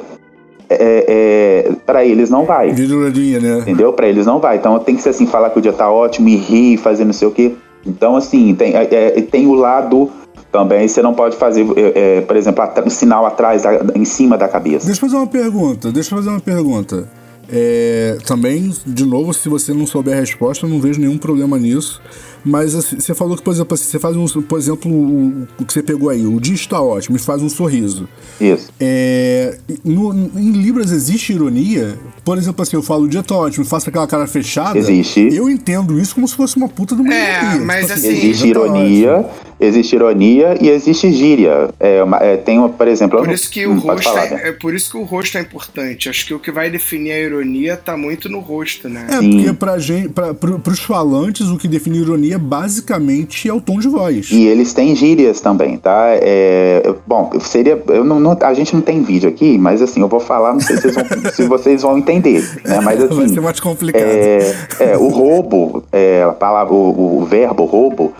é, 0.69 1.65
é, 1.69 1.71
para 1.85 2.03
eles 2.03 2.29
não 2.29 2.43
vai. 2.43 2.71
Viruladinha, 2.71 3.39
né? 3.39 3.59
Entendeu? 3.59 3.93
Para 3.93 4.07
eles 4.07 4.25
não 4.25 4.39
vai. 4.39 4.57
Então 4.57 4.77
tem 4.79 4.95
que 4.95 5.01
ser 5.01 5.09
assim, 5.09 5.25
falar 5.25 5.49
que 5.49 5.59
o 5.59 5.61
dia 5.61 5.73
tá 5.73 5.89
ótimo 5.89 6.27
e 6.27 6.35
rir, 6.35 6.77
fazer 6.77 7.05
não 7.05 7.13
sei 7.13 7.27
o 7.27 7.31
quê. 7.31 7.53
Então, 7.87 8.15
assim, 8.15 8.53
tem, 8.53 8.75
é, 8.75 8.83
é 9.17 9.21
tem 9.21 9.47
o 9.47 9.53
lado 9.53 10.11
também. 10.51 10.87
Você 10.87 11.01
não 11.01 11.13
pode 11.13 11.35
fazer, 11.35 11.65
é, 11.75 12.17
é 12.17 12.21
por 12.21 12.35
exemplo, 12.35 12.63
o 12.85 12.89
sinal 12.89 13.25
atrás, 13.25 13.63
em 13.95 14.05
cima 14.05 14.37
da 14.37 14.47
cabeça. 14.47 14.85
Deixa 14.85 15.05
eu 15.05 15.09
fazer 15.09 15.17
uma 15.17 15.27
pergunta. 15.27 15.91
Deixa 15.91 16.13
eu 16.13 16.17
fazer 16.17 16.29
uma 16.29 16.39
pergunta. 16.39 17.07
É, 17.49 18.17
também, 18.25 18.73
de 18.85 19.05
novo, 19.05 19.33
se 19.33 19.47
você 19.47 19.73
não 19.73 19.87
souber 19.87 20.15
a 20.15 20.19
resposta, 20.19 20.65
eu 20.65 20.69
não 20.69 20.79
vejo 20.79 20.99
nenhum 20.99 21.17
problema 21.17 21.57
nisso. 21.57 22.01
Mas 22.43 22.75
assim, 22.75 22.99
você 22.99 23.13
falou 23.13 23.35
que, 23.35 23.43
por 23.43 23.53
exemplo, 23.53 23.73
assim, 23.73 23.85
você 23.85 23.99
faz 23.99 24.15
um, 24.15 24.25
por 24.41 24.57
exemplo, 24.57 24.91
o, 24.91 25.47
o, 25.59 25.65
que 25.65 25.73
você 25.73 25.83
pegou 25.83 26.09
aí, 26.09 26.25
o 26.25 26.39
dia 26.39 26.55
está 26.55 26.81
ótimo, 26.81 27.17
e 27.17 27.19
faz 27.19 27.41
um 27.41 27.49
sorriso. 27.49 28.07
Isso. 28.39 28.69
É, 28.79 29.57
no, 29.83 30.13
em 30.13 30.51
Libras 30.51 30.91
existe 30.91 31.33
ironia? 31.33 31.97
Por 32.23 32.37
exemplo, 32.37 32.61
assim, 32.61 32.75
eu 32.75 32.81
falo 32.81 33.03
o 33.03 33.07
dia 33.07 33.19
está 33.19 33.35
ótimo, 33.35 33.65
faço 33.65 33.89
aquela 33.89 34.07
cara 34.07 34.27
fechada. 34.27 34.77
Existe. 34.77 35.29
Eu 35.33 35.49
entendo 35.49 35.99
isso 35.99 36.15
como 36.15 36.27
se 36.27 36.35
fosse 36.35 36.55
uma 36.55 36.69
puta 36.69 36.95
de 36.95 37.01
uma 37.01 37.13
é, 37.13 37.43
ironia. 37.43 37.65
Mas 37.65 37.87
tipo 37.87 37.93
assim, 37.93 38.07
existe 38.07 38.41
tá 38.41 38.47
ironia, 38.47 39.25
existe 39.59 39.95
ironia 39.95 40.57
e 40.59 40.69
existe 40.69 41.11
gíria. 41.11 41.69
É, 41.79 42.03
uma, 42.03 42.17
é, 42.17 42.37
tem, 42.37 42.67
por 42.69 42.87
exemplo. 42.87 43.19
Por 43.19 43.31
isso 43.31 43.49
que 43.49 43.65
o 43.65 43.77
rosto 43.79 44.03
falar, 44.03 44.31
é, 44.33 44.49
é, 44.49 44.51
por 44.51 44.73
isso 44.73 44.91
que 44.91 44.97
o 44.97 45.03
rosto 45.03 45.37
é 45.37 45.41
importante. 45.41 46.09
Acho 46.09 46.25
que 46.25 46.33
o 46.33 46.39
que 46.39 46.51
vai 46.51 46.69
definir 46.69 47.11
a 47.11 47.19
ironia 47.19 47.73
está 47.73 47.97
muito 47.97 48.29
no 48.29 48.39
rosto, 48.39 48.87
né? 48.87 49.07
É, 49.09 49.19
Sim. 49.19 49.31
porque 49.31 49.53
pra 49.53 49.77
gente, 49.79 50.09
pra, 50.09 50.33
pro, 50.33 50.59
pros 50.59 50.79
falantes, 50.79 51.47
o 51.47 51.57
que 51.57 51.67
define 51.67 51.99
ironia 51.99 52.37
basicamente 52.37 53.49
é 53.49 53.53
o 53.53 53.61
tom 53.61 53.79
de 53.79 53.87
voz. 53.87 54.31
E 54.31 54.45
eles 54.45 54.73
têm 54.73 54.95
gírias 54.95 55.41
também, 55.41 55.77
tá? 55.77 56.07
É, 56.11 56.93
bom, 57.05 57.31
seria. 57.39 57.81
Eu 57.87 58.03
não, 58.03 58.19
não, 58.19 58.37
a 58.39 58.53
gente 58.53 58.73
não 58.73 58.81
tem 58.81 59.01
vídeo 59.03 59.29
aqui, 59.29 59.57
mas 59.57 59.81
assim, 59.81 60.01
eu 60.01 60.07
vou 60.07 60.19
falar, 60.19 60.53
não 60.53 60.59
sei 60.59 60.77
se 60.77 60.83
vocês 60.83 60.95
vão, 60.95 61.31
se 61.31 61.43
vocês 61.43 61.81
vão 61.81 61.97
entender. 61.97 62.41
Né? 62.63 62.79
Mas, 62.81 63.01
assim, 63.03 63.15
Vai 63.15 63.27
ser 63.29 63.41
mais 63.41 63.59
complicado. 63.59 64.03
É, 64.03 64.55
é 64.79 64.97
o 64.97 65.07
roubo, 65.07 65.83
é, 65.91 66.23
a 66.23 66.31
palavra, 66.31 66.73
o, 66.73 67.21
o 67.21 67.25
verbo 67.25 67.65
roubo, 67.65 68.13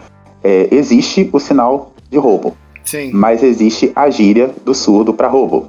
é, 0.44 0.68
existe 0.72 1.30
o 1.32 1.40
sinal 1.40 1.92
de 2.10 2.18
roubo. 2.18 2.56
Sim. 2.84 3.12
Mas 3.14 3.44
existe 3.44 3.92
a 3.96 4.10
gíria 4.10 4.52
do 4.64 4.74
surdo 4.74 5.14
para 5.14 5.28
roubo. 5.28 5.68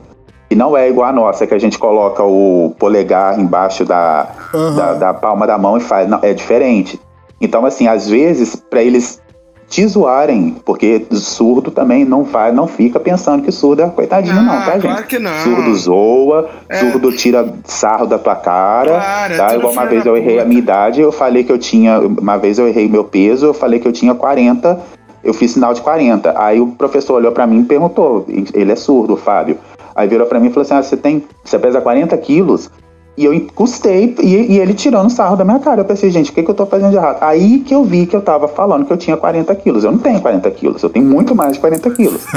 E 0.50 0.54
não 0.54 0.76
é 0.76 0.88
igual 0.88 1.08
a 1.08 1.12
nossa, 1.12 1.46
que 1.46 1.52
a 1.52 1.58
gente 1.58 1.78
coloca 1.78 2.22
o 2.22 2.74
polegar 2.78 3.38
embaixo 3.38 3.84
da, 3.84 4.28
uhum. 4.54 4.76
da, 4.76 4.94
da, 4.94 5.14
palma 5.14 5.46
da 5.46 5.58
mão 5.58 5.76
e 5.76 5.80
faz. 5.80 6.08
Não, 6.08 6.20
é 6.22 6.32
diferente. 6.32 6.98
Então, 7.40 7.66
assim, 7.66 7.86
às 7.86 8.08
vezes, 8.08 8.56
para 8.56 8.82
eles 8.82 9.20
te 9.68 9.86
zoarem, 9.86 10.56
porque 10.64 11.06
surdo 11.12 11.70
também 11.70 12.04
não 12.04 12.24
vai, 12.24 12.50
não 12.50 12.66
fica 12.66 12.98
pensando 12.98 13.42
que 13.42 13.52
surdo 13.52 13.82
é 13.82 13.88
coitadinho, 13.88 14.38
ah, 14.38 14.42
não, 14.42 14.64
tá, 14.64 14.72
gente? 14.72 14.82
Claro 14.82 15.06
que 15.06 15.18
não. 15.18 15.38
Surdo 15.40 15.74
zoa, 15.76 16.48
é. 16.68 16.76
surdo 16.76 17.12
tira 17.12 17.52
sarro 17.64 18.06
da 18.06 18.18
tua 18.18 18.34
cara. 18.34 18.92
Claro, 18.92 19.34
é 19.34 19.36
tá? 19.36 19.54
Igual 19.54 19.72
uma 19.72 19.84
vez 19.84 20.06
eu 20.06 20.16
errei 20.16 20.36
puta. 20.36 20.42
a 20.42 20.46
minha 20.46 20.58
idade, 20.58 21.00
eu 21.02 21.12
falei 21.12 21.44
que 21.44 21.52
eu 21.52 21.58
tinha. 21.58 22.00
Uma 22.00 22.38
vez 22.38 22.58
eu 22.58 22.66
errei 22.66 22.88
meu 22.88 23.04
peso, 23.04 23.46
eu 23.46 23.54
falei 23.54 23.78
que 23.78 23.86
eu 23.86 23.92
tinha 23.92 24.14
40, 24.14 24.80
eu 25.22 25.34
fiz 25.34 25.50
sinal 25.50 25.74
de 25.74 25.82
40. 25.82 26.34
Aí 26.40 26.60
o 26.60 26.68
professor 26.68 27.16
olhou 27.16 27.32
para 27.32 27.46
mim 27.46 27.60
e 27.60 27.64
perguntou: 27.64 28.24
ele 28.54 28.72
é 28.72 28.76
surdo, 28.76 29.16
Fábio. 29.16 29.58
Aí 29.94 30.08
virou 30.08 30.26
para 30.26 30.40
mim 30.40 30.46
e 30.46 30.50
falou 30.50 30.62
assim: 30.62 30.74
ah, 30.74 30.82
você 30.82 30.96
tem. 30.96 31.22
Você 31.44 31.58
pesa 31.58 31.80
40 31.80 32.16
quilos? 32.16 32.70
E 33.18 33.24
eu 33.24 33.34
encostei 33.34 34.14
e, 34.20 34.54
e, 34.54 34.60
ele 34.60 34.72
tirando 34.72 35.10
sarro 35.10 35.34
da 35.34 35.44
minha 35.44 35.58
cara. 35.58 35.80
Eu 35.80 35.84
pensei, 35.84 36.08
gente, 36.08 36.30
o 36.30 36.32
que, 36.32 36.40
que 36.40 36.48
eu 36.48 36.54
tô 36.54 36.64
fazendo 36.64 36.92
de 36.92 36.96
errado? 36.96 37.18
Aí 37.20 37.58
que 37.58 37.74
eu 37.74 37.82
vi 37.84 38.06
que 38.06 38.14
eu 38.14 38.22
tava 38.22 38.46
falando 38.46 38.86
que 38.86 38.92
eu 38.92 38.96
tinha 38.96 39.16
40 39.16 39.52
quilos. 39.56 39.82
Eu 39.82 39.90
não 39.90 39.98
tenho 39.98 40.20
40 40.20 40.48
quilos, 40.52 40.80
eu 40.84 40.88
tenho 40.88 41.04
muito 41.04 41.34
mais 41.34 41.54
de 41.54 41.58
40 41.58 41.90
quilos. 41.90 42.24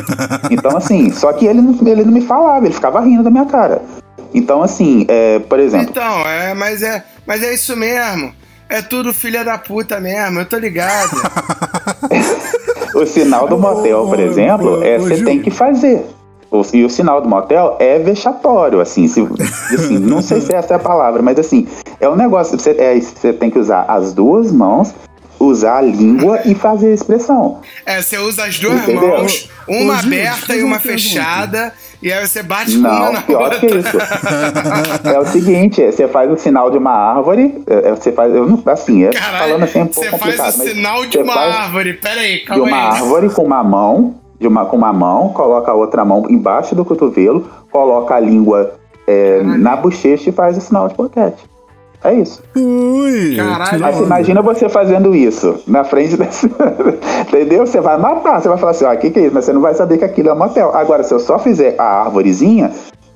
Então, 0.50 0.76
assim, 0.76 1.12
só 1.12 1.32
que 1.32 1.46
ele, 1.46 1.60
ele 1.86 2.04
não 2.04 2.12
me 2.12 2.22
falava, 2.22 2.66
ele 2.66 2.74
ficava 2.74 3.00
rindo 3.00 3.24
da 3.24 3.30
minha 3.30 3.46
cara. 3.46 3.82
Então, 4.34 4.64
assim, 4.64 5.06
é, 5.08 5.40
por 5.40 5.60
exemplo. 5.60 5.90
Então, 5.92 6.28
é, 6.28 6.54
mas 6.54 6.82
é, 6.82 7.04
mas 7.28 7.44
é 7.44 7.54
isso 7.54 7.76
mesmo. 7.78 8.34
É 8.68 8.82
tudo 8.82 9.14
filha 9.14 9.44
da 9.44 9.58
puta 9.58 10.00
mesmo, 10.00 10.40
eu 10.40 10.46
tô 10.46 10.58
ligado. 10.58 11.12
o 12.96 13.06
sinal 13.06 13.48
do 13.48 13.58
motel, 13.58 14.08
por 14.08 14.20
exemplo, 14.20 14.84
é 14.84 14.98
você 14.98 15.24
tem 15.24 15.42
que 15.42 15.52
fazer. 15.52 16.06
E 16.74 16.84
o 16.84 16.90
sinal 16.90 17.22
do 17.22 17.30
motel 17.30 17.78
é 17.80 17.98
vexatório, 17.98 18.82
assim, 18.82 19.08
se, 19.08 19.22
assim 19.74 19.98
não 19.98 20.22
sei 20.22 20.42
se 20.42 20.54
essa 20.54 20.74
é 20.74 20.76
a 20.76 20.80
palavra, 20.80 21.22
mas 21.22 21.40
assim, 21.40 21.66
é 21.98 22.10
um 22.10 22.16
negócio, 22.16 22.60
você, 22.60 22.72
é, 22.72 23.00
você 23.00 23.32
tem 23.32 23.50
que 23.50 23.58
usar 23.58 23.86
as 23.88 24.14
duas 24.14 24.52
mãos, 24.52 24.94
usar 25.40 25.78
a 25.78 25.82
língua 25.82 26.42
e 26.44 26.54
fazer 26.54 26.92
a 26.92 26.94
expressão. 26.94 27.62
É, 27.86 28.02
você 28.02 28.18
usa 28.18 28.44
as 28.44 28.60
duas 28.60 28.82
Entendeu? 28.82 29.08
mãos, 29.08 29.50
uma 29.66 29.94
Ô, 29.94 29.98
aberta 29.98 30.54
e 30.54 30.62
uma 30.62 30.78
fechada, 30.78 31.74
e 32.02 32.12
aí 32.12 32.28
você 32.28 32.44
bate 32.44 32.76
não, 32.78 32.90
com 32.90 32.96
uma 32.98 33.12
na 33.12 33.22
pior 33.22 33.44
outra. 33.44 33.60
que 33.60 33.68
isso. 33.68 33.98
é 35.08 35.20
o 35.20 35.26
seguinte, 35.26 35.82
você 35.86 36.06
faz 36.08 36.30
o 36.30 36.36
sinal 36.36 36.70
de 36.70 36.78
uma 36.78 36.92
árvore, 36.92 37.64
é, 37.66 37.90
é, 37.90 37.92
você 37.92 38.12
faz, 38.12 38.36
eu 38.36 38.46
não, 38.46 38.62
assim, 38.66 39.06
é, 39.06 39.10
Caralho, 39.12 39.38
falando 39.38 39.64
assim 39.64 39.80
é 39.80 39.84
um 39.84 39.88
pouco 39.88 40.10
Você 40.10 40.34
faz 40.34 40.58
o 40.58 40.64
sinal 40.64 41.06
de 41.06 41.18
uma 41.18 41.34
árvore, 41.34 41.94
peraí, 41.94 42.40
calma 42.40 42.66
aí. 42.66 42.72
De 42.72 42.78
uma 42.78 42.84
árvore 42.92 43.30
com 43.30 43.44
uma 43.44 43.64
mão, 43.64 44.21
uma, 44.48 44.66
com 44.66 44.78
uma 44.78 44.94
mão, 44.94 45.30
coloca 45.30 45.72
a 45.72 45.76
outra 45.76 46.04
mão 46.04 46.26
embaixo 46.30 46.76
do 46.76 46.86
cotovelo, 46.86 47.46
coloca 47.72 48.16
a 48.16 48.20
língua 48.20 48.74
é, 49.08 49.42
na 49.44 49.76
bochecha 49.76 50.30
e 50.30 50.34
faz 50.34 50.58
o 50.58 50.62
sinal 50.62 50.88
de 50.88 50.96
boquete. 50.96 51.52
É 52.04 52.16
isso. 52.16 52.42
Ui, 52.56 53.36
Caralho. 53.36 53.86
Aí 53.86 53.94
você 53.94 54.04
imagina 54.04 54.42
você 54.42 54.68
fazendo 54.68 55.14
isso 55.14 55.62
na 55.68 55.84
frente 55.84 56.18
desse. 56.18 56.48
Entendeu? 57.28 57.66
Você 57.66 57.80
vai 57.80 57.98
matar, 57.98 58.42
você 58.42 58.50
vai 58.50 58.58
falar 58.58 58.72
assim, 58.72 58.86
ah, 58.86 58.94
o 58.94 58.98
que, 58.98 59.12
que 59.12 59.20
é 59.20 59.24
isso? 59.24 59.36
Mas 59.36 59.46
você 59.46 59.54
não 59.54 59.62
vai 59.62 59.76
saber 59.76 60.00
que 60.00 60.06
aquilo 60.06 60.30
é 60.30 60.34
um 60.34 60.38
motel. 60.38 60.76
Agora, 60.76 61.04
se 61.04 61.14
eu 61.14 61.20
só 61.20 61.38
fizer 61.38 61.76
a 61.78 62.02
árvorezinha, 62.02 62.72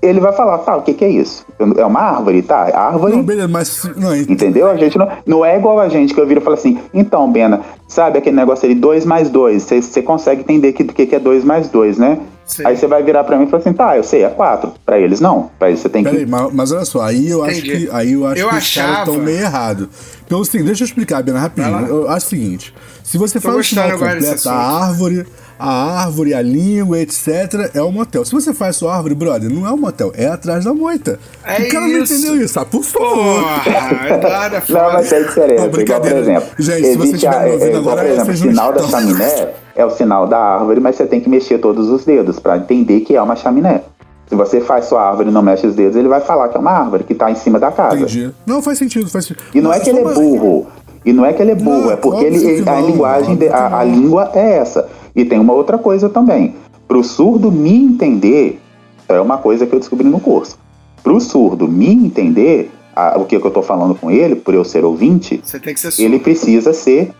ele 0.05 0.19
vai 0.19 0.33
falar, 0.33 0.59
tá, 0.59 0.75
o 0.75 0.81
que, 0.81 0.93
que 0.93 1.05
é 1.05 1.09
isso? 1.09 1.45
É 1.77 1.85
uma 1.85 1.99
árvore, 1.99 2.41
tá? 2.41 2.69
Árvore. 2.73 3.15
Não, 3.15 3.23
beleza, 3.23 3.47
mas. 3.47 3.89
Não, 3.95 4.15
entendeu? 4.15 4.69
A 4.69 4.75
gente 4.75 4.97
não, 4.97 5.07
não 5.25 5.45
é 5.45 5.57
igual 5.57 5.79
a 5.79 5.89
gente 5.89 6.13
que 6.13 6.19
eu 6.19 6.27
viro 6.27 6.41
e 6.41 6.43
falo 6.43 6.55
assim, 6.55 6.79
então, 6.93 7.31
Bena, 7.31 7.61
sabe 7.87 8.17
aquele 8.17 8.35
negócio 8.35 8.65
ali, 8.65 8.75
2 8.75 9.05
mais 9.05 9.29
2, 9.29 9.63
você 9.63 10.01
consegue 10.01 10.41
entender 10.41 10.69
o 10.69 10.73
que, 10.73 10.83
que, 10.83 11.05
que 11.05 11.15
é 11.15 11.19
2 11.19 11.43
mais 11.43 11.69
2, 11.69 11.97
né? 11.97 12.19
Sim. 12.45 12.61
Aí 12.65 12.77
você 12.77 12.85
vai 12.85 13.01
virar 13.01 13.23
pra 13.23 13.37
mim 13.37 13.45
e 13.45 13.47
falar 13.47 13.61
assim, 13.61 13.73
tá, 13.73 13.97
eu 13.97 14.03
sei, 14.03 14.23
é 14.23 14.29
4. 14.29 14.71
Pra 14.85 14.99
eles 14.99 15.19
não. 15.19 15.49
Pra 15.57 15.69
eles 15.69 15.79
você 15.79 15.89
tem 15.89 16.03
Pera 16.03 16.15
que. 16.15 16.21
Aí, 16.21 16.29
mas, 16.29 16.53
mas, 16.53 16.71
olha 16.71 16.85
só, 16.85 17.01
aí 17.01 17.27
eu 17.27 17.43
Entendi. 17.43 17.71
acho 17.71 17.79
que. 17.85 17.89
Aí 17.91 18.13
eu 18.13 18.27
acho 18.27 18.41
eu 18.41 18.49
que 18.49 18.55
achava... 18.55 18.87
os 18.87 18.95
caras 18.95 19.07
estão 19.07 19.23
meio 19.23 19.39
errado. 19.39 19.89
Então, 20.25 20.41
assim, 20.41 20.63
deixa 20.63 20.83
eu 20.83 20.85
explicar, 20.85 21.23
Bena, 21.23 21.39
rapidinho. 21.39 21.87
Eu 21.87 22.09
acho 22.09 22.27
o 22.27 22.29
seguinte: 22.29 22.73
se 23.03 23.17
você 23.17 23.39
faz 23.39 23.55
o 23.55 23.63
sinal 23.63 23.91
completo, 23.91 24.49
a 24.49 24.53
árvore 24.53 25.25
a 25.57 26.01
árvore, 26.03 26.33
a 26.33 26.41
língua, 26.41 26.99
etc., 26.99 27.71
é 27.73 27.81
um 27.81 27.91
motel. 27.91 28.25
Se 28.25 28.31
você 28.31 28.53
faz 28.53 28.75
sua 28.75 28.95
árvore, 28.95 29.15
brother, 29.15 29.49
não 29.49 29.65
é 29.65 29.71
um 29.71 29.77
motel, 29.77 30.11
é 30.15 30.27
atrás 30.27 30.65
da 30.65 30.73
moita. 30.73 31.19
É 31.43 31.61
o 31.61 31.69
cara 31.69 31.87
isso. 31.87 31.97
não 31.97 32.03
entendeu 32.03 32.41
isso, 32.43 32.59
ah, 32.59 32.65
por 32.65 32.83
favor. 32.83 33.15
Porra, 33.15 34.63
não, 34.69 34.93
mas 34.93 35.11
é 35.11 35.23
diferente. 35.23 35.59
Não, 35.59 35.81
igual, 35.81 36.01
por 36.01 36.11
exemplo, 36.11 36.49
Gente, 36.59 36.87
se 36.87 36.97
você 36.97 37.11
estiver 37.13 37.43
me 37.43 37.51
ouvindo 37.51 37.75
é, 37.75 37.77
agora, 37.77 38.01
por 38.01 38.11
exemplo, 38.11 38.31
o 38.31 38.37
sinal 38.37 38.73
da 38.73 38.83
chaminé 38.83 39.53
é 39.75 39.85
o 39.85 39.89
sinal 39.89 40.27
da 40.27 40.37
árvore, 40.37 40.79
mas 40.79 40.95
você 40.95 41.05
tem 41.05 41.19
que 41.19 41.29
mexer 41.29 41.57
todos 41.59 41.89
os 41.89 42.05
dedos 42.05 42.39
para 42.39 42.57
entender 42.57 43.01
que 43.01 43.15
é 43.15 43.21
uma 43.21 43.35
chaminé. 43.35 43.81
Se 44.27 44.35
você 44.35 44.59
faz 44.59 44.85
sua 44.85 45.07
árvore 45.07 45.29
e 45.29 45.31
não 45.31 45.41
mexe 45.41 45.67
os 45.67 45.75
dedos, 45.75 45.95
ele 45.95 46.07
vai 46.07 46.19
falar 46.19 46.49
que 46.49 46.57
é 46.57 46.59
uma 46.59 46.71
árvore 46.71 47.03
que 47.03 47.13
está 47.13 47.29
em 47.29 47.35
cima 47.35 47.59
da 47.59 47.71
casa. 47.71 47.95
Entendi. 47.95 48.31
Não, 48.45 48.61
faz 48.61 48.79
sentido, 48.79 49.09
faz 49.09 49.25
sentido. 49.25 49.43
E 49.53 49.61
não 49.61 49.71
é 49.71 49.79
que 49.79 49.89
ele 49.89 49.99
é 49.99 50.13
burro. 50.13 50.67
E 51.05 51.13
não 51.13 51.23
é 51.23 51.33
que 51.33 51.41
ele 51.41 51.51
é 51.51 51.55
burro, 51.55 51.81
Não, 51.81 51.91
é 51.91 51.95
porque 51.95 52.25
ele, 52.25 52.39
que 52.39 52.67
a 52.67 52.73
não, 52.73 52.87
linguagem, 52.87 53.37
a, 53.51 53.79
a 53.79 53.83
língua 53.83 54.31
é 54.33 54.57
essa. 54.57 54.87
E 55.15 55.23
tem 55.25 55.39
uma 55.39 55.53
outra 55.53 55.77
coisa 55.77 56.09
também. 56.09 56.55
Para 56.87 56.97
o 56.97 57.03
surdo 57.03 57.51
me 57.51 57.75
entender, 57.75 58.59
é 59.07 59.19
uma 59.19 59.37
coisa 59.37 59.65
que 59.65 59.73
eu 59.73 59.79
descobri 59.79 60.07
no 60.07 60.19
curso. 60.19 60.57
Para 61.03 61.13
o 61.13 61.19
surdo 61.21 61.67
me 61.67 61.89
entender, 61.91 62.69
a- 62.95 63.17
o 63.17 63.25
que, 63.25 63.39
que 63.39 63.45
eu 63.45 63.49
estou 63.49 63.63
falando 63.63 63.95
com 63.95 64.09
ele, 64.11 64.35
por 64.35 64.53
eu 64.53 64.63
ser 64.63 64.83
ouvinte, 64.85 65.41
ser 65.43 65.61
ele 65.99 66.19
precisa 66.19 66.73
ser 66.73 67.11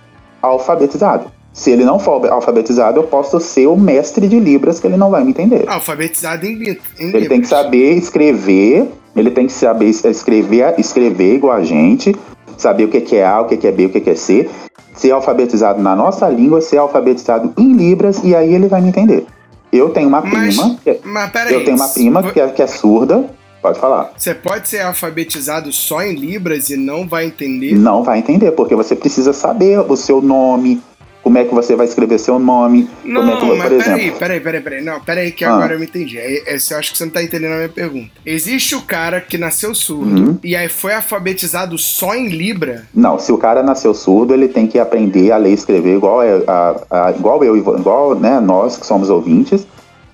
alfabetizado. 0.42 1.26
Se 1.54 1.72
ele 1.72 1.86
não 1.86 1.98
for 2.00 2.26
alfabetizado, 2.28 3.00
eu 3.00 3.04
posso 3.04 3.40
ser 3.40 3.68
o 3.68 3.78
mestre 3.78 4.28
de 4.28 4.40
Libras 4.40 4.80
que 4.80 4.88
ele 4.88 4.98
não 4.98 5.10
vai 5.10 5.24
me 5.24 5.30
entender. 5.30 5.64
Alfabetizado 5.68 6.46
em, 6.46 6.52
em 6.64 6.78
Ele 7.00 7.12
tem 7.12 7.22
que 7.22 7.34
Libras. 7.48 7.50
saber 7.50 7.94
escrever, 7.94 8.92
ele 9.16 9.32
tem 9.32 9.48
que 9.48 9.54
saber 9.54 9.86
es- 9.88 10.04
escrever, 10.04 10.76
escrever 10.78 11.36
igual 11.36 11.54
a 11.56 11.64
gente, 11.64 12.14
saber 12.58 12.86
o 12.86 12.88
que 12.90 13.02
que 13.02 13.16
é 13.18 13.26
A, 13.26 13.42
o 13.42 13.46
que 13.46 13.58
que 13.58 13.68
é 13.68 13.72
B, 13.72 13.86
o 13.86 13.90
que 13.90 14.02
que 14.02 14.10
é 14.10 14.16
C, 14.16 14.50
ser 14.94 15.12
alfabetizado 15.12 15.82
na 15.82 15.96
nossa 15.96 16.28
língua, 16.30 16.62
ser 16.62 16.78
alfabetizado 16.78 17.54
em 17.58 17.74
Libras, 17.74 18.24
e 18.24 18.36
aí 18.36 18.54
ele 18.54 18.68
vai 18.68 18.82
me 18.82 18.90
entender. 18.90 19.26
Eu 19.72 19.90
tenho 19.90 20.08
uma 20.08 20.22
Mas, 20.22 20.56
prima, 20.56 20.78
que 20.84 20.90
é- 20.90 21.00
mas 21.04 21.32
peraí. 21.32 21.54
eu 21.54 21.64
tenho 21.66 21.76
uma 21.76 21.90
prima 21.90 22.24
que 22.32 22.40
é, 22.40 22.48
que 22.48 22.62
é 22.62 22.68
surda, 22.68 23.26
Pode 23.62 23.80
falar. 23.80 24.12
Você 24.16 24.36
pode 24.36 24.68
ser 24.68 24.82
alfabetizado 24.82 25.74
só 25.74 26.04
em 26.04 26.14
Libras 26.14 26.70
e 26.70 26.78
não 26.78 27.08
vai 27.08 27.26
entender? 27.26 27.74
Não 27.74 28.04
vai 28.04 28.20
entender, 28.20 28.52
porque 28.52 28.76
você 28.76 28.96
precisa 28.96 29.34
saber 29.34 29.80
o 29.80 29.96
seu 29.96 30.22
nome, 30.22 30.84
como 31.26 31.40
é 31.40 31.44
que 31.44 31.56
você 31.56 31.76
vai 31.76 31.88
escrever 31.88 32.20
seu 32.20 32.38
nome, 32.38 32.88
Não, 33.04 33.22
como 33.22 33.32
é 33.32 33.36
que, 33.40 33.46
mas 33.58 33.58
por 33.70 33.78
peraí, 33.84 34.00
exemplo. 34.00 34.20
peraí, 34.20 34.40
peraí, 34.40 34.62
peraí. 34.62 34.82
Não, 34.84 35.00
peraí 35.02 35.32
que 35.32 35.44
Ah. 35.44 35.56
agora 35.56 35.74
eu 35.74 35.80
me 35.80 35.86
entendi. 35.86 36.20
É, 36.20 36.54
é, 36.54 36.56
eu 36.56 36.78
acho 36.78 36.92
que 36.92 36.98
você 37.00 37.04
não 37.06 37.12
tá 37.12 37.24
entendendo 37.24 37.54
a 37.54 37.56
minha 37.58 37.70
pergunta. 37.70 38.12
Existe 38.24 38.76
o 38.76 38.82
cara 38.84 39.20
que 39.20 39.36
nasceu 39.36 39.74
surdo 39.74 40.22
Uhum. 40.22 40.38
e 40.44 40.56
aí 40.56 40.70
foi 40.70 40.94
alfabetizado 40.94 41.80
só 41.80 42.14
em 42.14 42.28
Libra? 42.30 42.84
Não, 42.94 43.18
se 43.18 43.32
o 43.32 43.40
cara 43.40 43.64
nasceu 43.64 43.92
surdo, 43.96 44.36
ele 44.36 44.48
tem 44.48 44.68
que 44.68 44.78
aprender 44.78 45.32
a 45.32 45.38
ler 45.38 45.50
e 45.50 45.54
escrever 45.54 45.96
igual, 45.96 46.22
é- 46.22 46.44
a, 46.48 46.76
a- 46.92 47.12
igual 47.18 47.44
eu, 47.44 47.58
e 47.58 47.60
igual 47.60 48.14
né, 48.14 48.40
nós 48.40 48.78
que 48.78 48.86
somos 48.86 49.10
ouvintes, 49.10 49.66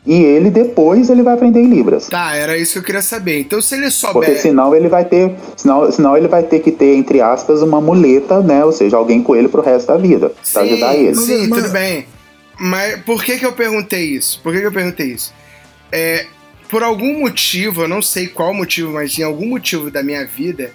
e 0.05 0.13
ele 0.13 0.49
depois 0.49 1.09
ele 1.09 1.21
vai 1.21 1.35
aprender 1.35 1.61
em 1.61 1.67
Libras. 1.67 2.07
Tá, 2.07 2.35
era 2.35 2.57
isso 2.57 2.73
que 2.73 2.79
eu 2.79 2.83
queria 2.83 3.01
saber. 3.01 3.39
Então 3.39 3.61
se 3.61 3.75
ele 3.75 3.91
souber... 3.91 4.13
Porque 4.13 4.35
senão 4.39 4.75
ele 4.75 4.87
vai 4.87 5.05
ter, 5.05 5.35
senão, 5.55 5.91
senão 5.91 6.17
ele 6.17 6.27
vai 6.27 6.43
ter 6.43 6.59
que 6.59 6.71
ter, 6.71 6.95
entre 6.95 7.21
aspas, 7.21 7.61
uma 7.61 7.79
muleta, 7.79 8.41
né? 8.41 8.65
Ou 8.65 8.71
seja, 8.71 8.97
alguém 8.97 9.21
com 9.21 9.35
ele 9.35 9.47
pro 9.47 9.61
resto 9.61 9.87
da 9.87 9.97
vida, 9.97 10.31
pra 10.51 10.63
ajudar 10.63 10.95
ele. 10.95 11.15
Sim, 11.15 11.47
Mas- 11.47 11.61
tudo 11.61 11.71
bem. 11.71 12.05
Mas 12.59 13.01
por 13.01 13.23
que 13.23 13.39
que 13.39 13.45
eu 13.45 13.53
perguntei 13.53 14.03
isso? 14.05 14.39
Por 14.41 14.53
que 14.53 14.59
que 14.59 14.67
eu 14.67 14.71
perguntei 14.71 15.07
isso? 15.07 15.33
É, 15.91 16.25
por 16.69 16.83
algum 16.83 17.19
motivo, 17.19 17.81
eu 17.81 17.87
não 17.87 18.01
sei 18.01 18.27
qual 18.27 18.53
motivo, 18.53 18.93
mas 18.93 19.17
em 19.17 19.23
algum 19.23 19.47
motivo 19.47 19.89
da 19.89 20.03
minha 20.03 20.25
vida, 20.25 20.71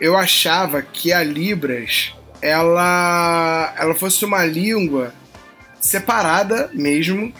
eu 0.00 0.16
achava 0.16 0.82
que 0.82 1.12
a 1.12 1.22
Libras, 1.22 2.12
ela, 2.40 3.74
ela 3.78 3.94
fosse 3.94 4.24
uma 4.24 4.44
língua 4.44 5.12
separada 5.80 6.70
mesmo, 6.72 7.32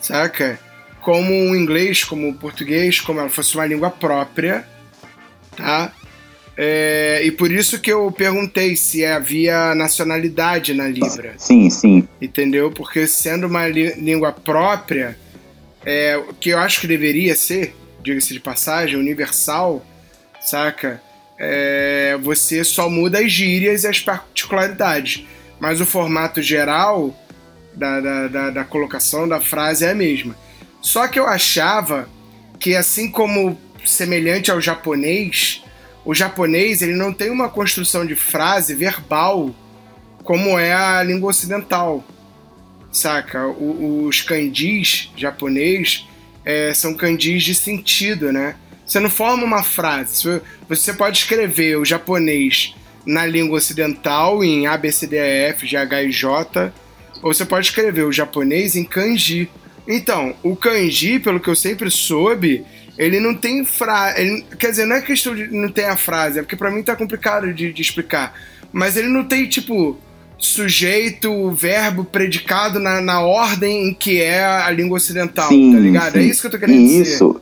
saca? 0.00 0.58
Como 1.00 1.32
o 1.32 1.56
inglês, 1.56 2.04
como 2.04 2.28
o 2.28 2.34
português, 2.34 3.00
como 3.00 3.20
ela 3.20 3.30
fosse 3.30 3.54
uma 3.54 3.66
língua 3.66 3.90
própria, 3.90 4.66
tá? 5.56 5.92
É, 6.56 7.22
e 7.24 7.30
por 7.30 7.50
isso 7.50 7.80
que 7.80 7.90
eu 7.90 8.12
perguntei 8.12 8.76
se 8.76 9.04
havia 9.04 9.74
nacionalidade 9.74 10.74
na 10.74 10.88
Libra, 10.88 11.34
Sim, 11.38 11.70
sim. 11.70 12.06
entendeu? 12.20 12.70
Porque 12.70 13.06
sendo 13.06 13.46
uma 13.46 13.66
língua 13.66 14.30
própria, 14.30 15.16
é, 15.84 16.18
o 16.18 16.34
que 16.34 16.50
eu 16.50 16.58
acho 16.58 16.82
que 16.82 16.86
deveria 16.86 17.34
ser, 17.34 17.74
diga-se 18.02 18.34
de 18.34 18.40
passagem, 18.40 18.96
universal, 18.96 19.84
saca? 20.40 21.00
É, 21.38 22.18
você 22.20 22.62
só 22.62 22.90
muda 22.90 23.20
as 23.20 23.32
gírias 23.32 23.84
e 23.84 23.88
as 23.88 23.98
particularidades, 23.98 25.24
mas 25.58 25.80
o 25.80 25.86
formato 25.86 26.42
geral 26.42 27.18
da, 27.74 28.00
da, 28.00 28.28
da, 28.28 28.50
da 28.50 28.64
colocação 28.64 29.26
da 29.26 29.40
frase 29.40 29.86
é 29.86 29.92
a 29.92 29.94
mesma. 29.94 30.36
Só 30.80 31.06
que 31.08 31.18
eu 31.18 31.26
achava 31.26 32.08
que, 32.58 32.74
assim 32.74 33.10
como 33.10 33.58
semelhante 33.84 34.50
ao 34.50 34.60
japonês, 34.60 35.62
o 36.04 36.14
japonês 36.14 36.82
ele 36.82 36.94
não 36.94 37.12
tem 37.12 37.30
uma 37.30 37.48
construção 37.48 38.04
de 38.06 38.14
frase 38.14 38.74
verbal 38.74 39.54
como 40.22 40.58
é 40.58 40.72
a 40.72 41.02
língua 41.02 41.30
ocidental, 41.30 42.04
saca? 42.92 43.46
O- 43.46 44.04
os 44.06 44.20
kanjis 44.20 45.10
japonês 45.16 46.06
é, 46.44 46.72
são 46.74 46.94
kanjis 46.94 47.42
de 47.42 47.54
sentido, 47.54 48.32
né? 48.32 48.56
Você 48.86 48.98
não 48.98 49.10
forma 49.10 49.44
uma 49.44 49.62
frase. 49.62 50.40
Você- 50.68 50.92
pode 50.94 51.18
escrever 51.18 51.76
o 51.76 51.84
japonês 51.84 52.74
na 53.06 53.24
língua 53.26 53.58
ocidental 53.58 54.42
em 54.42 54.66
A, 54.66 54.76
B, 54.76 54.90
C, 54.90 55.06
D, 55.06 55.16
E, 55.16 55.48
F, 55.50 55.66
G, 55.66 55.76
H 55.76 56.02
e 56.02 56.10
J, 56.10 56.72
ou 57.22 57.32
você 57.32 57.44
pode 57.44 57.66
escrever 57.66 58.02
o 58.04 58.12
japonês 58.12 58.74
em 58.76 58.84
kanji. 58.84 59.48
Então, 59.90 60.34
o 60.42 60.54
kanji, 60.54 61.18
pelo 61.18 61.40
que 61.40 61.48
eu 61.48 61.56
sempre 61.56 61.90
soube, 61.90 62.64
ele 62.96 63.18
não 63.18 63.34
tem 63.34 63.64
frase. 63.64 64.44
Quer 64.58 64.70
dizer, 64.70 64.86
não 64.86 64.96
é 64.96 65.00
questão 65.00 65.34
de 65.34 65.48
não 65.48 65.68
ter 65.70 65.84
a 65.84 65.96
frase, 65.96 66.38
é 66.38 66.42
porque 66.42 66.56
pra 66.56 66.70
mim 66.70 66.82
tá 66.82 66.94
complicado 66.94 67.52
de, 67.52 67.72
de 67.72 67.82
explicar. 67.82 68.34
Mas 68.72 68.96
ele 68.96 69.08
não 69.08 69.24
tem, 69.24 69.46
tipo, 69.48 69.98
sujeito, 70.38 71.50
verbo, 71.52 72.04
predicado 72.04 72.78
na, 72.78 73.00
na 73.00 73.20
ordem 73.20 73.88
em 73.88 73.94
que 73.94 74.20
é 74.20 74.44
a 74.44 74.70
língua 74.70 74.96
ocidental, 74.98 75.48
sim, 75.48 75.72
tá 75.72 75.78
ligado? 75.78 76.12
sim. 76.12 76.18
É 76.18 76.22
isso 76.22 76.40
que 76.42 76.46
eu 76.46 76.50
tô 76.52 76.58
querendo 76.58 76.78
dizer. 76.78 77.02
Isso. 77.02 77.40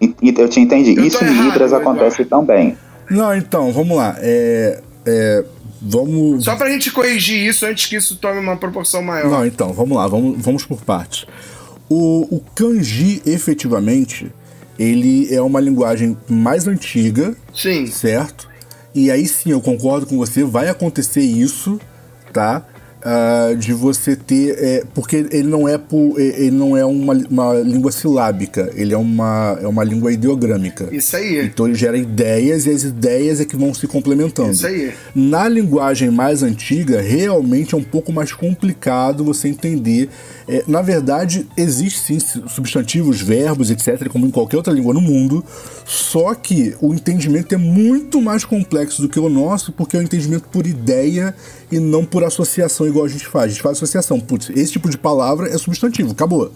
E- 0.00 0.14
e 0.22 0.34
Eu 0.36 0.48
te 0.48 0.60
entendi. 0.60 0.94
Eu 0.96 1.04
Isso 1.04 1.22
em 1.24 1.28
Libras 1.28 1.72
Eduardo. 1.72 1.76
acontece 1.90 2.24
também. 2.24 2.76
Não, 3.10 3.34
então, 3.36 3.72
vamos 3.72 3.96
lá. 3.96 4.16
É, 4.20 4.80
é, 5.04 5.44
vamos. 5.82 6.44
Só 6.44 6.56
pra 6.56 6.70
gente 6.70 6.90
corrigir 6.90 7.46
isso 7.46 7.66
antes 7.66 7.86
que 7.86 7.96
isso 7.96 8.16
tome 8.16 8.38
uma 8.40 8.56
proporção 8.56 9.02
maior. 9.02 9.28
Não, 9.30 9.44
então, 9.44 9.72
vamos 9.72 9.96
lá, 9.98 10.06
vamos, 10.06 10.40
vamos 10.42 10.64
por 10.64 10.80
partes. 10.82 11.26
O, 11.90 12.36
o 12.36 12.40
kanji, 12.54 13.20
efetivamente, 13.26 14.32
ele 14.78 15.28
é 15.34 15.42
uma 15.42 15.60
linguagem 15.60 16.16
mais 16.28 16.66
antiga, 16.66 17.36
Sim. 17.52 17.86
certo? 17.86 18.48
E 18.94 19.10
aí 19.10 19.26
sim, 19.26 19.50
eu 19.50 19.60
concordo 19.60 20.06
com 20.06 20.16
você, 20.16 20.42
vai 20.42 20.68
acontecer 20.68 21.20
isso, 21.20 21.78
tá? 22.32 22.64
Ah, 23.02 23.54
de 23.58 23.72
você 23.72 24.14
ter. 24.14 24.56
é, 24.58 24.84
porque 24.94 25.16
ele 25.30 25.48
não 25.48 25.66
é, 25.66 25.78
por, 25.78 26.20
ele 26.20 26.50
não 26.50 26.76
é 26.76 26.84
uma, 26.84 27.14
uma 27.30 27.54
língua 27.54 27.90
silábica, 27.90 28.70
ele 28.74 28.92
é 28.92 28.96
uma, 28.96 29.58
é 29.62 29.66
uma 29.66 29.82
língua 29.82 30.12
ideogrâmica. 30.12 30.88
Isso 30.92 31.16
aí. 31.16 31.46
Então 31.46 31.66
ele 31.66 31.74
gera 31.74 31.96
ideias 31.96 32.66
e 32.66 32.70
as 32.70 32.82
ideias 32.82 33.40
é 33.40 33.46
que 33.46 33.56
vão 33.56 33.72
se 33.72 33.86
complementando. 33.86 34.52
Isso 34.52 34.66
aí. 34.66 34.92
Na 35.14 35.48
linguagem 35.48 36.10
mais 36.10 36.42
antiga, 36.42 37.00
realmente 37.00 37.74
é 37.74 37.78
um 37.78 37.82
pouco 37.82 38.12
mais 38.12 38.32
complicado 38.32 39.24
você 39.24 39.48
entender. 39.48 40.10
É, 40.52 40.64
na 40.66 40.82
verdade, 40.82 41.46
existem 41.56 42.18
sim 42.18 42.42
substantivos, 42.48 43.20
verbos, 43.20 43.70
etc., 43.70 44.08
como 44.08 44.26
em 44.26 44.32
qualquer 44.32 44.56
outra 44.56 44.72
língua 44.72 44.92
no 44.92 45.00
mundo, 45.00 45.44
só 45.86 46.34
que 46.34 46.74
o 46.80 46.92
entendimento 46.92 47.54
é 47.54 47.58
muito 47.58 48.20
mais 48.20 48.44
complexo 48.44 49.00
do 49.00 49.08
que 49.08 49.20
o 49.20 49.28
nosso, 49.28 49.70
porque 49.70 49.96
é 49.96 50.00
um 50.00 50.02
entendimento 50.02 50.48
por 50.48 50.66
ideia 50.66 51.32
e 51.70 51.78
não 51.78 52.04
por 52.04 52.24
associação, 52.24 52.84
igual 52.84 53.04
a 53.04 53.08
gente 53.08 53.28
faz. 53.28 53.44
A 53.44 53.48
gente 53.50 53.62
faz 53.62 53.76
associação. 53.76 54.18
Putz, 54.18 54.50
esse 54.50 54.72
tipo 54.72 54.90
de 54.90 54.98
palavra 54.98 55.48
é 55.48 55.56
substantivo, 55.56 56.10
acabou. 56.10 56.52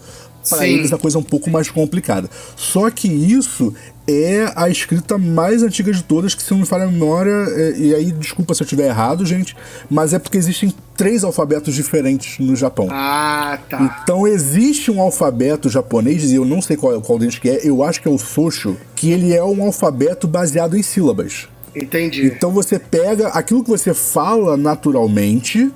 Para 0.49 0.67
eles 0.67 0.93
a 0.93 0.97
coisa 0.97 1.17
é 1.17 1.19
um 1.19 1.23
pouco 1.23 1.49
mais 1.49 1.69
complicada. 1.69 2.29
Só 2.55 2.89
que 2.89 3.07
isso 3.07 3.73
é 4.07 4.51
a 4.55 4.69
escrita 4.69 5.17
mais 5.17 5.63
antiga 5.63 5.91
de 5.91 6.03
todas, 6.03 6.35
que 6.35 6.43
se 6.43 6.51
não 6.51 6.59
me 6.59 6.65
falha 6.65 6.83
a 6.83 6.87
memória, 6.87 7.31
é, 7.31 7.73
e 7.77 7.95
aí 7.95 8.11
desculpa 8.11 8.53
se 8.53 8.61
eu 8.61 8.65
estiver 8.65 8.87
errado, 8.87 9.25
gente, 9.25 9.55
mas 9.89 10.13
é 10.13 10.19
porque 10.19 10.37
existem 10.37 10.73
três 10.95 11.23
alfabetos 11.23 11.73
diferentes 11.73 12.37
no 12.39 12.55
Japão. 12.55 12.87
Ah, 12.91 13.57
tá. 13.69 13.99
Então 14.03 14.27
existe 14.27 14.91
um 14.91 15.01
alfabeto 15.01 15.69
japonês, 15.69 16.31
e 16.31 16.35
eu 16.35 16.45
não 16.45 16.61
sei 16.61 16.77
qual, 16.77 17.01
qual 17.01 17.17
deles 17.17 17.39
que 17.39 17.49
é, 17.49 17.67
eu 17.67 17.83
acho 17.83 18.01
que 18.01 18.07
é 18.07 18.11
o 18.11 18.17
Sosho, 18.17 18.77
que 18.95 19.11
ele 19.11 19.33
é 19.33 19.43
um 19.43 19.63
alfabeto 19.63 20.27
baseado 20.27 20.77
em 20.77 20.83
sílabas. 20.83 21.47
Entendi. 21.75 22.27
Então 22.27 22.51
você 22.51 22.79
pega 22.79 23.29
aquilo 23.29 23.63
que 23.63 23.69
você 23.69 23.93
fala 23.93 24.55
naturalmente. 24.55 25.71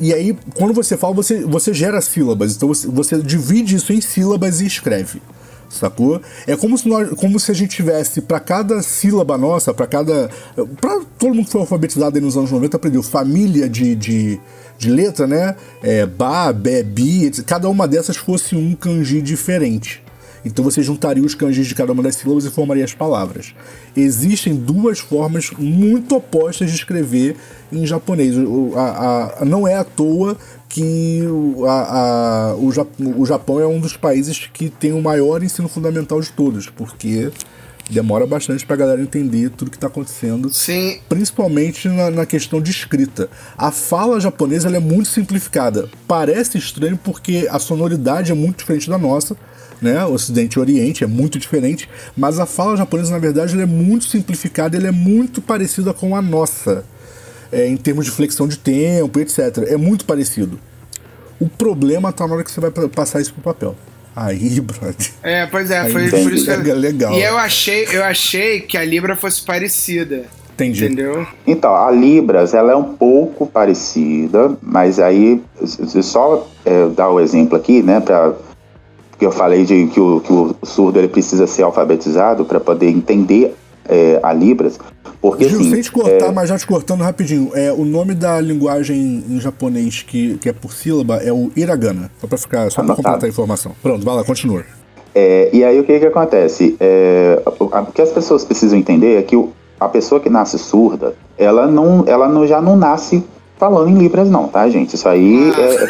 E 0.00 0.14
aí, 0.14 0.36
quando 0.56 0.72
você 0.72 0.96
fala, 0.96 1.14
você, 1.14 1.44
você 1.44 1.74
gera 1.74 2.00
sílabas. 2.00 2.56
Então 2.56 2.68
você, 2.68 2.88
você 2.88 3.20
divide 3.20 3.76
isso 3.76 3.92
em 3.92 4.00
sílabas 4.00 4.60
e 4.60 4.66
escreve. 4.66 5.20
Sacou? 5.68 6.20
É 6.48 6.56
como 6.56 6.76
se, 6.76 6.88
nós, 6.88 7.10
como 7.10 7.38
se 7.38 7.50
a 7.52 7.54
gente 7.54 7.76
tivesse, 7.76 8.22
para 8.22 8.40
cada 8.40 8.82
sílaba 8.82 9.38
nossa, 9.38 9.72
para 9.72 9.86
cada. 9.86 10.28
Para 10.80 11.00
todo 11.16 11.32
mundo 11.32 11.44
que 11.44 11.52
foi 11.52 11.60
alfabetizado 11.60 12.16
aí 12.16 12.22
nos 12.22 12.36
anos 12.36 12.50
90, 12.50 12.76
aprendeu 12.76 13.02
família 13.04 13.68
de, 13.68 13.94
de, 13.94 14.40
de 14.76 14.90
letra, 14.90 15.28
né? 15.28 15.54
É, 15.80 16.06
ba, 16.06 16.52
be, 16.52 16.82
bi, 16.82 17.30
cada 17.46 17.68
uma 17.68 17.86
dessas 17.86 18.16
fosse 18.16 18.56
um 18.56 18.74
kanji 18.74 19.22
diferente. 19.22 20.02
Então 20.44 20.64
você 20.64 20.82
juntaria 20.82 21.22
os 21.22 21.34
kanjis 21.34 21.66
de 21.66 21.74
cada 21.74 21.92
uma 21.92 22.02
das 22.02 22.14
sílabas 22.16 22.44
e 22.44 22.50
formaria 22.50 22.84
as 22.84 22.94
palavras. 22.94 23.54
Existem 23.96 24.54
duas 24.54 24.98
formas 24.98 25.50
muito 25.58 26.16
opostas 26.16 26.70
de 26.70 26.76
escrever 26.76 27.36
em 27.72 27.86
japonês. 27.86 28.34
A- 28.76 29.40
a- 29.40 29.44
não 29.44 29.66
é 29.68 29.74
à 29.74 29.84
toa 29.84 30.36
que 30.68 31.22
o, 31.26 31.66
a- 31.66 32.54
o, 32.56 32.72
o 33.20 33.26
Japão 33.26 33.60
é 33.60 33.66
um 33.66 33.80
dos 33.80 33.96
países 33.96 34.48
que 34.52 34.70
tem 34.70 34.92
o 34.92 35.02
maior 35.02 35.42
ensino 35.42 35.68
fundamental 35.68 36.20
de 36.20 36.30
todos, 36.30 36.68
porque 36.70 37.30
demora 37.90 38.24
bastante 38.24 38.64
para 38.64 38.74
a 38.76 38.78
galera 38.78 39.02
entender 39.02 39.50
tudo 39.50 39.68
que 39.70 39.76
está 39.76 39.88
acontecendo 39.88 40.48
Sim, 40.54 41.00
principalmente 41.08 41.88
na, 41.88 42.08
na 42.10 42.24
questão 42.24 42.62
de 42.62 42.70
escrita. 42.70 43.28
A 43.58 43.72
fala 43.72 44.20
japonesa 44.20 44.68
é 44.74 44.78
muito 44.78 45.08
simplificada. 45.08 45.88
Parece 46.06 46.56
estranho 46.56 46.96
porque 47.02 47.48
a 47.50 47.58
sonoridade 47.58 48.30
é 48.30 48.34
muito 48.34 48.58
diferente 48.58 48.88
da 48.88 48.96
nossa, 48.96 49.36
né? 49.80 50.04
Ocidente 50.04 50.56
e 50.56 50.60
Oriente 50.60 51.04
é 51.04 51.06
muito 51.06 51.38
diferente, 51.38 51.88
mas 52.16 52.38
a 52.38 52.46
fala 52.46 52.76
japonesa, 52.76 53.10
na 53.10 53.18
verdade, 53.18 53.54
ela 53.54 53.62
é 53.62 53.66
muito 53.66 54.04
simplificada, 54.04 54.76
ela 54.76 54.88
é 54.88 54.92
muito 54.92 55.40
parecida 55.40 55.92
com 55.94 56.14
a 56.14 56.22
nossa, 56.22 56.84
é, 57.50 57.66
em 57.66 57.76
termos 57.76 58.04
de 58.04 58.10
flexão 58.10 58.46
de 58.46 58.58
tempo, 58.58 59.18
etc. 59.20 59.58
É 59.68 59.76
muito 59.76 60.04
parecido. 60.04 60.58
O 61.40 61.48
problema 61.48 62.12
tá 62.12 62.26
na 62.26 62.34
hora 62.34 62.44
que 62.44 62.50
você 62.50 62.60
vai 62.60 62.70
pa- 62.70 62.88
passar 62.88 63.20
isso 63.20 63.32
pro 63.32 63.42
papel. 63.42 63.74
Aí, 64.14 64.58
brother. 64.60 64.94
é, 65.22 65.46
pois 65.46 65.70
é, 65.70 65.80
Aí 65.80 65.92
foi 65.92 66.08
por 66.10 66.32
isso 66.32 66.44
que 66.44 66.50
pega 66.50 66.74
legal. 66.74 67.14
E 67.14 67.22
eu 67.22 67.38
achei, 67.38 67.86
eu 67.92 68.04
achei 68.04 68.60
que 68.60 68.76
a 68.76 68.84
Libra 68.84 69.16
fosse 69.16 69.42
parecida. 69.42 70.24
Entendi. 70.52 70.84
Entendeu? 70.84 71.26
Então, 71.46 71.74
a 71.74 71.90
Libras, 71.90 72.52
ela 72.52 72.72
é 72.72 72.76
um 72.76 72.92
pouco 72.94 73.46
parecida, 73.46 74.54
mas 74.60 74.98
aí, 74.98 75.40
só 76.02 76.46
é, 76.66 76.86
dar 76.90 77.08
o 77.08 77.18
exemplo 77.18 77.56
aqui, 77.56 77.82
né, 77.82 77.98
para 77.98 78.34
que 79.20 79.26
eu 79.26 79.30
falei 79.30 79.66
de 79.66 79.86
que 79.88 80.00
o, 80.00 80.18
que 80.20 80.32
o 80.32 80.56
surdo 80.64 80.98
ele 80.98 81.06
precisa 81.08 81.46
ser 81.46 81.62
alfabetizado 81.62 82.42
para 82.46 82.58
poder 82.58 82.88
entender 82.88 83.54
é, 83.86 84.18
a 84.22 84.32
Libras. 84.32 84.80
Porque 85.20 85.46
Gil, 85.46 85.60
assim. 85.60 85.70
sem 85.72 85.82
te 85.82 85.92
cortar, 85.92 86.28
é, 86.28 86.32
mas 86.32 86.48
já 86.48 86.56
te 86.56 86.66
cortando 86.66 87.02
rapidinho, 87.02 87.50
é, 87.54 87.70
o 87.70 87.84
nome 87.84 88.14
da 88.14 88.40
linguagem 88.40 89.22
em 89.28 89.38
japonês 89.38 90.02
que, 90.02 90.38
que 90.38 90.48
é 90.48 90.54
por 90.54 90.72
sílaba 90.72 91.16
é 91.18 91.30
o 91.30 91.52
hiragana. 91.54 92.10
Só 92.18 92.26
pra 92.26 92.38
ficar, 92.38 92.70
só 92.70 92.80
Anotado. 92.80 93.02
completar 93.02 93.24
a 93.26 93.28
informação. 93.28 93.72
Pronto, 93.82 94.02
vai 94.06 94.16
lá, 94.16 94.24
continua. 94.24 94.64
É, 95.14 95.50
e 95.52 95.62
aí 95.62 95.78
o 95.78 95.84
que 95.84 96.00
que 96.00 96.06
acontece? 96.06 96.76
É, 96.80 97.42
o 97.58 97.68
que 97.92 98.00
as 98.00 98.10
pessoas 98.10 98.42
precisam 98.42 98.78
entender 98.78 99.18
é 99.18 99.22
que 99.22 99.36
o- 99.36 99.50
a 99.78 99.86
pessoa 99.86 100.18
que 100.18 100.30
nasce 100.30 100.58
surda, 100.58 101.14
ela 101.36 101.66
não, 101.66 102.04
ela 102.06 102.26
não, 102.26 102.46
já 102.46 102.62
não 102.62 102.74
nasce 102.74 103.22
falando 103.60 103.90
em 103.90 103.94
libras 103.94 104.30
não, 104.30 104.48
tá, 104.48 104.66
gente? 104.70 104.94
Isso 104.94 105.06
aí 105.08 105.52
é, 105.52 105.84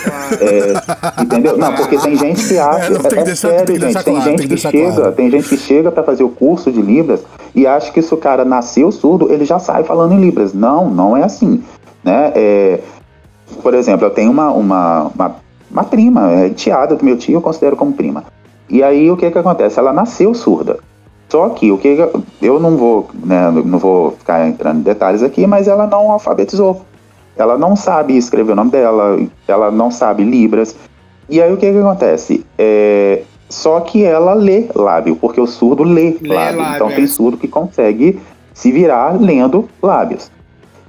é- 0.45 1.23
entendeu? 1.23 1.57
Não, 1.57 1.73
porque 1.73 1.97
tem 1.97 2.17
gente 2.17 2.47
que 2.49 2.59
acha, 2.59 2.87
É, 2.87 2.91
não, 2.91 3.01
tem 3.01 3.11
que 3.11 3.19
é, 3.19 3.23
deixar- 3.25 3.49
sério, 3.49 3.67
tem 3.67 3.77
que 3.77 3.81
gente, 3.93 4.05
tem 4.05 4.21
gente 4.21 4.39
tem 4.39 4.49
que, 4.49 4.57
chega, 4.59 4.93
claro. 4.93 5.13
tem 5.13 5.31
gente 5.31 5.49
que 5.49 5.57
chega 5.57 5.93
para 5.93 6.03
fazer 6.03 6.25
o 6.25 6.29
curso 6.29 6.73
de 6.73 6.83
libras 6.83 7.21
e 7.55 7.67
acha 7.67 7.93
que 7.93 8.03
se 8.03 8.13
o 8.13 8.17
cara 8.17 8.45
nasceu 8.45 8.91
surdo, 8.91 9.33
ele 9.33 9.45
já 9.45 9.59
sai 9.61 9.85
falando 9.85 10.13
em 10.13 10.21
libras. 10.21 10.53
Não, 10.53 10.91
não 10.91 11.17
é 11.17 11.23
assim, 11.23 11.63
né? 12.03 12.33
É, 12.35 12.81
por 13.63 13.73
exemplo, 13.75 14.05
eu 14.07 14.11
tenho 14.11 14.31
uma, 14.33 14.51
uma, 14.51 15.11
uma, 15.15 15.37
uma 15.71 15.85
prima, 15.85 16.31
é 16.33 16.49
tiada 16.51 16.97
do 16.97 17.05
meu 17.05 17.17
tio, 17.17 17.35
eu 17.35 17.41
considero 17.41 17.77
como 17.77 17.93
prima. 17.93 18.25
E 18.69 18.83
aí 18.83 19.11
o 19.11 19.17
que 19.17 19.31
que 19.31 19.39
acontece? 19.39 19.79
Ela 19.79 19.93
nasceu 19.93 20.35
surda. 20.35 20.79
Só 21.29 21.49
que 21.51 21.71
o 21.71 21.79
que 21.79 21.95
que- 21.97 22.11
eu 22.43 22.59
não 22.59 22.77
vou, 22.77 23.09
né, 23.25 23.49
não 23.65 23.79
vou 23.79 24.13
ficar 24.19 24.49
entrando 24.49 24.79
em 24.81 24.83
detalhes 24.83 25.23
aqui, 25.23 25.47
mas 25.47 25.69
ela 25.69 25.87
não 25.87 26.11
alfabetizou. 26.11 26.83
Ela 27.37 27.57
não 27.57 27.75
sabe 27.77 28.17
escrever 28.17 28.53
o 28.53 28.57
nome 28.57 28.71
dela, 28.71 29.19
ela 29.49 29.71
não 29.71 29.91
sabe 29.91 30.25
libras. 30.25 30.75
E 31.29 31.41
aí 31.41 31.53
o 31.53 31.57
que 31.57 31.71
que 31.71 31.79
acontece? 31.79 32.45
É, 32.59 33.23
só 33.49 33.81
que 33.81 34.05
ela 34.05 34.35
lê 34.35 34.67
lábio, 34.75 35.17
porque 35.17 35.41
o 35.41 35.47
surdo 35.47 35.83
lê, 35.83 36.17
Lê 36.21 36.35
lábio. 36.35 36.59
lábio, 36.61 36.75
Então 36.75 36.91
é. 36.91 36.95
tem 36.95 37.07
surdo 37.07 37.37
que 37.37 37.49
consegue 37.49 38.21
se 38.53 38.71
virar 38.71 39.21
lendo 39.21 39.69
lábios. 39.83 40.31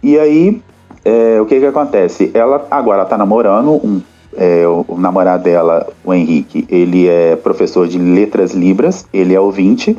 E 0.04 0.18
aí 0.18 0.62
é, 1.06 1.40
o 1.42 1.46
que 1.46 1.60
que 1.60 1.66
acontece? 1.66 2.32
Ela 2.34 2.66
agora 2.70 3.06
tá 3.06 3.18
namorando 3.18 3.72
um 3.72 4.02
é, 4.36 4.66
o, 4.68 4.86
o 4.88 4.98
namorado 4.98 5.44
dela, 5.44 5.88
o 6.04 6.14
Henrique, 6.14 6.66
ele 6.70 7.08
é 7.08 7.36
professor 7.36 7.88
de 7.88 7.98
letras 7.98 8.52
libras, 8.54 9.06
ele 9.14 9.34
é 9.34 9.40
ouvinte, 9.40 9.98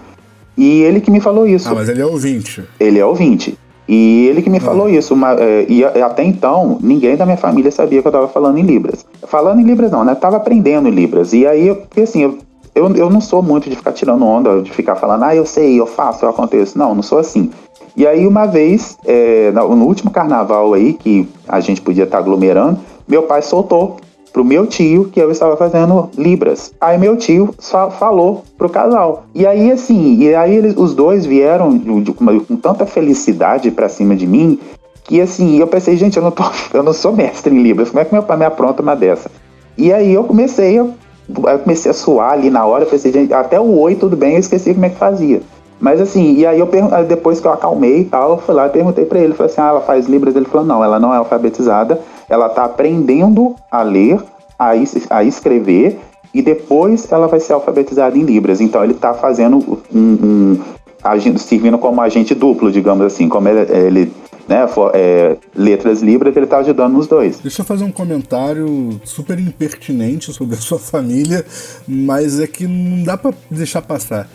e 0.57 0.83
ele 0.83 1.01
que 1.01 1.11
me 1.11 1.21
falou 1.21 1.47
isso. 1.47 1.69
Ah, 1.69 1.75
mas 1.75 1.89
ele 1.89 2.01
é 2.01 2.07
ouvinte. 2.07 2.65
Ele 2.79 2.99
é 2.99 3.05
ouvinte. 3.05 3.59
E 3.89 4.27
ele 4.29 4.43
que 4.43 4.49
me 4.51 4.61
falou 4.61 4.89
isso. 4.89 5.13
uma- 5.15 5.35
é, 5.35 5.67
e 5.69 5.85
até 5.85 6.25
então, 6.25 6.79
ninguém 6.81 7.17
da 7.17 7.25
minha 7.25 7.37
família 7.37 7.71
sabia 7.71 8.01
que 8.01 8.09
eu 8.09 8.13
tava 8.13 8.29
falando 8.29 8.59
em 8.59 8.63
Libras. 8.63 9.05
Falando 9.27 9.61
em 9.61 9.65
Libras 9.65 9.91
não, 9.91 10.05
né? 10.05 10.15
Tava 10.15 10.37
aprendendo 10.37 10.89
em 10.89 10.93
Libras. 10.93 11.33
E 11.33 11.47
aí, 11.47 11.75
porque 11.75 12.03
assim, 12.03 12.23
eu, 12.23 12.39
eu, 12.75 12.95
eu 12.95 13.11
não 13.11 13.21
sou 13.21 13.43
muito 13.43 13.69
de 13.69 13.77
ficar 13.77 13.93
tirando 13.93 14.25
onda, 14.25 14.63
de 14.63 14.71
ficar 14.71 14.95
falando, 14.97 15.25
ah, 15.25 15.35
eu 15.35 15.45
sei, 15.45 15.79
eu 15.79 15.87
faço, 15.87 16.25
eu 16.25 16.29
aconteço. 16.31 16.79
Não, 16.79 16.95
não 16.95 17.03
sou 17.03 17.19
assim. 17.19 17.51
E 17.97 18.07
aí, 18.07 18.27
uma 18.27 18.47
vez, 18.47 18.97
é, 19.05 19.51
no 19.53 19.77
no 19.77 19.85
último 19.85 20.11
carnaval 20.11 20.73
aí, 20.73 20.95
que 20.95 21.29
a 21.47 21.61
gente 21.61 21.83
podia 21.83 22.05
estar 22.05 22.19
aglomerando, 22.19 22.79
meu 23.07 23.25
pai 23.25 23.43
soltou 23.43 23.97
pro 24.33 24.45
meu 24.45 24.67
tio 24.67 25.05
que 25.13 25.21
eu 25.21 25.31
estava 25.31 25.57
fazendo 25.57 26.09
libras. 26.17 26.73
Aí 26.81 26.97
meu 26.99 27.17
tio 27.17 27.55
só 27.59 27.91
falou 27.91 28.43
pro 28.57 28.69
casal. 28.69 29.25
E 29.35 29.47
aí 29.47 29.71
assim, 29.71 30.17
e 30.21 30.35
aí 30.35 30.55
eles, 30.55 30.75
os 30.77 30.95
dois 30.95 31.27
vieram 31.27 31.77
de- 31.77 32.01
de- 32.01 32.13
com, 32.13 32.57
tanta 32.57 32.87
felicidade 32.87 33.71
pra 33.71 33.89
cima 33.89 34.17
de 34.17 34.27
mim 34.27 34.59
que 35.05 35.21
assim, 35.21 35.59
eu 35.59 35.67
pensei, 35.67 35.97
gente, 35.97 36.17
eu 36.17 36.23
não 36.23 36.31
tô, 36.31 36.45
eu 36.73 36.83
não 36.83 36.93
sou 36.93 37.13
mestre 37.13 37.55
em 37.55 37.63
libras. 37.63 37.91
Como 37.91 38.01
é 38.01 38.05
que 38.05 38.15
meu 38.15 38.23
pai 38.23 38.37
me 38.37 38.45
apronta 38.45 38.83
uma 38.83 38.95
dessa? 38.97 39.31
E 39.77 39.93
aí 39.93 40.13
eu 40.13 40.25
comecei, 40.25 40.79
eu, 40.79 40.93
eu 41.29 41.59
comecei 41.59 41.91
a 41.91 41.95
suar 41.95 42.33
ali 42.33 42.51
na 42.51 42.65
hora, 42.65 42.87
pensei, 42.87 43.13
gente, 43.13 43.33
até 43.35 43.59
o 43.59 43.79
oi 43.81 43.95
tudo 43.95 44.17
bem, 44.17 44.35
eu 44.35 44.39
esqueci 44.41 44.73
como 44.73 44.87
é 44.87 44.89
que 44.89 44.97
fazia. 44.97 45.41
Mas 45.81 46.01
assim, 46.01 46.37
e 46.37 46.47
aí 46.47 46.61
eu 46.61 46.69
depois 47.09 47.41
que 47.41 47.47
eu 47.47 47.53
acalmei 47.53 48.03
e 48.03 48.05
tal, 48.05 48.31
eu 48.31 48.39
fui 48.39 48.55
lá 48.55 48.67
e 48.67 48.71
perguntei 48.71 49.05
pra 49.05 49.19
ele, 49.19 49.35
falei 49.35 49.51
assim, 49.51 49.61
ah, 49.61 49.69
ela 49.71 49.81
faz 49.81 50.07
libras? 50.07 50.37
Ele 50.37 50.45
falou, 50.45 50.65
não, 50.65 50.85
ela 50.85 51.01
não 51.01 51.13
é 51.13 51.17
alfabetizada, 51.17 52.01
ela 52.29 52.49
tá 52.49 52.65
aprendendo 52.65 53.55
a 53.71 53.83
ler, 53.83 54.21
a, 54.59 54.71
a 55.11 55.25
escrever, 55.25 55.99
e 56.35 56.41
depois 56.41 57.11
ela 57.13 57.27
vai 57.27 57.41
ser 57.41 57.53
alfabetizada 57.53 58.17
em 58.17 58.23
libras. 58.23 58.61
Então 58.61 58.83
ele 58.83 58.95
tá 58.95 59.13
fazendo 59.15 59.59
um, 59.95 60.01
um 60.01 60.59
agindo, 61.03 61.39
servindo 61.39 61.77
como 61.79 62.01
agente 62.01 62.35
duplo, 62.35 62.71
digamos 62.73 63.05
assim, 63.05 63.29
como 63.29 63.49
ele, 63.49 63.71
ele 63.73 64.13
né, 64.49 64.67
for- 64.67 64.93
é, 64.95 65.37
letras 65.55 66.01
libras, 66.01 66.35
ele 66.37 66.47
tá 66.47 66.59
ajudando 66.59 66.95
nos 66.95 67.07
dois. 67.07 67.39
Deixa 67.41 67.61
eu 67.63 67.67
fazer 67.67 67.85
um 67.85 67.91
comentário 67.93 69.01
super 69.05 69.39
impertinente 69.39 70.33
sobre 70.33 70.55
a 70.55 70.59
sua 70.59 70.79
família, 70.79 71.45
mas 71.87 72.41
é 72.41 72.47
que 72.47 72.67
não 72.67 73.03
dá 73.05 73.17
pra 73.17 73.33
deixar 73.51 73.83
passar. 73.83 74.29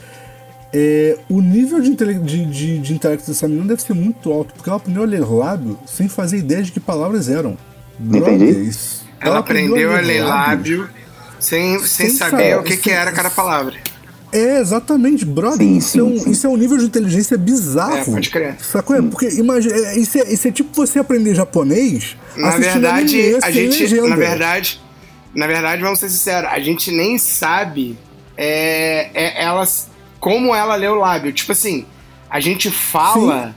É, 0.73 1.17
o 1.29 1.39
nível 1.41 1.79
de, 1.79 1.89
intele- 1.89 2.15
de, 2.19 2.45
de, 2.45 2.77
de 2.79 2.93
intelecto 2.93 3.25
dessa 3.27 3.47
menina 3.47 3.69
deve 3.69 3.81
ser 3.81 3.93
muito 3.93 4.31
alto, 4.31 4.53
porque 4.53 4.69
ela 4.69 4.77
aprendeu 4.77 5.01
a 5.03 5.05
ler 5.05 5.25
lábio 5.31 5.77
sem 5.85 6.07
fazer 6.09 6.37
ideia 6.37 6.61
de 6.61 6.71
que 6.73 6.79
palavras 6.79 7.29
eram. 7.29 7.57
Entendi. 7.99 8.45
Isso- 8.69 9.05
Ela 9.19 9.39
aprendeu 9.39 9.95
a 9.95 9.99
ler 9.99 10.21
lábio 10.23 10.89
sem, 11.39 11.79
sem, 11.79 12.09
Sem 12.09 12.17
saber 12.17 12.57
o 12.57 12.63
que, 12.63 12.77
que 12.77 12.89
sem- 12.89 12.93
era 12.93 13.11
cada 13.11 13.29
palavra. 13.29 13.75
É, 14.31 14.59
exatamente, 14.59 15.23
brother. 15.23 15.57
Sim, 15.65 15.77
isso, 15.77 15.89
sim, 15.91 15.99
é 15.99 16.03
um, 16.03 16.19
sim. 16.19 16.31
isso 16.31 16.45
é 16.45 16.49
um 16.49 16.57
nível 16.57 16.77
de 16.77 16.83
inteligência 16.85 17.37
bizarro. 17.37 17.95
É, 17.97 18.03
pode 18.03 18.29
crer. 18.29 18.55
Sacou? 18.59 18.95
É, 18.95 19.01
Porque 19.01 19.29
imagina, 19.29 19.73
é, 19.75 19.97
isso, 19.97 20.17
é, 20.17 20.33
isso 20.33 20.47
é 20.47 20.51
tipo 20.51 20.69
você 20.75 20.99
aprender 20.99 21.33
japonês. 21.33 22.17
Na 22.35 22.49
assistindo 22.49 22.73
verdade, 22.73 23.19
anime 23.21 23.39
a 23.41 23.51
gente. 23.51 23.81
legenda. 23.83 24.07
Na 24.09 24.15
verdade, 24.17 24.81
na 25.33 25.47
verdade, 25.47 25.81
vamos 25.81 25.99
ser 25.99 26.09
sinceros, 26.09 26.49
a 26.51 26.59
gente 26.59 26.91
nem 26.91 27.17
sabe 27.17 27.97
é, 28.35 29.09
é, 29.13 29.43
elas, 29.43 29.87
como 30.19 30.53
ela 30.53 30.75
lê 30.75 30.87
o 30.87 30.95
lábio. 30.95 31.31
Tipo 31.31 31.53
assim, 31.53 31.85
a 32.29 32.39
gente 32.41 32.69
fala 32.69 33.55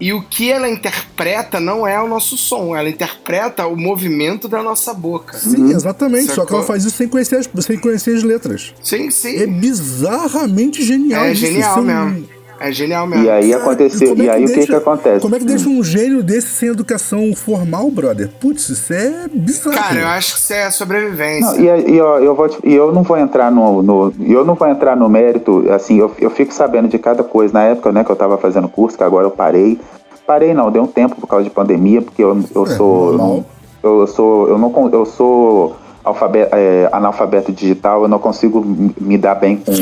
e 0.00 0.12
o 0.12 0.22
que 0.22 0.50
ela 0.50 0.68
interpreta 0.68 1.60
não 1.60 1.86
é 1.86 2.00
o 2.02 2.08
nosso 2.08 2.36
som, 2.38 2.74
ela 2.74 2.88
interpreta 2.88 3.66
o 3.66 3.76
movimento 3.76 4.48
da 4.48 4.62
nossa 4.62 4.94
boca. 4.94 5.36
Sim, 5.38 5.70
exatamente. 5.72 6.26
Só 6.26 6.32
que 6.32 6.40
Sacou? 6.40 6.56
ela 6.58 6.66
faz 6.66 6.84
isso 6.84 6.96
sem 6.96 7.06
conhecer 7.08 7.36
as, 7.36 7.64
sem 7.64 7.78
conhecer 7.78 8.16
as 8.16 8.22
letras. 8.22 8.72
Sim, 8.82 9.10
sim. 9.10 9.36
É 9.36 9.46
bizarramente 9.46 10.82
genial. 10.82 11.24
É 11.24 11.32
isso. 11.32 11.40
genial 11.42 11.70
Isso 11.80 11.90
é 11.90 11.94
um- 12.00 12.04
mesmo. 12.10 12.39
É 12.60 12.70
genial 12.70 13.06
mesmo. 13.06 13.24
E 13.24 13.30
aí 13.30 13.54
aconteceu, 13.54 14.10
como 14.10 14.22
é 14.22 14.26
e 14.26 14.28
aí 14.30 14.44
o 14.44 14.46
que 14.46 14.52
deixa- 14.52 14.66
que 14.68 14.74
acontece? 14.74 15.20
Como 15.20 15.34
é 15.34 15.38
que 15.38 15.44
deixa 15.46 15.68
um 15.68 15.82
gênio 15.82 16.22
desse 16.22 16.48
sem 16.48 16.68
educação 16.68 17.34
formal, 17.34 17.90
brother? 17.90 18.28
Putz, 18.38 18.68
isso 18.68 18.92
é 18.92 19.26
bizarro. 19.32 19.74
Cara, 19.76 19.98
eu 20.00 20.06
acho 20.08 20.34
que 20.34 20.40
isso 20.40 20.52
é 20.52 20.70
sobrevivência. 20.70 21.52
Não, 21.52 21.60
e, 21.60 21.70
aí, 21.70 22.00
ó, 22.00 22.18
eu 22.18 22.34
vou 22.34 22.48
te- 22.48 22.60
e 22.62 22.74
eu 22.74 22.92
não 22.92 23.02
vou 23.02 23.16
entrar 23.16 23.50
no, 23.50 23.82
no- 23.82 24.12
eu 24.20 24.44
não 24.44 24.54
vou 24.54 24.68
entrar 24.68 24.94
no 24.94 25.08
mérito, 25.08 25.64
assim, 25.72 25.98
eu, 25.98 26.10
eu 26.20 26.28
fico 26.30 26.52
sabendo 26.52 26.86
de 26.88 26.98
cada 26.98 27.24
coisa. 27.24 27.54
Na 27.54 27.64
época, 27.64 27.90
né, 27.92 28.04
que 28.04 28.10
eu 28.10 28.16
tava 28.16 28.36
fazendo 28.36 28.68
curso, 28.68 28.96
que 28.98 29.02
agora 29.04 29.26
eu 29.26 29.30
parei. 29.30 29.80
Parei 30.26 30.52
não, 30.54 30.70
deu 30.70 30.82
um 30.82 30.86
tempo 30.86 31.16
por 31.18 31.26
causa 31.26 31.44
de 31.44 31.50
pandemia, 31.50 32.02
porque 32.02 32.22
eu, 32.22 32.38
eu 32.54 32.64
É, 32.66 32.76
sou. 32.76 33.06
normal. 33.12 33.44
Eu, 33.82 34.06
sou. 34.06 34.48
Eu 34.48 34.58
não 34.58 34.90
eu 34.92 35.06
sou 35.06 35.74
alfabeto, 36.04 36.54
é, 36.54 36.88
analfabeto 36.92 37.52
digital, 37.52 38.02
eu 38.02 38.08
não 38.08 38.18
consigo 38.18 38.64
me- 39.00 39.18
dar 39.18 39.34
bem 39.34 39.56
com, 39.56 39.72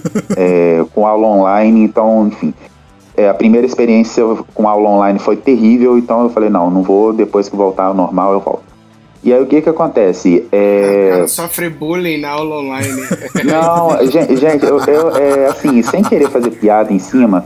é, 0.36 0.84
com 0.94 1.06
aula 1.06 1.26
online, 1.26 1.82
então, 1.82 2.28
enfim. 2.28 2.52
É, 3.16 3.28
a 3.28 3.34
primeira 3.34 3.66
experiência 3.66 4.24
com 4.54 4.68
aula 4.68 4.88
online 4.88 5.18
foi 5.18 5.36
terrível, 5.36 5.98
então 5.98 6.22
eu 6.22 6.30
falei, 6.30 6.48
não, 6.48 6.70
não 6.70 6.82
vou, 6.82 7.12
depois 7.12 7.48
que 7.48 7.56
voltar 7.56 7.84
ao 7.86 7.94
normal 7.94 8.32
eu 8.32 8.40
volto. 8.40 8.62
E 9.22 9.34
aí 9.34 9.42
o 9.42 9.46
que 9.46 9.60
que 9.60 9.68
acontece? 9.68 10.46
O 10.50 10.56
É, 10.56 11.08
cara 11.10 11.28
sofre 11.28 11.68
bullying 11.68 12.18
na 12.22 12.30
aula 12.30 12.56
online. 12.60 13.02
não, 13.44 14.06
gente, 14.06 14.36
gente 14.36 14.64
eu, 14.64 14.78
eu, 14.80 15.14
é, 15.16 15.46
assim, 15.48 15.82
sem 15.82 16.02
querer 16.02 16.30
fazer 16.30 16.52
piada 16.52 16.90
em 16.90 16.98
cima, 16.98 17.44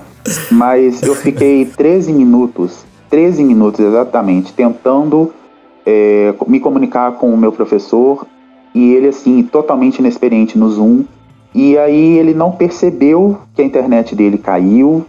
mas 0.53 1.03
eu 1.03 1.17
fiquei 1.17 1.65
13 1.67 2.13
minutos, 2.13 2.85
13 3.11 3.43
minutos 3.43 3.81
exatamente, 3.81 4.53
tentando 4.53 5.33
é, 5.87 6.35
me 6.47 6.61
comunicar 6.61 7.13
com 7.13 7.33
o 7.33 7.37
meu 7.37 7.53
professor 7.53 8.27
e 8.75 8.93
ele, 8.93 9.09
assim, 9.09 9.43
totalmente 9.43 9.99
inexperiente 9.99 10.59
no 10.59 10.69
Zoom. 10.69 11.05
E 11.55 11.79
aí 11.79 12.19
ele 12.19 12.35
não 12.35 12.51
percebeu 12.51 13.39
que 13.55 13.63
a 13.63 13.65
internet 13.65 14.17
dele 14.17 14.37
caiu. 14.37 15.07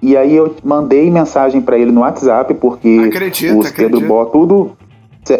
E 0.00 0.16
aí 0.16 0.34
eu 0.34 0.54
mandei 0.62 1.10
mensagem 1.10 1.60
para 1.60 1.76
ele 1.76 1.90
no 1.90 2.02
WhatsApp, 2.02 2.54
porque 2.54 3.00
Acredito, 3.08 3.58
os 3.58 3.70
Pedro. 3.72 4.00
Bó 4.02 4.24
tudo. 4.26 4.72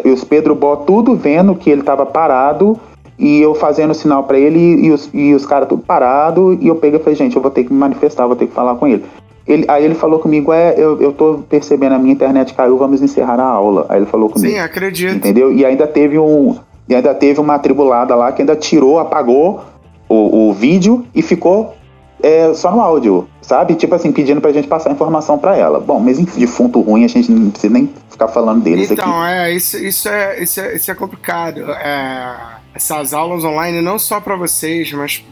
Os 0.05 0.23
Pedro 0.23 0.53
Bó 0.53 0.75
tudo 0.75 1.15
vendo 1.15 1.55
que 1.55 1.69
ele 1.69 1.81
tava 1.81 2.05
parado 2.05 2.77
e 3.17 3.41
eu 3.41 3.55
fazendo 3.55 3.93
sinal 3.93 4.23
pra 4.23 4.37
ele 4.37 4.59
e 4.59 4.91
os, 4.91 5.09
e 5.13 5.33
os 5.33 5.45
caras 5.45 5.67
tudo 5.67 5.81
parado 5.81 6.57
e 6.61 6.67
eu 6.67 6.75
peguei 6.75 6.99
e 6.99 7.03
falei, 7.03 7.15
gente, 7.15 7.35
eu 7.35 7.41
vou 7.41 7.51
ter 7.51 7.63
que 7.63 7.73
me 7.73 7.79
manifestar, 7.79 8.27
vou 8.27 8.35
ter 8.35 8.47
que 8.47 8.53
falar 8.53 8.75
com 8.75 8.87
ele. 8.87 9.03
Ele 9.49 9.65
aí 9.67 9.83
ele 9.83 9.95
falou 9.95 10.19
comigo, 10.19 10.53
é, 10.53 10.75
eu, 10.77 11.01
eu 11.01 11.11
tô 11.11 11.39
percebendo, 11.49 11.95
a 11.95 11.99
minha 11.99 12.13
internet 12.13 12.53
caiu, 12.53 12.77
vamos 12.77 13.01
encerrar 13.01 13.39
a 13.39 13.45
aula. 13.45 13.87
Aí 13.89 13.97
ele 13.97 14.05
falou 14.05 14.29
comigo. 14.29 14.51
Sim, 14.51 14.59
acredito. 14.59 15.15
Entendeu? 15.15 15.51
E 15.51 15.65
ainda 15.65 15.87
teve 15.87 16.19
um. 16.19 16.55
E 16.87 16.93
ainda 16.93 17.13
teve 17.15 17.39
uma 17.39 17.57
tribulada 17.57 18.15
lá 18.15 18.31
que 18.31 18.43
ainda 18.43 18.55
tirou, 18.55 18.99
apagou 18.99 19.61
o, 20.07 20.49
o 20.49 20.53
vídeo 20.53 21.05
e 21.13 21.21
ficou 21.21 21.75
é, 22.21 22.53
só 22.53 22.71
no 22.71 22.79
áudio, 22.79 23.27
sabe? 23.41 23.75
Tipo 23.75 23.95
assim, 23.95 24.11
pedindo 24.11 24.39
pra 24.39 24.51
gente 24.51 24.67
passar 24.67 24.91
informação 24.91 25.37
pra 25.37 25.57
ela. 25.57 25.79
Bom, 25.79 25.99
mas 25.99 26.19
enfim, 26.19 26.39
defunto 26.39 26.79
ruim, 26.81 27.03
a 27.03 27.07
gente 27.07 27.31
não 27.31 27.49
precisa 27.49 27.73
nem 27.73 27.89
ficar 28.09 28.27
falando 28.27 28.61
deles 28.61 28.91
aqui. 28.91 29.01
Então, 29.01 29.25
é 29.25 29.51
isso, 29.51 29.77
isso, 29.77 30.09
é, 30.09 30.43
isso, 30.43 30.61
é, 30.61 30.75
isso 30.75 30.91
é 30.91 30.95
complicado. 30.95 31.71
É, 31.71 32.35
essas 32.73 33.13
aulas 33.13 33.43
online, 33.43 33.81
não 33.81 33.97
só 33.97 34.19
para 34.19 34.35
vocês, 34.35 34.91
mas. 34.93 35.23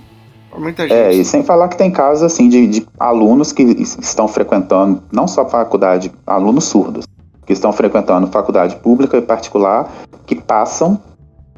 É, 0.93 1.13
e 1.13 1.23
sem 1.25 1.43
falar 1.43 1.67
que 1.67 1.77
tem 1.77 1.91
casos 1.91 2.23
assim 2.23 2.49
de, 2.49 2.67
de 2.67 2.87
alunos 2.99 3.51
que 3.51 3.63
es- 3.63 3.97
estão 4.01 4.27
frequentando, 4.27 5.01
não 5.11 5.27
só 5.27 5.47
faculdade, 5.47 6.11
alunos 6.25 6.65
surdos, 6.65 7.05
que 7.45 7.53
estão 7.53 7.71
frequentando 7.71 8.27
faculdade 8.27 8.75
pública 8.77 9.17
e 9.17 9.21
particular, 9.21 9.91
que 10.25 10.35
passam, 10.35 10.99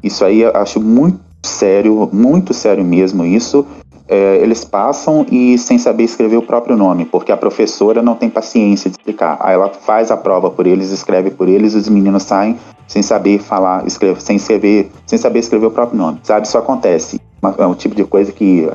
isso 0.02 0.24
aí 0.24 0.40
eu 0.40 0.50
acho 0.56 0.80
muito 0.80 1.20
sério, 1.44 2.08
muito 2.12 2.52
sério 2.52 2.84
mesmo 2.84 3.24
isso, 3.24 3.66
é, 4.10 4.38
eles 4.42 4.64
passam 4.64 5.24
e 5.30 5.56
sem 5.56 5.78
saber 5.78 6.02
escrever 6.02 6.36
o 6.36 6.42
próprio 6.42 6.76
nome, 6.76 7.04
porque 7.04 7.30
a 7.30 7.36
professora 7.36 8.02
não 8.02 8.16
tem 8.16 8.28
paciência 8.28 8.90
de 8.90 8.96
explicar. 8.96 9.38
Aí 9.40 9.54
ela 9.54 9.68
faz 9.68 10.10
a 10.10 10.16
prova 10.16 10.50
por 10.50 10.66
eles, 10.66 10.90
escreve 10.90 11.30
por 11.30 11.48
eles, 11.48 11.74
os 11.76 11.88
meninos 11.88 12.24
saem 12.24 12.58
sem 12.88 13.02
saber 13.02 13.38
falar, 13.38 13.86
escrever, 13.86 14.20
sem 14.20 14.34
escrever, 14.34 14.90
sem 15.06 15.16
saber 15.16 15.38
escrever 15.38 15.66
o 15.66 15.70
próprio 15.70 15.96
nome. 15.96 16.18
Sabe, 16.24 16.44
isso 16.44 16.58
acontece. 16.58 17.20
É 17.56 17.64
um 17.64 17.74
tipo 17.74 17.94
de 17.94 18.02
coisa 18.04 18.32
que 18.32 18.68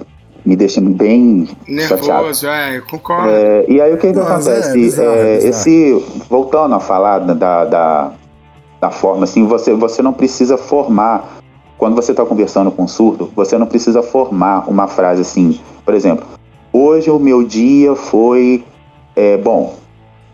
me 0.45 0.55
deixa 0.55 0.79
bem 0.79 1.49
chateado. 1.81 2.07
Nervoso, 2.07 2.47
é, 2.47 2.77
eu 2.77 2.83
concordo. 2.83 3.27
É, 3.29 3.65
e 3.67 3.81
aí 3.81 3.93
o 3.93 3.97
que, 3.97 4.13
que 4.13 4.17
Mas 4.17 4.47
acontece? 4.47 4.69
é 4.69 4.73
bizarro, 4.73 5.09
É, 5.09 5.19
é 5.19 5.35
bizarro. 5.35 5.49
esse 5.49 6.05
voltando 6.29 6.75
a 6.75 6.79
falar 6.79 7.19
da, 7.19 7.65
da, 7.65 8.11
da 8.79 8.89
forma 8.89 9.25
assim, 9.25 9.45
você, 9.45 9.73
você 9.73 10.01
não 10.01 10.13
precisa 10.13 10.55
formar 10.57 11.39
quando 11.77 11.95
você 11.95 12.11
está 12.11 12.25
conversando 12.25 12.71
com 12.71 12.83
um 12.83 12.87
surdo, 12.87 13.29
você 13.35 13.57
não 13.57 13.67
precisa 13.67 14.01
formar 14.01 14.69
uma 14.69 14.87
frase 14.87 15.21
assim, 15.21 15.59
por 15.83 15.93
exemplo, 15.93 16.25
hoje 16.71 17.09
o 17.09 17.19
meu 17.19 17.43
dia 17.43 17.95
foi 17.95 18.63
é, 19.15 19.37
bom. 19.37 19.75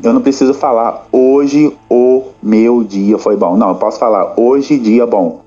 Eu 0.03 0.13
não 0.13 0.21
preciso 0.21 0.53
falar 0.53 1.05
hoje 1.11 1.75
o 1.89 2.23
meu 2.41 2.83
dia 2.83 3.17
foi 3.17 3.35
bom. 3.35 3.55
Não, 3.55 3.69
eu 3.69 3.75
posso 3.75 3.99
falar 3.99 4.33
hoje 4.35 4.77
dia 4.79 5.05
bom. 5.05 5.41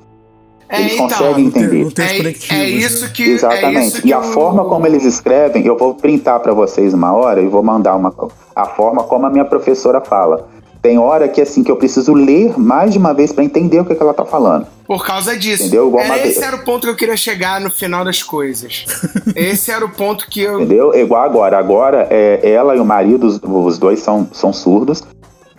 É, 0.68 0.80
Eles 0.80 0.94
então, 0.94 1.08
conseguem 1.08 1.46
entender. 1.46 1.86
é, 1.98 2.54
é 2.54 2.58
né? 2.58 2.64
isso 2.70 3.12
que. 3.12 3.22
Exatamente. 3.22 3.76
É 3.76 3.86
isso 3.86 4.02
que 4.02 4.08
e 4.08 4.12
a 4.12 4.20
o- 4.20 4.22
forma 4.22 4.64
como 4.64 4.86
eles 4.86 5.04
escrevem, 5.04 5.66
eu 5.66 5.76
vou 5.76 5.94
printar 5.94 6.40
para 6.40 6.52
vocês 6.54 6.94
uma 6.94 7.12
hora 7.12 7.40
e 7.42 7.46
vou 7.46 7.62
mandar 7.62 7.96
uma 7.96 8.14
a 8.54 8.64
forma 8.66 9.02
como 9.04 9.26
a 9.26 9.30
minha 9.30 9.44
professora 9.44 10.00
fala. 10.00 10.48
Tem 10.84 10.98
hora 10.98 11.26
que 11.26 11.40
assim 11.40 11.64
que 11.64 11.70
eu 11.70 11.76
preciso 11.76 12.12
ler 12.12 12.58
mais 12.58 12.92
de 12.92 12.98
uma 12.98 13.14
vez 13.14 13.32
para 13.32 13.42
entender 13.42 13.80
o 13.80 13.86
que, 13.86 13.94
que 13.94 14.02
ela 14.02 14.12
tá 14.12 14.22
falando. 14.22 14.66
Por 14.86 15.02
causa 15.02 15.34
disso. 15.34 15.62
Entendeu? 15.62 15.88
Igual 15.88 16.04
Era, 16.04 16.12
uma 16.12 16.26
esse 16.26 16.44
era 16.44 16.56
o 16.56 16.62
ponto 16.62 16.82
que 16.82 16.90
eu 16.90 16.94
queria 16.94 17.16
chegar 17.16 17.58
no 17.58 17.70
final 17.70 18.04
das 18.04 18.22
coisas. 18.22 18.84
esse 19.34 19.70
era 19.70 19.82
o 19.82 19.88
ponto 19.88 20.28
que 20.28 20.42
eu. 20.42 20.60
Entendeu? 20.60 20.94
Igual 20.94 21.22
agora. 21.22 21.58
Agora 21.58 22.06
é, 22.10 22.38
ela 22.50 22.76
e 22.76 22.80
o 22.80 22.84
marido, 22.84 23.26
os, 23.26 23.40
os 23.42 23.78
dois 23.78 24.00
são, 24.00 24.28
são 24.30 24.52
surdos 24.52 25.02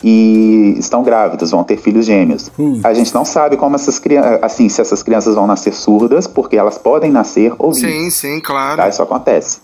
e 0.03 0.75
estão 0.77 1.01
grávidos, 1.01 1.49
vão 1.49 1.63
ter 1.63 1.77
filhos 1.77 2.05
gêmeos. 2.05 2.51
Hum. 2.59 2.81
A 2.83 2.93
gente 2.93 3.11
não 3.11 3.25
sabe 3.25 3.57
como 3.57 3.75
essas 3.75 3.97
crianças, 3.97 4.43
assim, 4.43 4.69
se 4.69 4.79
essas 4.79 5.01
crianças 5.01 5.33
vão 5.33 5.47
nascer 5.47 5.73
surdas, 5.73 6.27
porque 6.27 6.55
elas 6.55 6.77
podem 6.77 7.11
nascer 7.11 7.51
ouvindo. 7.57 7.87
Sim, 7.87 8.11
sim, 8.11 8.39
claro. 8.39 8.77
Tá? 8.77 8.89
Isso 8.89 9.01
acontece. 9.01 9.57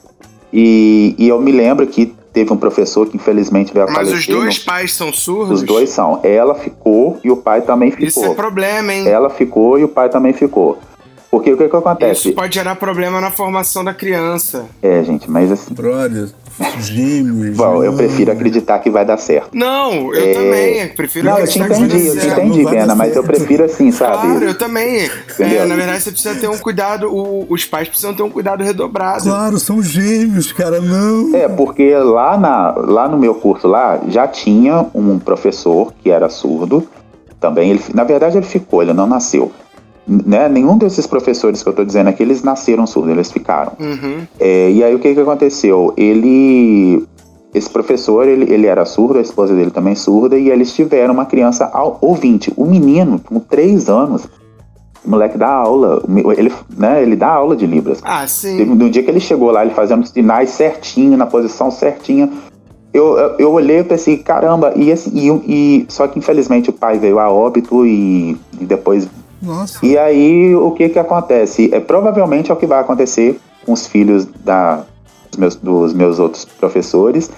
E, 0.51 1.13
e 1.19 1.27
eu 1.27 1.39
me 1.39 1.51
lembro 1.51 1.85
que 1.85 2.15
teve 2.33 2.51
um 2.53 2.57
professor 2.57 3.07
que 3.07 3.17
infelizmente 3.17 3.73
veio 3.73 3.87
a 3.87 3.91
Mas 3.91 4.11
os 4.11 4.25
dois 4.25 4.59
no- 4.59 4.65
pais 4.65 4.93
são 4.93 5.11
surdos? 5.11 5.59
Os 5.61 5.63
dois 5.65 5.89
são. 5.89 6.19
Ela 6.23 6.55
ficou 6.55 7.19
e 7.23 7.29
o 7.31 7.37
pai 7.37 7.61
também 7.61 7.91
ficou. 7.91 8.07
Isso 8.07 8.25
é 8.25 8.33
problema, 8.33 8.93
hein? 8.93 9.07
Ela 9.07 9.29
ficou 9.29 9.77
e 9.79 9.83
o 9.83 9.87
pai 9.87 10.09
também 10.09 10.33
ficou. 10.33 10.77
Porque 11.29 11.53
o 11.53 11.57
que, 11.57 11.69
que 11.69 11.75
acontece? 11.75 12.27
Isso 12.29 12.33
pode 12.35 12.53
gerar 12.55 12.75
problema 12.75 13.21
na 13.21 13.31
formação 13.31 13.83
da 13.85 13.93
criança. 13.93 14.65
É, 14.81 15.01
gente, 15.01 15.31
mas 15.31 15.49
assim. 15.49 15.73
Brother, 15.73 16.29
gêmeos. 16.79 17.55
Bom, 17.57 17.83
eu 17.83 17.93
prefiro 17.93 18.31
acreditar 18.31 18.79
que 18.79 18.89
vai 18.89 19.05
dar 19.05 19.17
certo. 19.17 19.49
Não, 19.53 20.13
eu 20.13 20.23
É, 20.23 20.33
também. 20.33 20.87
Prefiro 20.95 21.25
Não, 21.29 21.39
eu 21.39 21.47
te 21.47 21.61
acreditar 21.61 21.67
que 21.67 21.69
vai 21.69 21.99
entendi, 21.99 22.07
eu 22.07 22.19
te 22.19 22.27
entendi, 22.27 22.65
Bena, 22.65 22.95
mas 22.95 23.15
eu 23.15 23.23
prefiro 23.23 23.63
assim, 23.65 23.91
sabe? 23.91 24.27
Claro, 24.27 24.43
eu 24.45 24.57
também. 24.57 25.09
É, 25.39 25.65
na 25.65 25.75
verdade, 25.75 26.01
você 26.03 26.11
precisa 26.11 26.35
ter 26.35 26.47
um 26.49 26.57
cuidado. 26.57 27.07
o- 27.13 27.45
os 27.49 27.65
pais 27.65 27.87
precisam 27.87 28.13
ter 28.13 28.23
um 28.23 28.29
cuidado 28.29 28.63
redobrado. 28.63 29.23
Claro, 29.23 29.57
são 29.59 29.81
gêmeos, 29.81 30.51
cara, 30.51 30.79
não. 30.81 31.35
É, 31.35 31.47
porque 31.47 31.95
lá, 31.95 32.37
na, 32.37 32.71
lá 32.77 33.07
no 33.07 33.17
meu 33.17 33.35
curso 33.35 33.67
lá 33.67 33.99
já 34.07 34.27
tinha 34.27 34.85
um 34.93 35.17
professor 35.19 35.93
que 36.01 36.09
era 36.09 36.29
surdo. 36.29 36.87
Também, 37.39 37.71
ele, 37.71 37.81
na 37.93 38.03
verdade, 38.03 38.37
ele 38.37 38.45
ficou, 38.45 38.81
ele 38.83 38.93
não 38.93 39.07
nasceu. 39.07 39.51
Né? 40.07 40.49
Nenhum 40.49 40.77
desses 40.77 41.05
professores 41.05 41.61
que 41.61 41.69
eu 41.69 41.73
tô 41.73 41.83
dizendo 41.85 42.07
aqui, 42.09 42.23
eles 42.23 42.41
nasceram 42.43 42.85
surdos, 42.87 43.11
eles 43.11 43.31
ficaram. 43.31 43.73
Uhum. 43.79 44.21
É, 44.39 44.71
e 44.71 44.83
aí 44.83 44.93
o 44.95 44.99
que 44.99 45.13
que 45.13 45.19
aconteceu? 45.19 45.93
Ele. 45.97 47.05
Esse 47.53 47.69
professor, 47.69 48.25
ele, 48.27 48.51
ele 48.53 48.65
era 48.65 48.85
surdo, 48.85 49.19
a 49.19 49.21
esposa 49.21 49.53
dele 49.53 49.71
também 49.71 49.93
surda, 49.93 50.37
e 50.37 50.49
eles 50.49 50.73
tiveram 50.73 51.13
uma 51.13 51.25
criança 51.25 51.65
ao- 51.73 51.97
ouvinte. 52.01 52.51
O 52.55 52.63
menino, 52.65 53.19
com 53.19 53.41
três 53.41 53.89
anos, 53.89 54.23
o 55.05 55.09
moleque 55.09 55.37
dá 55.37 55.49
aula, 55.49 56.01
ele, 56.37 56.49
né, 56.77 57.01
ele 57.03 57.13
dá 57.17 57.27
aula 57.27 57.53
de 57.57 57.65
Libras. 57.67 57.99
Ah, 58.05 58.19
Teve- 58.19 58.29
sim. 58.29 58.63
No 58.63 58.89
dia 58.89 59.03
que 59.03 59.11
ele 59.11 59.19
chegou 59.19 59.51
lá, 59.51 59.65
ele 59.65 59.73
fazendo 59.73 60.01
os 60.01 60.11
sinais 60.11 60.51
certinho, 60.51 61.17
na 61.17 61.25
posição 61.25 61.69
certinha. 61.69 62.29
Eu, 62.93 63.17
eu, 63.17 63.35
eu 63.37 63.51
olhei 63.51 63.79
e 63.79 63.83
pensei, 63.83 64.17
caramba, 64.17 64.71
e, 64.77 64.89
assim, 64.89 65.11
e, 65.13 65.79
e- 65.81 65.85
só 65.89 66.07
que 66.07 66.19
infelizmente 66.19 66.69
o 66.69 66.73
pai 66.73 66.97
veio 66.99 67.19
a 67.19 67.29
óbito 67.29 67.85
e, 67.85 68.37
e 68.61 68.65
depois 68.65 69.09
Nossa. 69.41 69.83
e 69.85 69.97
aí, 69.97 70.55
o 70.55 70.71
que 70.71 70.89
que 70.89 70.99
acontece? 70.99 71.69
É, 71.73 71.79
provavelmente 71.79 72.51
é 72.51 72.53
o 72.53 72.57
que 72.57 72.65
vai 72.67 72.79
acontecer 72.79 73.39
com 73.65 73.73
os 73.73 73.87
filhos 73.87 74.25
da, 74.45 74.83
dos, 75.31 75.37
meus, 75.39 75.55
dos 75.55 75.93
meus 75.93 76.19
outros 76.19 76.45
professores. 76.45 77.29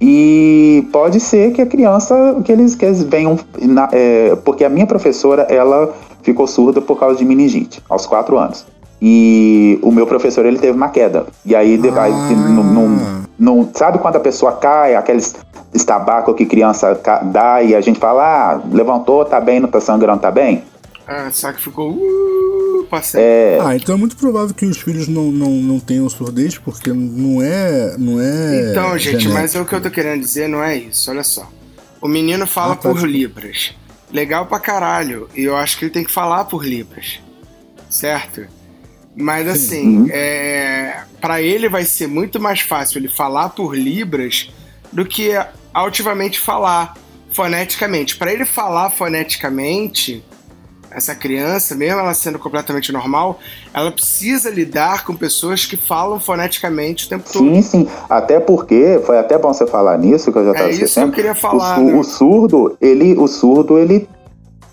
E 0.00 0.86
pode 0.92 1.20
ser 1.20 1.52
que 1.52 1.62
a 1.62 1.66
criança, 1.66 2.40
que 2.44 2.50
eles, 2.52 2.74
que 2.74 2.84
eles 2.84 3.02
venham... 3.02 3.38
na- 3.62 3.88
é, 3.92 4.36
porque 4.44 4.64
a 4.64 4.68
minha 4.68 4.86
professora, 4.86 5.42
ela 5.42 5.92
ficou 6.22 6.46
surda 6.46 6.80
por 6.80 6.98
causa 6.98 7.16
de 7.18 7.24
meningite, 7.24 7.80
aos 7.88 8.04
quatro 8.06 8.36
anos. 8.36 8.66
E 9.00 9.78
o 9.82 9.90
meu 9.92 10.06
professor, 10.06 10.44
ele 10.46 10.58
teve 10.58 10.76
uma 10.76 10.88
queda. 10.88 11.26
E 11.44 11.54
aí, 11.54 11.76
de- 11.78 11.88
aí 11.90 12.12
Ah. 12.12 12.32
não, 12.48 12.64
não- 12.64 12.98
não- 13.38 13.68
sabe 13.74 13.98
quando 13.98 14.16
a 14.16 14.20
pessoa 14.20 14.52
cai, 14.52 14.94
aqueles 14.94 15.34
estabaco 15.72 16.32
que 16.34 16.46
criança 16.46 16.98
dá 17.24 17.62
e 17.62 17.74
a 17.74 17.80
gente 17.80 17.98
fala, 17.98 18.22
ah, 18.54 18.60
levantou, 18.72 19.24
tá 19.24 19.40
bem, 19.40 19.58
não 19.60 19.68
tá 19.68 19.80
sangrando, 19.80 20.20
tá 20.20 20.30
bem? 20.30 20.62
Ah, 21.06 21.30
só 21.30 21.52
que 21.52 21.60
ficou. 21.62 21.92
Uh, 21.92 22.84
passei. 22.90 23.20
É, 23.22 23.58
Ah, 23.62 23.76
então 23.76 23.94
é 23.94 23.98
muito 23.98 24.16
provável 24.16 24.54
que 24.54 24.64
os 24.64 24.78
filhos 24.78 25.06
não, 25.06 25.30
não, 25.30 25.50
não 25.50 25.78
tenham 25.80 26.08
surdez, 26.08 26.56
porque 26.58 26.92
não 26.92 27.42
é. 27.42 27.96
Não 27.98 28.20
é 28.20 28.70
Então, 28.70 28.96
gente, 28.96 29.10
genético. 29.22 29.32
mas 29.34 29.54
o 29.54 29.64
que 29.64 29.74
eu 29.74 29.80
tô 29.82 29.90
querendo 29.90 30.20
dizer 30.20 30.48
não 30.48 30.62
é 30.62 30.76
isso. 30.76 31.10
Olha 31.10 31.22
só. 31.24 31.50
O 32.00 32.08
menino 32.08 32.46
fala 32.46 32.72
Ah, 32.72 32.76
tá, 32.76 32.88
por. 32.88 33.06
Libras. 33.08 33.74
Legal 34.12 34.46
pra 34.46 34.58
caralho. 34.60 35.28
E 35.34 35.42
eu 35.44 35.56
acho 35.56 35.78
que 35.78 35.84
ele 35.86 35.92
tem 35.92 36.04
que 36.04 36.12
falar 36.12 36.44
por 36.44 36.64
Libras. 36.64 37.20
Certo? 37.90 38.46
Mas 39.16 39.46
assim, 39.46 39.98
Uhum. 40.02 40.08
é... 40.10 41.02
para 41.20 41.40
ele 41.40 41.68
vai 41.68 41.84
ser 41.84 42.06
muito 42.08 42.40
mais 42.40 42.60
fácil 42.60 42.98
ele 42.98 43.08
falar 43.08 43.50
por 43.50 43.76
Libras 43.76 44.50
do 44.92 45.04
que 45.04 45.30
altivamente 45.72 46.40
falar 46.40 46.94
foneticamente. 47.32 48.16
Para 48.16 48.32
ele 48.32 48.44
falar 48.44 48.90
foneticamente, 48.90 50.24
essa 50.94 51.14
criança, 51.14 51.74
mesmo 51.74 52.00
ela 52.00 52.14
sendo 52.14 52.38
completamente 52.38 52.92
normal, 52.92 53.38
ela 53.72 53.90
precisa 53.90 54.50
lidar 54.50 55.04
com 55.04 55.14
pessoas 55.14 55.66
que 55.66 55.76
falam 55.76 56.20
foneticamente 56.20 57.06
o 57.06 57.08
tempo 57.08 57.24
todo. 57.30 57.44
Sim, 57.44 57.62
sim. 57.62 57.88
Até 58.08 58.38
porque, 58.38 59.00
foi 59.04 59.18
até 59.18 59.36
bom 59.36 59.52
você 59.52 59.66
falar 59.66 59.98
nisso, 59.98 60.30
que 60.32 60.38
eu 60.38 60.44
já 60.44 60.50
É 60.50 60.52
estava 60.52 60.70
isso 60.70 60.78
que 60.78 60.84
eu 60.84 60.86
esquecendo. 60.86 61.12
queria 61.12 61.34
falar, 61.34 61.78
o, 61.80 61.84
né? 61.84 61.94
o 61.94 62.02
surdo, 62.04 62.76
ele, 62.80 63.14
o 63.18 63.26
surdo, 63.26 63.78
ele, 63.78 64.08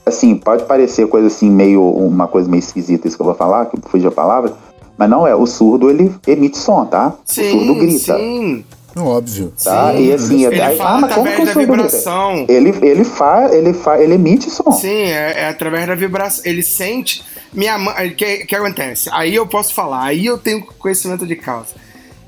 assim, 0.05 0.35
pode 0.35 0.63
parecer 0.65 1.07
coisa 1.07 1.27
assim, 1.27 1.49
meio, 1.49 1.83
uma 1.83 2.27
coisa 2.27 2.49
meio 2.49 2.59
esquisita 2.59 3.07
isso 3.07 3.15
que 3.17 3.21
eu 3.21 3.25
vou 3.27 3.35
falar, 3.35 3.65
que 3.65 3.77
fugiu 3.89 4.09
a 4.09 4.13
palavra, 4.13 4.53
mas 4.97 5.09
não 5.09 5.25
é. 5.25 5.35
O 5.35 5.45
surdo, 5.47 5.89
ele 5.89 6.13
emite 6.27 6.57
som, 6.57 6.85
tá? 6.85 7.13
o 7.27 7.31
surdo 7.33 7.75
grita, 7.75 8.17
sim. 8.17 8.63
Óbvio. 8.95 9.53
tá? 9.63 9.93
Sim. 9.93 10.05
E 10.05 10.13
assim, 10.13 10.45
Ele 10.45 10.61
aí, 10.61 10.77
fala 10.77 10.97
ah, 10.97 11.01
mas 11.01 11.13
como 11.13 11.27
que 11.27 11.59
vibração. 11.59 12.45
Ele, 12.49 12.73
ele, 12.81 13.03
faz, 13.03 13.53
ele, 13.53 13.73
faz, 13.73 14.01
ele 14.01 14.15
emite 14.15 14.49
som. 14.49 14.71
Sim, 14.71 15.03
é, 15.03 15.41
é 15.41 15.47
através 15.47 15.87
da 15.87 15.95
vibração. 15.95 16.43
Ele 16.45 16.61
sente. 16.61 17.23
Minha 17.53 17.77
mãe. 17.77 18.09
O 18.09 18.15
que, 18.15 18.45
que 18.45 18.55
acontece? 18.55 19.09
Aí 19.13 19.35
eu 19.35 19.47
posso 19.47 19.73
falar, 19.73 20.03
aí 20.05 20.25
eu 20.25 20.37
tenho 20.37 20.65
conhecimento 20.65 21.25
de 21.25 21.35
causa. 21.35 21.75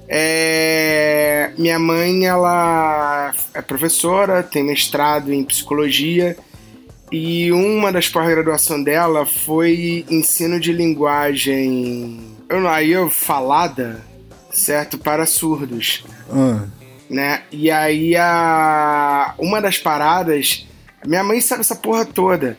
É, 0.07 1.51
minha 1.57 1.79
mãe, 1.79 2.25
ela 2.25 3.33
é 3.53 3.61
professora, 3.61 4.43
tem 4.43 4.63
mestrado 4.63 5.33
em 5.33 5.43
psicologia. 5.43 6.37
E 7.11 7.51
uma 7.51 7.91
das 7.91 8.07
pós-graduação 8.07 8.83
dela 8.83 9.25
foi 9.25 10.05
ensino 10.09 10.59
de 10.59 10.73
linguagem. 10.73 12.19
Eu 12.49 12.61
não, 12.61 12.69
aí 12.69 12.91
eu 12.91 13.09
falada, 13.09 14.01
certo? 14.53 14.97
Para 14.97 15.25
surdos 15.25 16.03
Ah, 16.29 16.65
né? 17.09 17.41
E 17.51 17.69
aí 17.69 18.15
a 18.15 19.33
uma 19.37 19.61
das 19.61 19.77
paradas, 19.77 20.67
minha 21.05 21.23
mãe 21.23 21.41
sabe 21.41 21.61
essa 21.61 21.75
porra 21.75 22.05
toda. 22.05 22.57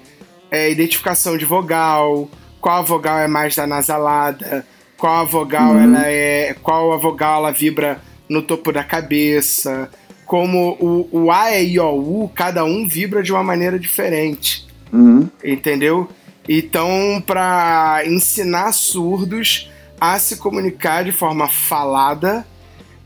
É 0.51 0.71
identificação 0.71 1.37
de 1.37 1.45
vogal, 1.45 2.29
qual 2.61 2.79
a 2.79 2.83
vogal 2.83 3.19
é 3.19 3.27
mais 3.27 3.57
da 3.57 3.67
nasalada, 3.67 4.65
qual 4.97 5.17
a 5.17 5.25
vogal 5.25 5.77
ela 5.77 6.07
é, 6.07 6.55
qual 6.63 6.93
a 6.93 6.97
vogal 6.97 7.41
ela 7.41 7.51
vibra 7.53 8.01
no 8.29 8.43
topo 8.43 8.71
da 8.73 8.85
cabeça, 8.85 9.91
como 10.25 10.77
o, 10.81 11.09
o 11.25 11.31
A, 11.33 11.53
E, 11.53 11.73
I, 11.73 11.81
O, 11.81 12.23
U, 12.25 12.29
cada 12.35 12.65
um 12.65 12.87
vibra 12.87 13.23
de 13.23 13.33
uma 13.33 13.43
maneira 13.43 13.79
diferente 13.79 14.67
Uhum. 14.93 15.29
entendeu? 15.43 16.09
Então, 16.49 17.23
para 17.27 18.03
ensinar 18.07 18.73
surdos, 18.73 19.71
a 20.01 20.19
se 20.19 20.37
comunicar 20.37 21.05
de 21.05 21.13
forma 21.13 21.49
falada, 21.49 22.47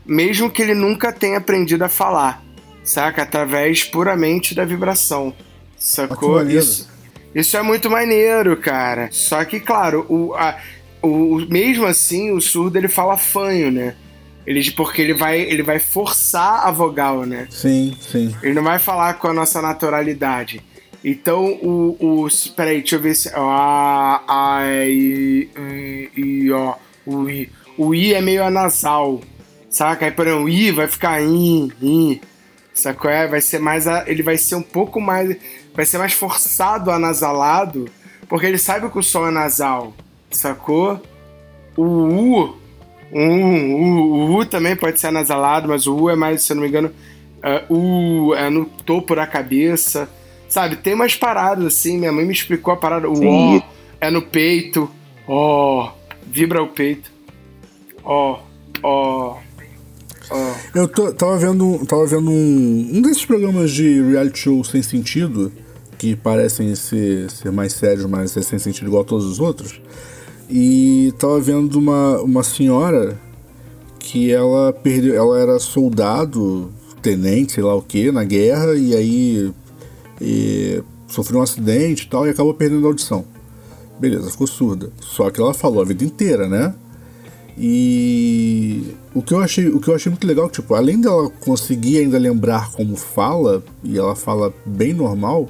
mesmo 0.05 0.49
que 0.49 0.61
ele 0.61 0.73
nunca 0.73 1.13
tenha 1.13 1.37
aprendido 1.37 1.83
a 1.83 1.89
falar, 1.89 2.43
saca? 2.83 3.21
Através 3.21 3.83
puramente 3.83 4.55
da 4.55 4.65
vibração, 4.65 5.33
sacou? 5.77 6.41
Isso, 6.47 6.89
isso 7.33 7.55
é 7.55 7.61
muito 7.61 7.89
maneiro, 7.89 8.57
cara. 8.57 9.09
Só 9.11 9.43
que, 9.45 9.59
claro, 9.59 10.05
o, 10.09 10.33
a, 10.33 10.57
o, 11.01 11.45
mesmo 11.49 11.85
assim, 11.85 12.31
o 12.31 12.41
surdo 12.41 12.77
ele 12.77 12.87
fala 12.87 13.17
fanho, 13.17 13.71
né? 13.71 13.95
Ele, 14.45 14.71
porque 14.71 15.01
ele 15.01 15.13
vai, 15.13 15.39
ele 15.39 15.61
vai 15.61 15.79
forçar 15.79 16.65
a 16.65 16.71
vogal, 16.71 17.23
né? 17.23 17.47
Sim, 17.51 17.95
sim. 17.99 18.35
Ele 18.41 18.53
não 18.53 18.63
vai 18.63 18.79
falar 18.79 19.13
com 19.15 19.27
a 19.27 19.33
nossa 19.33 19.61
naturalidade. 19.61 20.63
Então, 21.03 21.45
o. 21.61 22.25
o 22.25 22.27
peraí, 22.55 22.79
deixa 22.79 22.95
eu 22.95 23.01
ver 23.01 23.15
se. 23.15 23.29
A, 23.33 24.21
a, 24.27 24.85
I, 24.85 25.49
I, 26.17 26.51
ó. 26.51 26.75
O 27.05 27.29
I. 27.29 27.49
O 27.77 27.95
I 27.95 28.13
é 28.13 28.21
meio 28.21 28.43
anasal. 28.43 29.21
Saca? 29.69 30.05
Aí, 30.05 30.11
por 30.11 30.27
exemplo, 30.27 30.45
o 30.45 30.49
I 30.49 30.71
vai 30.71 30.87
ficar 30.87 31.21
I, 31.21 31.71
I. 31.81 32.21
Sacou? 32.73 33.09
É? 33.09 33.27
Vai 33.27 33.41
ser 33.41 33.59
mais. 33.59 33.85
Ele 34.07 34.23
vai 34.23 34.37
ser 34.37 34.55
um 34.55 34.61
pouco 34.61 34.99
mais. 34.99 35.37
Vai 35.73 35.85
ser 35.85 35.97
mais 35.97 36.13
forçado 36.13 36.91
anasalado. 36.91 37.89
Porque 38.27 38.45
ele 38.45 38.57
sabe 38.57 38.89
que 38.89 38.99
o 38.99 39.03
som 39.03 39.27
é 39.27 39.31
nasal. 39.31 39.93
Sacou? 40.29 41.01
O 41.77 41.83
U. 41.83 42.59
O, 43.11 43.19
o 43.19 44.35
U 44.35 44.45
também 44.45 44.75
pode 44.75 44.99
ser 44.99 45.07
anasalado, 45.07 45.67
mas 45.67 45.87
o 45.87 45.95
U 45.95 46.09
é 46.09 46.15
mais, 46.15 46.43
se 46.43 46.51
eu 46.51 46.55
não 46.55 46.61
me 46.61 46.69
engano, 46.69 46.91
uh, 47.69 47.73
U 47.73 48.35
é 48.35 48.49
no 48.49 48.65
topo 48.65 49.15
da 49.15 49.25
cabeça. 49.25 50.07
Sabe, 50.49 50.77
tem 50.77 50.95
umas 50.95 51.15
paradas 51.15 51.65
assim, 51.65 51.97
minha 51.97 52.11
mãe 52.11 52.25
me 52.25 52.33
explicou 52.33 52.73
a 52.73 52.77
parada. 52.77 53.07
O 53.07 53.15
Sim. 53.15 53.57
O 53.57 53.63
é 54.01 54.09
no 54.09 54.21
peito. 54.21 54.89
Ó, 55.27 55.91
vibra 56.27 56.63
o 56.63 56.67
peito. 56.67 57.11
Ó, 58.03 58.39
ó. 58.81 59.37
Eu 60.75 60.87
tô, 60.87 61.11
tava 61.13 61.37
vendo, 61.37 61.85
tava 61.85 62.05
vendo 62.05 62.29
um, 62.29 62.89
um 62.93 63.01
desses 63.01 63.25
programas 63.25 63.71
de 63.71 64.01
reality 64.01 64.39
show 64.39 64.63
sem 64.63 64.81
sentido, 64.81 65.51
que 65.97 66.15
parecem 66.15 66.75
ser, 66.75 67.29
ser 67.31 67.51
mais 67.51 67.73
sérios, 67.73 68.05
mas 68.05 68.35
é 68.37 68.41
sem 68.41 68.59
sentido 68.59 68.87
igual 68.87 69.01
a 69.03 69.05
todos 69.05 69.25
os 69.25 69.39
outros. 69.39 69.81
E 70.49 71.13
tava 71.19 71.39
vendo 71.39 71.77
uma, 71.77 72.21
uma 72.21 72.43
senhora 72.43 73.19
que 73.99 74.31
ela 74.31 74.73
perdeu. 74.73 75.15
Ela 75.15 75.39
era 75.39 75.59
soldado, 75.59 76.71
tenente, 77.01 77.53
sei 77.53 77.63
lá 77.63 77.75
o 77.75 77.81
que, 77.81 78.11
na 78.11 78.23
guerra, 78.23 78.75
e 78.75 78.95
aí 78.95 79.51
e 80.21 80.83
sofreu 81.07 81.39
um 81.39 81.43
acidente 81.43 82.05
e 82.05 82.09
tal 82.09 82.27
e 82.27 82.29
acabou 82.29 82.53
perdendo 82.53 82.85
a 82.85 82.89
audição. 82.89 83.25
Beleza, 83.99 84.31
ficou 84.31 84.47
surda. 84.47 84.91
Só 85.01 85.29
que 85.29 85.41
ela 85.41 85.53
falou 85.53 85.81
a 85.81 85.85
vida 85.85 86.03
inteira, 86.03 86.47
né? 86.47 86.73
E 87.57 88.95
o 89.13 89.21
que 89.21 89.33
eu 89.33 89.39
achei, 89.39 89.67
o 89.67 89.81
que 89.81 89.89
eu 89.89 89.95
achei 89.95 90.09
muito 90.09 90.25
legal, 90.25 90.49
tipo, 90.49 90.73
além 90.73 91.01
dela 91.01 91.29
conseguir 91.41 91.99
ainda 91.99 92.17
lembrar 92.17 92.71
como 92.71 92.95
fala, 92.95 93.61
e 93.83 93.97
ela 93.97 94.15
fala 94.15 94.53
bem 94.65 94.93
normal, 94.93 95.49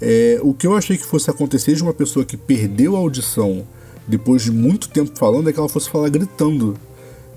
é, 0.00 0.40
o 0.42 0.52
que 0.52 0.66
eu 0.66 0.74
achei 0.74 0.98
que 0.98 1.06
fosse 1.06 1.30
acontecer 1.30 1.74
de 1.74 1.82
uma 1.82 1.94
pessoa 1.94 2.24
que 2.24 2.36
perdeu 2.36 2.96
a 2.96 2.98
audição 2.98 3.64
depois 4.08 4.42
de 4.42 4.50
muito 4.50 4.88
tempo 4.88 5.16
falando 5.16 5.48
é 5.48 5.52
que 5.52 5.58
ela 5.58 5.68
fosse 5.68 5.88
falar 5.88 6.08
gritando. 6.08 6.76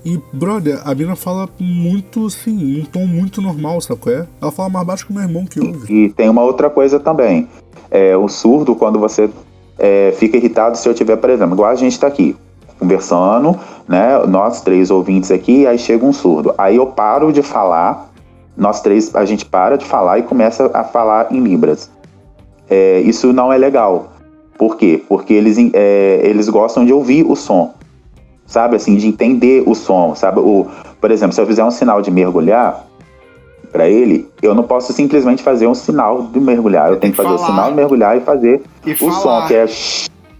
E, 0.04 0.18
brother, 0.32 0.80
a 0.84 0.94
mina 0.94 1.14
fala 1.14 1.48
muito, 1.58 2.26
assim, 2.26 2.80
um 2.80 2.84
tom 2.84 3.06
muito 3.06 3.42
normal, 3.42 3.80
sabe 3.80 4.00
qual 4.00 4.14
é? 4.14 4.26
Ela 4.40 4.50
fala 4.50 4.68
mais 4.68 4.86
baixo 4.86 5.06
que 5.06 5.12
o 5.12 5.14
meu 5.14 5.24
irmão 5.24 5.44
que 5.44 5.60
ouve. 5.60 5.92
E 5.92 6.08
tem 6.10 6.28
uma 6.28 6.42
outra 6.42 6.70
coisa 6.70 6.98
também. 6.98 7.48
É, 7.90 8.16
o 8.16 8.28
surdo, 8.28 8.74
quando 8.74 8.98
você 8.98 9.28
é, 9.78 10.12
fica 10.16 10.36
irritado, 10.36 10.78
se 10.78 10.88
eu 10.88 10.94
tiver, 10.94 11.16
por 11.16 11.28
exemplo, 11.28 11.54
igual 11.54 11.70
a 11.70 11.74
gente 11.74 11.98
tá 11.98 12.06
aqui, 12.06 12.34
conversando, 12.78 13.58
né? 13.86 14.18
Nós 14.26 14.62
três 14.62 14.90
ouvintes 14.90 15.30
aqui, 15.30 15.66
aí 15.66 15.78
chega 15.78 16.04
um 16.04 16.12
surdo. 16.12 16.54
Aí 16.56 16.76
eu 16.76 16.86
paro 16.86 17.30
de 17.32 17.42
falar, 17.42 18.10
nós 18.56 18.80
três, 18.80 19.14
a 19.14 19.24
gente 19.24 19.44
para 19.44 19.76
de 19.76 19.84
falar 19.84 20.18
e 20.18 20.22
começa 20.22 20.70
a 20.72 20.82
falar 20.82 21.32
em 21.32 21.40
Libras. 21.40 21.90
É, 22.68 23.00
isso 23.00 23.32
não 23.32 23.52
é 23.52 23.58
legal. 23.58 24.12
Por 24.56 24.76
quê? 24.76 25.02
Porque 25.08 25.34
eles, 25.34 25.58
é, 25.74 26.20
eles 26.22 26.48
gostam 26.48 26.84
de 26.84 26.92
ouvir 26.92 27.24
o 27.26 27.34
som, 27.34 27.74
sabe? 28.50 28.76
Assim, 28.76 28.96
de 28.96 29.06
entender 29.06 29.62
o 29.64 29.74
som, 29.74 30.14
sabe? 30.14 30.40
O, 30.40 30.66
por 31.00 31.10
exemplo, 31.10 31.32
se 31.32 31.40
eu 31.40 31.46
fizer 31.46 31.64
um 31.64 31.70
sinal 31.70 32.02
de 32.02 32.10
mergulhar 32.10 32.84
para 33.72 33.88
ele, 33.88 34.28
eu 34.42 34.52
não 34.54 34.64
posso 34.64 34.92
simplesmente 34.92 35.42
fazer 35.42 35.68
um 35.68 35.74
sinal 35.74 36.24
de 36.24 36.40
mergulhar. 36.40 36.90
Eu 36.90 36.96
tenho 36.96 37.12
que 37.12 37.16
fazer 37.16 37.28
falar. 37.28 37.42
o 37.42 37.46
sinal 37.46 37.70
de 37.70 37.76
mergulhar 37.76 38.16
e 38.18 38.20
fazer 38.20 38.62
e 38.84 38.92
o 38.92 38.96
falar. 38.96 39.12
som, 39.42 39.46
que 39.46 39.54
é 39.54 39.66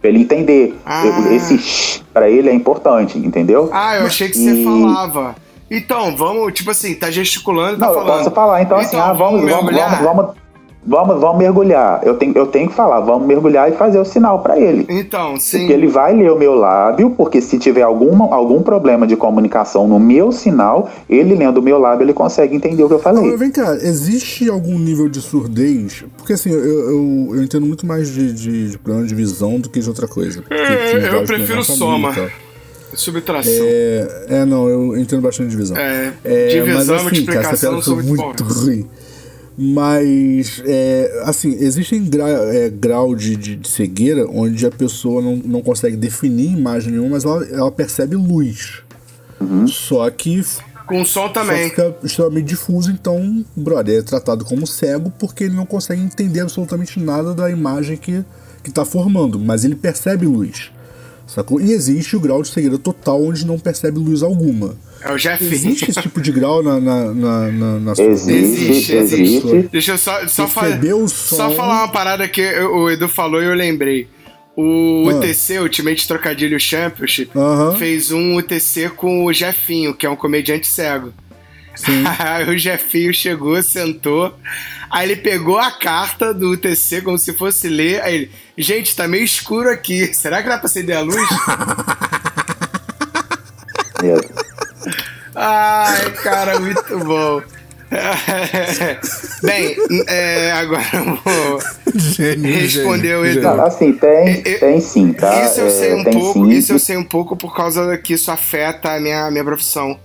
pra 0.01 0.11
ele 0.11 0.21
entender. 0.21 0.77
Ah. 0.85 1.07
Eu, 1.07 1.33
esse 1.33 2.03
para 2.13 2.29
ele 2.29 2.51
é 2.51 2.53
importante, 2.53 3.17
entendeu? 3.17 3.71
Ah, 3.73 3.97
eu 3.97 4.07
achei 4.07 4.29
que 4.29 4.39
e... 4.39 4.43
você 4.43 4.65
falava. 4.65 5.37
Então, 5.71 6.17
vamos, 6.17 6.53
tipo 6.53 6.73
assim, 6.73 6.97
tá 6.97 7.13
gesticulando, 7.13 7.79
tá 7.79 7.87
não, 7.87 7.95
falando. 7.95 8.09
Eu 8.09 8.17
posso 8.17 8.31
falar, 8.33 8.61
então, 8.61 8.77
assim, 8.77 8.89
então 8.89 9.01
assim, 9.01 9.11
ah, 9.11 9.13
vamos, 9.13 9.49
vamos, 9.49 9.73
vamos, 9.73 9.99
vamos, 10.01 10.35
Vamos, 10.87 11.21
vamos 11.21 11.39
mergulhar. 11.39 12.01
Eu 12.03 12.15
tenho, 12.15 12.33
eu 12.37 12.47
tenho 12.47 12.69
que 12.69 12.75
falar, 12.75 13.01
vamos 13.01 13.27
mergulhar 13.27 13.71
e 13.71 13.77
fazer 13.77 13.99
o 13.99 14.05
sinal 14.05 14.41
para 14.41 14.59
ele. 14.59 14.87
Então, 14.89 15.39
sim. 15.39 15.59
Porque 15.59 15.73
ele 15.75 15.87
vai 15.87 16.15
ler 16.17 16.33
o 16.33 16.39
meu 16.39 16.55
lábio, 16.55 17.11
porque 17.11 17.41
se 17.41 17.59
tiver 17.59 17.83
alguma, 17.83 18.35
algum 18.35 18.63
problema 18.63 19.07
de 19.07 19.15
comunicação 19.15 19.87
no 19.87 20.01
meu 20.01 20.33
sinal, 20.33 20.91
ele 21.09 21.35
lendo 21.35 21.59
o 21.59 21.63
meu 21.63 21.79
lábio, 21.79 22.05
ele 22.05 22.15
consegue 22.15 22.57
entender 22.57 22.83
o 22.83 22.89
que 22.89 22.95
eu 22.95 22.99
falei. 22.99 23.23
Agora, 23.23 23.37
vem 23.37 23.51
cá, 23.51 23.75
existe 23.75 24.49
algum 24.49 24.79
nível 24.79 25.09
de 25.09 25.21
surdez? 25.21 26.05
Porque 26.17 26.33
assim, 26.33 26.51
eu, 26.51 26.59
eu, 26.59 27.29
eu 27.35 27.43
entendo 27.43 27.67
muito 27.67 27.85
mais 27.85 28.09
de, 28.09 28.33
de, 28.33 28.71
de, 28.71 28.79
problema 28.79 29.07
de 29.07 29.15
visão 29.15 29.61
do 29.61 29.69
que 29.69 29.81
de 29.81 29.89
outra 29.89 30.09
coisa. 30.09 30.43
É, 30.49 31.15
eu 31.15 31.25
prefiro 31.25 31.63
soma. 31.63 32.15
Subtração. 32.95 33.53
É, 33.53 34.25
é, 34.29 34.45
não, 34.45 34.69
eu 34.69 34.97
entendo 34.97 35.23
bastante 35.23 35.51
de 35.51 35.57
visão. 35.57 35.77
É, 35.77 36.13
é 36.25 36.49
de 36.49 36.61
visão, 36.63 36.75
mas, 36.75 36.91
assim, 36.91 37.03
multiplicação, 37.05 37.71
cara, 37.71 37.79
essa 37.79 37.95
foi 37.95 38.03
muito 38.03 38.43
ruim. 38.43 38.89
Mas, 39.63 40.63
é, 40.65 41.23
assim, 41.27 41.51
existem 41.51 42.03
gra, 42.07 42.27
é, 42.27 42.71
grau 42.71 43.15
de, 43.15 43.37
de, 43.37 43.57
de, 43.57 43.69
cegueira 43.69 44.27
onde 44.27 44.65
a 44.65 44.71
pessoa 44.71 45.21
não, 45.21 45.37
não 45.37 45.61
consegue 45.61 45.99
definir 45.99 46.51
imagem 46.51 46.93
nenhuma, 46.93 47.11
mas 47.11 47.27
ela, 47.27 47.45
ela 47.45 47.71
percebe 47.71 48.17
luz. 48.17 48.79
Uhum. 49.39 49.69
Só 49.69 50.09
que. 50.09 50.43
Com 50.87 51.05
som 51.05 51.29
também. 51.29 51.69
fica 51.69 51.95
extremamente 52.03 52.47
difuso, 52.47 52.91
então, 52.91 53.45
brother, 53.55 53.99
é 53.99 54.03
tratado 54.03 54.47
como 54.47 54.67
cego 54.67 55.13
porque 55.19 55.45
ele 55.45 55.55
não 55.55 55.67
consegue 55.67 56.01
entender 56.01 56.41
absolutamente 56.41 56.99
nada 56.99 57.35
da 57.35 57.51
imagem 57.51 57.99
que, 57.99 58.25
que 58.65 58.73
tá 58.73 58.87
formando, 58.87 59.39
mas 59.39 59.63
ele 59.63 59.77
percebe 59.77 60.25
luz. 60.25 60.73
Sacou? 61.27 61.61
E 61.61 61.71
existe 61.71 62.17
o 62.17 62.21
grau 62.21 62.41
de 62.41 62.49
cegueira 62.49 62.79
total 62.79 63.23
onde 63.23 63.45
não 63.45 63.59
percebe 63.59 63.99
luz 63.99 64.23
alguma. 64.23 64.75
É 65.03 65.13
o 65.13 65.17
Jeff. 65.17 65.43
Existe 65.43 65.91
esse 65.91 66.03
tipo 66.03 66.21
de 66.21 66.31
grau 66.31 66.63
na, 66.63 66.79
na, 66.79 67.15
na, 67.15 67.51
na, 67.51 67.79
na 67.81 67.93
existe, 67.93 68.33
existe, 68.33 68.97
existe. 68.97 69.69
Deixa 69.73 69.93
eu 69.93 69.99
só, 69.99 70.27
só, 70.29 70.47
fa 70.47 70.67
só 71.09 71.51
falar 71.53 71.85
uma 71.85 71.89
parada 71.89 72.29
que 72.29 72.43
o 72.61 72.91
Edu 72.91 73.09
falou 73.09 73.43
e 73.43 73.47
eu 73.47 73.55
lembrei. 73.55 74.09
O 74.57 75.09
ah. 75.09 75.15
UTC, 75.15 75.59
Ultimate 75.59 76.07
Trocadilho 76.07 76.61
Championship, 76.61 77.31
uh 77.37 77.41
-huh. 77.41 77.79
fez 77.79 78.11
um 78.11 78.37
UTC 78.37 78.91
com 78.91 79.25
o 79.25 79.33
Jefinho, 79.33 79.95
que 79.95 80.05
é 80.05 80.11
um 80.11 80.17
comediante 80.17 80.67
cego. 80.67 81.15
aí 82.19 82.49
o 82.49 82.59
Jefinho 82.59 83.15
chegou, 83.15 83.63
sentou, 83.63 84.35
aí 84.91 85.09
ele 85.09 85.17
pegou 85.17 85.59
a 85.59 85.71
carta 85.71 86.35
do 86.35 86.51
UTC 86.51 87.01
como 87.01 87.17
se 87.17 87.33
fosse 87.33 87.69
ler, 87.69 88.03
aí 88.03 88.15
ele, 88.15 88.31
gente, 88.59 88.95
tá 88.95 89.09
meio 89.09 89.25
escuro 89.25 89.71
aqui, 89.71 90.13
será 90.13 90.43
que 90.43 90.49
dá 90.49 90.59
pra 90.59 90.67
acender 90.67 90.97
a 90.97 91.01
luz? 91.01 91.17
Ai, 95.43 96.11
cara, 96.23 96.61
muito 96.61 96.99
bom. 96.99 97.41
Bem, 99.43 99.75
é, 100.07 100.53
agora 100.53 100.85
eu 100.93 101.17
vou 101.17 101.59
responder 102.43 103.17
o 103.17 103.25
Edu. 103.25 103.41
Não, 103.41 103.65
assim, 103.65 103.95
tem, 103.95 104.43
eu, 104.45 104.61
tem 104.61 104.81
sim, 104.83 105.15
tá? 105.15 105.47
Isso 105.47 105.61
eu 105.61 105.71
sei 105.71 105.93
é, 105.93 105.95
um 105.97 106.05
pouco, 106.05 106.45
sim. 106.45 106.51
isso 106.51 106.73
eu 106.75 106.79
sei 106.79 106.97
um 106.99 107.05
pouco 107.05 107.35
por 107.37 107.57
causa 107.57 107.97
que 107.97 108.13
isso 108.13 108.31
afeta 108.31 108.93
a 108.93 109.01
minha, 109.01 109.31
minha 109.31 109.43
profissão, 109.43 109.99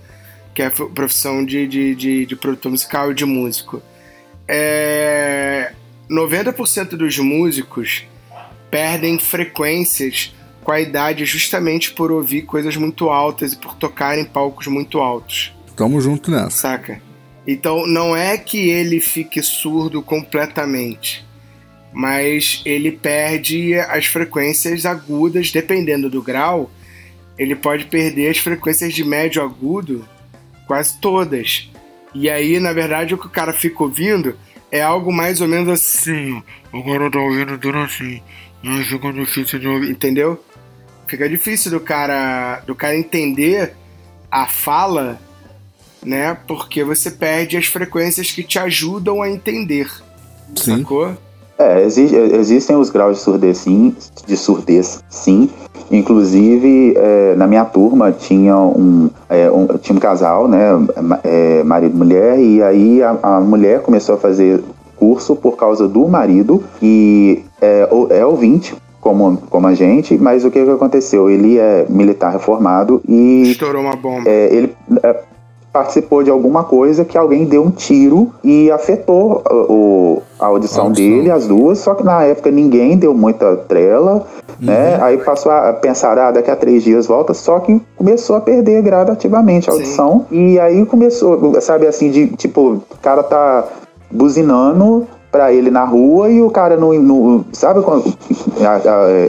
que 0.54 0.62
é 0.62 0.66
a 0.66 0.70
profissão 0.70 1.44
de, 1.44 1.68
de, 1.68 1.94
de, 1.94 2.26
de 2.26 2.34
produtor 2.34 2.72
musical 2.72 3.12
e 3.12 3.14
de 3.14 3.26
músico. 3.26 3.82
É, 4.48 5.70
90% 6.10 6.96
dos 6.96 7.18
músicos 7.18 8.04
perdem 8.70 9.18
frequências 9.18 10.34
com 10.66 10.72
a 10.72 10.80
idade 10.80 11.24
justamente 11.24 11.92
por 11.92 12.10
ouvir 12.10 12.42
coisas 12.42 12.76
muito 12.76 13.08
altas 13.08 13.52
e 13.52 13.56
por 13.56 13.76
tocar 13.76 14.18
em 14.18 14.24
palcos 14.24 14.66
muito 14.66 14.98
altos. 14.98 15.54
Tamo 15.76 16.00
junto 16.00 16.28
nessa. 16.28 16.50
Saca? 16.50 17.00
Então 17.46 17.86
não 17.86 18.16
é 18.16 18.36
que 18.36 18.68
ele 18.68 18.98
fique 18.98 19.40
surdo 19.44 20.02
completamente, 20.02 21.24
mas 21.92 22.62
ele 22.64 22.90
perde 22.90 23.74
as 23.74 24.06
frequências 24.06 24.84
agudas, 24.84 25.52
dependendo 25.52 26.10
do 26.10 26.20
grau, 26.20 26.68
ele 27.38 27.54
pode 27.54 27.84
perder 27.84 28.28
as 28.28 28.38
frequências 28.38 28.92
de 28.92 29.04
médio 29.04 29.40
agudo 29.44 30.04
quase 30.66 30.98
todas. 31.00 31.70
E 32.12 32.28
aí, 32.28 32.58
na 32.58 32.72
verdade, 32.72 33.14
o 33.14 33.18
que 33.18 33.28
o 33.28 33.30
cara 33.30 33.52
fica 33.52 33.84
ouvindo 33.84 34.36
é 34.72 34.82
algo 34.82 35.12
mais 35.12 35.40
ou 35.40 35.46
menos 35.46 35.68
assim. 35.68 36.42
Agora 36.74 37.08
tá 37.08 37.20
ouvindo 37.20 37.56
tudo 37.56 37.78
assim. 37.78 38.20
Não 38.64 38.82
fica 38.82 39.12
difícil 39.12 39.60
de 39.60 39.68
ouvir, 39.68 39.90
entendeu? 39.90 40.44
Fica 41.06 41.28
difícil 41.28 41.70
do 41.70 41.80
cara, 41.80 42.62
do 42.66 42.74
cara 42.74 42.96
entender 42.96 43.74
a 44.30 44.46
fala, 44.46 45.18
né? 46.04 46.36
Porque 46.46 46.82
você 46.84 47.10
perde 47.10 47.56
as 47.56 47.66
frequências 47.66 48.30
que 48.30 48.42
te 48.42 48.58
ajudam 48.58 49.22
a 49.22 49.30
entender. 49.30 49.88
Sim. 50.56 50.78
Sacou? 50.78 51.12
É, 51.58 51.82
exi- 51.84 52.14
existem 52.14 52.76
os 52.76 52.90
graus 52.90 53.16
de 53.16 53.22
surdez 53.24 53.56
sim, 53.58 53.96
de 54.26 54.36
surdez, 54.36 55.02
sim. 55.08 55.48
Inclusive, 55.90 56.94
é, 56.96 57.34
na 57.34 57.46
minha 57.46 57.64
turma 57.64 58.12
tinha 58.12 58.56
um, 58.56 59.08
é, 59.28 59.50
um- 59.50 59.66
tinha 59.78 59.96
um 59.96 59.98
casal, 60.00 60.46
né, 60.48 60.66
é, 61.24 61.62
marido 61.64 61.94
e 61.94 61.98
mulher, 61.98 62.38
e 62.38 62.62
aí 62.62 63.02
a, 63.02 63.16
a 63.22 63.40
mulher 63.40 63.80
começou 63.80 64.16
a 64.16 64.18
fazer 64.18 64.62
curso 64.96 65.34
por 65.34 65.56
causa 65.56 65.88
do 65.88 66.06
marido, 66.06 66.62
e 66.82 67.42
é, 67.60 67.88
é 68.10 68.26
ouvinte, 68.26 68.74
como, 69.06 69.38
como 69.48 69.68
a 69.68 69.74
gente, 69.74 70.18
mas 70.18 70.44
o 70.44 70.50
que, 70.50 70.64
que 70.64 70.68
aconteceu? 70.70 71.30
Ele 71.30 71.58
é 71.58 71.86
militar 71.88 72.30
reformado 72.32 73.00
e 73.08 73.52
Estourou 73.52 73.82
uma 73.82 73.94
bomba. 73.94 74.28
é, 74.28 74.48
ele 74.52 74.74
é, 75.00 75.14
participou 75.72 76.24
de 76.24 76.30
alguma 76.30 76.64
coisa 76.64 77.04
que 77.04 77.16
alguém 77.16 77.44
deu 77.44 77.62
um 77.62 77.70
tiro 77.70 78.32
e 78.42 78.68
afetou 78.70 79.42
o, 79.48 79.54
o- 79.72 80.22
a 80.40 80.46
audição 80.46 80.84
A 80.84 80.86
audição. 80.88 81.08
dele, 81.18 81.30
as 81.30 81.46
duas, 81.46 81.78
só 81.78 81.94
que 81.94 82.02
na 82.02 82.24
época 82.24 82.50
ninguém 82.50 82.96
deu 82.96 83.14
muita 83.14 83.54
trela, 83.56 84.26
né? 84.60 84.98
Aí 85.00 85.18
passou 85.18 85.52
a 85.52 85.72
pensar, 85.74 86.18
ah, 86.18 86.32
daqui 86.32 86.50
a 86.50 86.56
três 86.56 86.82
dias 86.82 87.06
volta, 87.06 87.32
só 87.32 87.60
que 87.60 87.80
começou 87.96 88.34
a 88.34 88.40
perder 88.40 88.82
gradativamente 88.82 89.70
a 89.70 89.72
Sim. 89.72 89.78
audição. 89.78 90.26
E 90.32 90.58
aí 90.58 90.84
começou, 90.84 91.60
sabe 91.60 91.86
assim, 91.86 92.10
de 92.10 92.26
tipo, 92.28 92.60
o 92.90 92.98
cara 93.00 93.22
tá 93.22 93.64
buzinando 94.10 95.06
pra 95.36 95.52
ele 95.52 95.70
na 95.70 95.84
rua 95.84 96.30
e 96.30 96.40
o 96.40 96.50
cara 96.50 96.76
não. 96.76 96.92
não- 96.94 97.44
sabe 97.52 97.82
quando. 97.82 98.04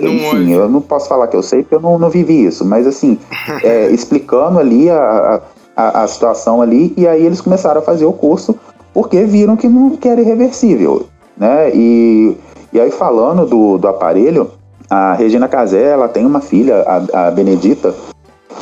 enfim, 0.07 0.51
eu 0.53 0.69
não 0.69 0.81
posso 0.81 1.09
falar 1.09 1.27
que 1.27 1.35
eu 1.35 1.43
sei 1.43 1.61
porque 1.63 1.75
eu 1.75 1.81
não, 1.81 1.99
não 1.99 2.09
vivi 2.09 2.45
isso, 2.45 2.63
mas 2.65 2.87
assim, 2.87 3.19
é, 3.61 3.89
explicando 3.91 4.57
ali 4.57 4.89
a, 4.89 5.41
a, 5.75 6.03
a 6.03 6.07
situação 6.07 6.61
ali, 6.61 6.93
e 6.97 7.05
aí 7.05 7.25
eles 7.25 7.41
começaram 7.41 7.79
a 7.81 7.83
fazer 7.83 8.05
o 8.05 8.13
curso 8.13 8.55
porque 8.93 9.23
viram 9.25 9.55
que 9.57 9.67
não 9.67 9.91
que 9.91 10.07
era 10.07 10.21
irreversível, 10.21 11.05
né? 11.37 11.69
E, 11.73 12.35
e 12.71 12.79
aí 12.79 12.89
falando 12.89 13.45
do, 13.45 13.77
do 13.77 13.87
aparelho, 13.87 14.49
a 14.89 15.13
Regina 15.13 15.47
Casé, 15.49 15.89
ela 15.91 16.07
tem 16.07 16.25
uma 16.25 16.39
filha, 16.39 16.83
a, 17.13 17.27
a 17.27 17.31
Benedita, 17.31 17.93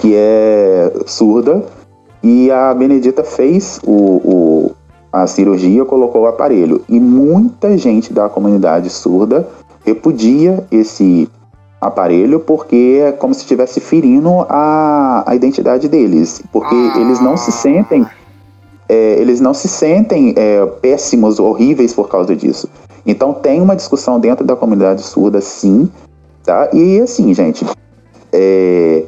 que 0.01 0.13
é 0.15 0.91
surda, 1.05 1.63
e 2.23 2.49
a 2.49 2.73
Benedita 2.73 3.23
fez 3.23 3.79
o, 3.85 3.91
o- 3.91 4.71
a 5.23 5.27
cirurgia, 5.27 5.85
colocou 5.85 6.23
o 6.23 6.27
aparelho. 6.27 6.81
E 6.89 6.99
muita 6.99 7.77
gente 7.77 8.11
da 8.11 8.27
comunidade 8.27 8.89
surda 8.89 9.47
repudia 9.85 10.65
esse 10.69 11.29
aparelho 11.79 12.39
porque 12.39 13.01
é 13.01 13.11
como 13.11 13.33
se 13.33 13.41
estivesse 13.41 13.79
ferindo 13.79 14.45
a, 14.49 15.23
a 15.25 15.35
identidade 15.35 15.87
deles. 15.87 16.41
Porque 16.51 16.75
Ah. 16.75 16.99
eles 16.99 17.21
não 17.21 17.37
se 17.37 17.51
sentem. 17.51 18.05
é, 18.87 19.19
eles 19.19 19.39
não 19.41 19.53
se 19.53 19.67
sentem 19.67 20.33
é, 20.37 20.63
péssimos, 20.81 21.39
horríveis 21.39 21.93
por 21.93 22.07
causa 22.07 22.35
disso. 22.35 22.69
Então 23.05 23.33
tem 23.33 23.61
uma 23.61 23.75
discussão 23.75 24.19
dentro 24.19 24.45
da 24.45 24.55
comunidade 24.55 25.01
surda, 25.01 25.41
sim. 25.41 25.89
Tá? 26.43 26.69
E 26.73 26.99
assim, 26.99 27.33
gente, 27.33 27.65
é, 28.31 29.03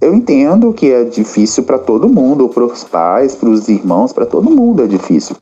eu 0.00 0.14
entendo 0.14 0.72
que 0.72 0.90
é 0.92 1.04
difícil 1.04 1.62
para 1.64 1.78
todo 1.78 2.08
mundo, 2.08 2.48
para 2.48 2.64
os 2.64 2.84
pais, 2.84 3.34
para 3.34 3.48
os 3.48 3.68
irmãos, 3.68 4.12
para 4.12 4.26
todo 4.26 4.50
mundo 4.50 4.82
é 4.82 4.86
difícil. 4.86 5.36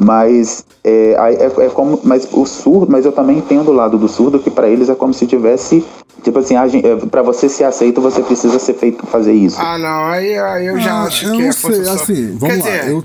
Mas 0.00 0.64
é, 0.84 1.12
é, 1.12 1.64
é 1.66 1.68
como, 1.70 2.00
mas 2.04 2.28
o 2.32 2.46
surdo, 2.46 2.90
mas 2.90 3.04
eu 3.04 3.10
também 3.12 3.38
entendo 3.38 3.70
o 3.70 3.74
lado 3.74 3.98
do 3.98 4.06
surdo 4.08 4.38
que 4.38 4.50
para 4.50 4.68
eles 4.68 4.88
é 4.88 4.94
como 4.94 5.12
se 5.12 5.26
tivesse 5.26 5.84
tipo 6.22 6.38
assim, 6.38 6.54
para 7.10 7.22
você 7.22 7.48
ser 7.48 7.64
aceito 7.64 8.00
você 8.00 8.22
precisa 8.22 8.58
ser 8.58 8.74
feito 8.74 9.04
fazer 9.06 9.32
isso. 9.32 9.60
Ah, 9.60 9.76
não, 9.78 10.06
aí, 10.06 10.38
aí 10.38 10.66
eu 10.66 10.78
já 10.78 10.92
Ah, 10.92 11.02
acho 11.04 11.26
eu 11.26 11.32
que 11.32 11.42
não 11.42 11.48
é 11.48 11.52
sei, 11.52 11.80
assim, 11.80 12.36
vamos 12.38 12.56
Quer 12.56 12.62
lá. 12.64 12.76
dizer, 12.78 12.90
Eu, 12.92 13.04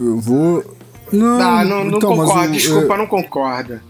eu 0.00 0.16
vou. 0.20 0.64
Não, 1.12 1.38
Tá, 1.38 1.64
não, 1.64 1.84
não 1.84 1.96
então, 1.98 2.16
concordo, 2.16 2.52
desculpa, 2.52 2.96
não 2.96 3.06
concordo. 3.06 3.80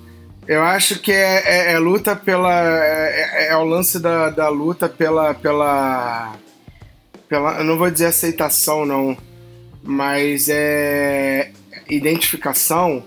Eu 0.46 0.62
acho 0.62 0.98
que 1.00 1.12
é, 1.12 1.42
é- 1.70 1.72
é 1.74 1.78
luta 1.78 2.16
pela. 2.16 2.52
É, 2.52 3.46
é- 3.46 3.52
é 3.52 3.56
o 3.56 3.64
lance 3.64 3.98
da, 4.00 4.28
da 4.28 4.48
luta 4.48 4.88
pela, 4.88 5.32
pela. 5.32 6.32
Pela. 7.32 7.56
Eu 7.56 7.64
não 7.64 7.78
vou 7.78 7.90
dizer 7.90 8.06
aceitação, 8.06 8.84
não. 8.84 9.16
Mas 9.82 10.50
é. 10.50 11.50
Identificação 11.88 13.02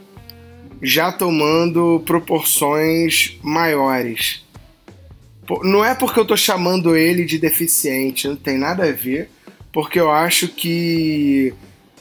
já 0.81 1.11
tomando 1.11 2.03
proporções 2.05 3.37
maiores. 3.43 4.43
Não 5.63 5.85
é 5.85 5.93
porque 5.93 6.19
eu 6.19 6.25
tô 6.25 6.35
chamando 6.35 6.95
ele 6.95 7.23
de 7.23 7.37
deficiente, 7.37 8.27
não 8.27 8.35
tem 8.35 8.57
nada 8.57 8.83
a 8.83 8.91
ver, 8.91 9.29
porque 9.71 9.99
eu 9.99 10.11
acho 10.11 10.47
que 10.47 11.53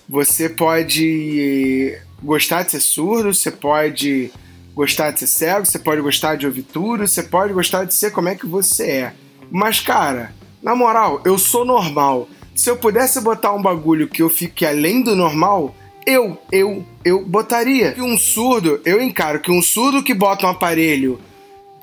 você 0.08 0.48
pode 0.48 1.96
gostar 2.22 2.62
de 2.62 2.72
ser 2.72 2.80
surdo, 2.80 3.32
você 3.32 3.50
pode 3.50 4.30
gostar 4.74 5.10
de 5.10 5.20
ser 5.20 5.26
cego, 5.26 5.66
você 5.66 5.78
pode 5.78 6.00
gostar 6.00 6.36
de 6.36 6.46
ouvir 6.46 6.62
tudo, 6.62 7.06
você 7.06 7.22
pode 7.22 7.52
gostar 7.52 7.84
de 7.84 7.94
ser 7.94 8.10
como 8.10 8.28
é 8.28 8.34
que 8.34 8.46
você 8.46 8.90
é. 8.90 9.12
Mas, 9.50 9.78
cara, 9.80 10.32
na 10.64 10.74
moral, 10.74 11.20
eu 11.26 11.36
sou 11.36 11.62
normal. 11.64 12.26
Se 12.54 12.70
eu 12.70 12.76
pudesse 12.76 13.20
botar 13.20 13.52
um 13.52 13.60
bagulho 13.60 14.08
que 14.08 14.22
eu 14.22 14.30
fique 14.30 14.64
além 14.64 15.02
do 15.02 15.14
normal, 15.14 15.74
eu, 16.06 16.38
eu, 16.50 16.82
eu 17.04 17.22
botaria. 17.26 17.92
Que 17.92 18.00
um 18.00 18.16
surdo, 18.16 18.80
eu 18.82 19.00
encaro 19.02 19.40
que 19.40 19.52
um 19.52 19.60
surdo 19.60 20.02
que 20.02 20.14
bota 20.14 20.46
um 20.46 20.50
aparelho 20.50 21.20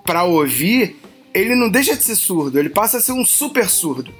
pra 0.03 0.23
ouvir, 0.23 0.99
ele 1.31 1.53
não 1.53 1.69
deixa 1.69 1.95
de 1.95 2.03
ser 2.03 2.15
surdo, 2.15 2.57
ele 2.57 2.69
passa 2.69 2.97
a 2.97 3.01
ser 3.01 3.11
um 3.11 3.23
super 3.23 3.69
surdo. 3.69 4.11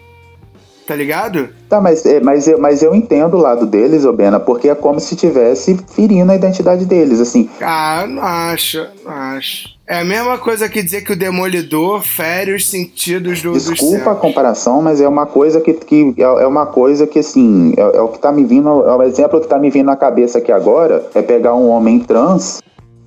Tá 0.85 0.95
ligado? 0.95 1.49
Tá, 1.69 1.79
mas, 1.79 2.05
é, 2.05 2.19
mas, 2.19 2.47
eu, 2.47 2.59
mas 2.59 2.83
eu 2.83 2.93
entendo 2.93 3.37
o 3.37 3.41
lado 3.41 3.65
deles, 3.65 4.03
ô 4.03 4.11
Bena, 4.11 4.39
porque 4.39 4.69
é 4.69 4.75
como 4.75 4.99
se 4.99 5.15
estivesse 5.15 5.77
ferindo 5.95 6.31
a 6.31 6.35
identidade 6.35 6.85
deles, 6.85 7.19
assim. 7.19 7.49
Ah, 7.61 8.05
não 8.07 8.21
acho, 8.21 8.85
não 9.03 9.11
acho. 9.11 9.69
É 9.91 9.99
a 9.99 10.05
mesma 10.05 10.37
coisa 10.37 10.69
que 10.69 10.81
dizer 10.81 11.01
que 11.01 11.11
o 11.11 11.17
demolidor 11.17 12.01
fere 12.01 12.53
os 12.53 12.65
sentidos 12.65 13.41
do, 13.41 13.51
dos 13.51 13.65
Desculpa 13.65 14.13
a 14.13 14.15
comparação, 14.15 14.81
mas 14.81 15.01
é 15.01 15.07
uma 15.07 15.25
coisa 15.25 15.59
que, 15.59 15.73
que 15.73 16.15
é 16.17 16.21
é 16.21 16.47
uma 16.47 16.65
coisa 16.65 17.05
que 17.05 17.19
assim, 17.19 17.73
é, 17.75 17.97
é 17.97 18.01
o 18.01 18.07
que 18.07 18.17
tá 18.17 18.31
me 18.31 18.45
vindo, 18.45 18.69
é 18.69 18.95
o 18.95 19.03
exemplo 19.03 19.41
que 19.41 19.49
tá 19.49 19.59
me 19.59 19.69
vindo 19.69 19.87
na 19.87 19.97
cabeça 19.97 20.37
aqui 20.37 20.49
agora, 20.49 21.05
é 21.13 21.21
pegar 21.21 21.55
um 21.55 21.67
homem 21.67 21.99
trans 21.99 22.61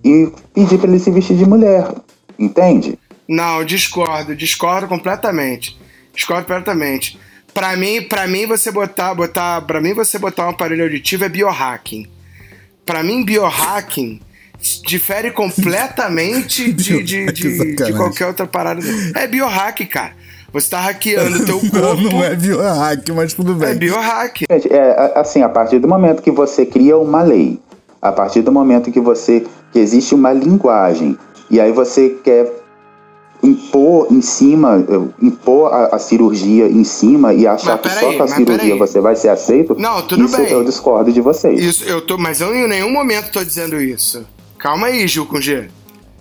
e 0.04 0.30
pedir 0.52 0.76
pra 0.76 0.90
ele 0.90 0.98
se 0.98 1.10
vestir 1.10 1.38
de 1.38 1.48
mulher, 1.48 1.90
entende? 2.38 2.98
Não, 3.26 3.64
discordo, 3.64 4.36
discordo 4.36 4.86
completamente. 4.86 5.80
Discordo 6.14 6.42
completamente. 6.42 7.18
Pra 7.54 7.78
mim, 7.78 8.02
para 8.02 8.26
mim 8.26 8.44
você 8.44 8.70
botar, 8.70 9.14
botar, 9.14 9.62
para 9.62 9.80
mim 9.80 9.94
você 9.94 10.18
botar 10.18 10.48
um 10.48 10.50
aparelho 10.50 10.84
auditivo 10.84 11.24
é 11.24 11.30
biohacking. 11.30 12.06
Pra 12.84 13.02
mim 13.02 13.24
biohacking 13.24 14.20
difere 14.84 15.30
completamente 15.30 16.70
de, 16.72 17.02
de, 17.02 17.32
de, 17.32 17.74
de 17.74 17.92
qualquer 17.92 18.26
outra 18.26 18.46
parada. 18.46 18.80
É 19.14 19.26
biohack, 19.26 19.84
cara. 19.86 20.12
Você 20.52 20.70
tá 20.70 20.80
hackeando 20.80 21.42
o 21.42 21.44
teu 21.44 21.58
corpo. 21.58 22.02
Não, 22.02 22.12
não 22.12 22.24
é 22.24 22.36
biohack, 22.36 23.10
mas 23.10 23.34
tudo 23.34 23.54
bem. 23.54 23.70
É 23.70 23.74
biohack. 23.74 24.44
Gente, 24.48 24.72
é 24.72 25.12
assim, 25.16 25.42
a 25.42 25.48
partir 25.48 25.80
do 25.80 25.88
momento 25.88 26.22
que 26.22 26.30
você 26.30 26.64
cria 26.64 26.96
uma 26.96 27.22
lei, 27.22 27.58
a 28.00 28.12
partir 28.12 28.40
do 28.42 28.52
momento 28.52 28.92
que 28.92 29.00
você 29.00 29.44
que 29.72 29.80
existe 29.80 30.14
uma 30.14 30.32
linguagem 30.32 31.18
e 31.50 31.60
aí 31.60 31.72
você 31.72 32.10
quer 32.22 32.48
impor 33.42 34.06
em 34.10 34.22
cima, 34.22 34.84
impor 35.20 35.72
a, 35.72 35.96
a 35.96 35.98
cirurgia 35.98 36.66
em 36.66 36.84
cima 36.84 37.34
e 37.34 37.46
achar 37.46 37.78
que 37.78 37.90
só 37.90 38.12
com 38.12 38.22
a 38.22 38.28
cirurgia 38.28 38.76
você 38.76 39.00
vai 39.00 39.16
ser 39.16 39.28
aceito, 39.28 39.74
Não, 39.78 40.02
tudo 40.02 40.24
isso 40.24 40.36
bem. 40.36 40.50
eu 40.50 40.64
discordo 40.64 41.12
de 41.12 41.20
vocês. 41.20 41.60
Isso, 41.60 41.84
eu 41.84 42.00
tô, 42.00 42.16
mas 42.16 42.40
eu 42.40 42.54
em 42.54 42.66
nenhum 42.68 42.90
momento 42.90 43.30
tô 43.30 43.44
dizendo 43.44 43.80
isso. 43.80 44.24
Calma 44.64 44.86
aí, 44.86 45.06
Gil 45.06 45.26
com 45.26 45.38
G. 45.38 45.68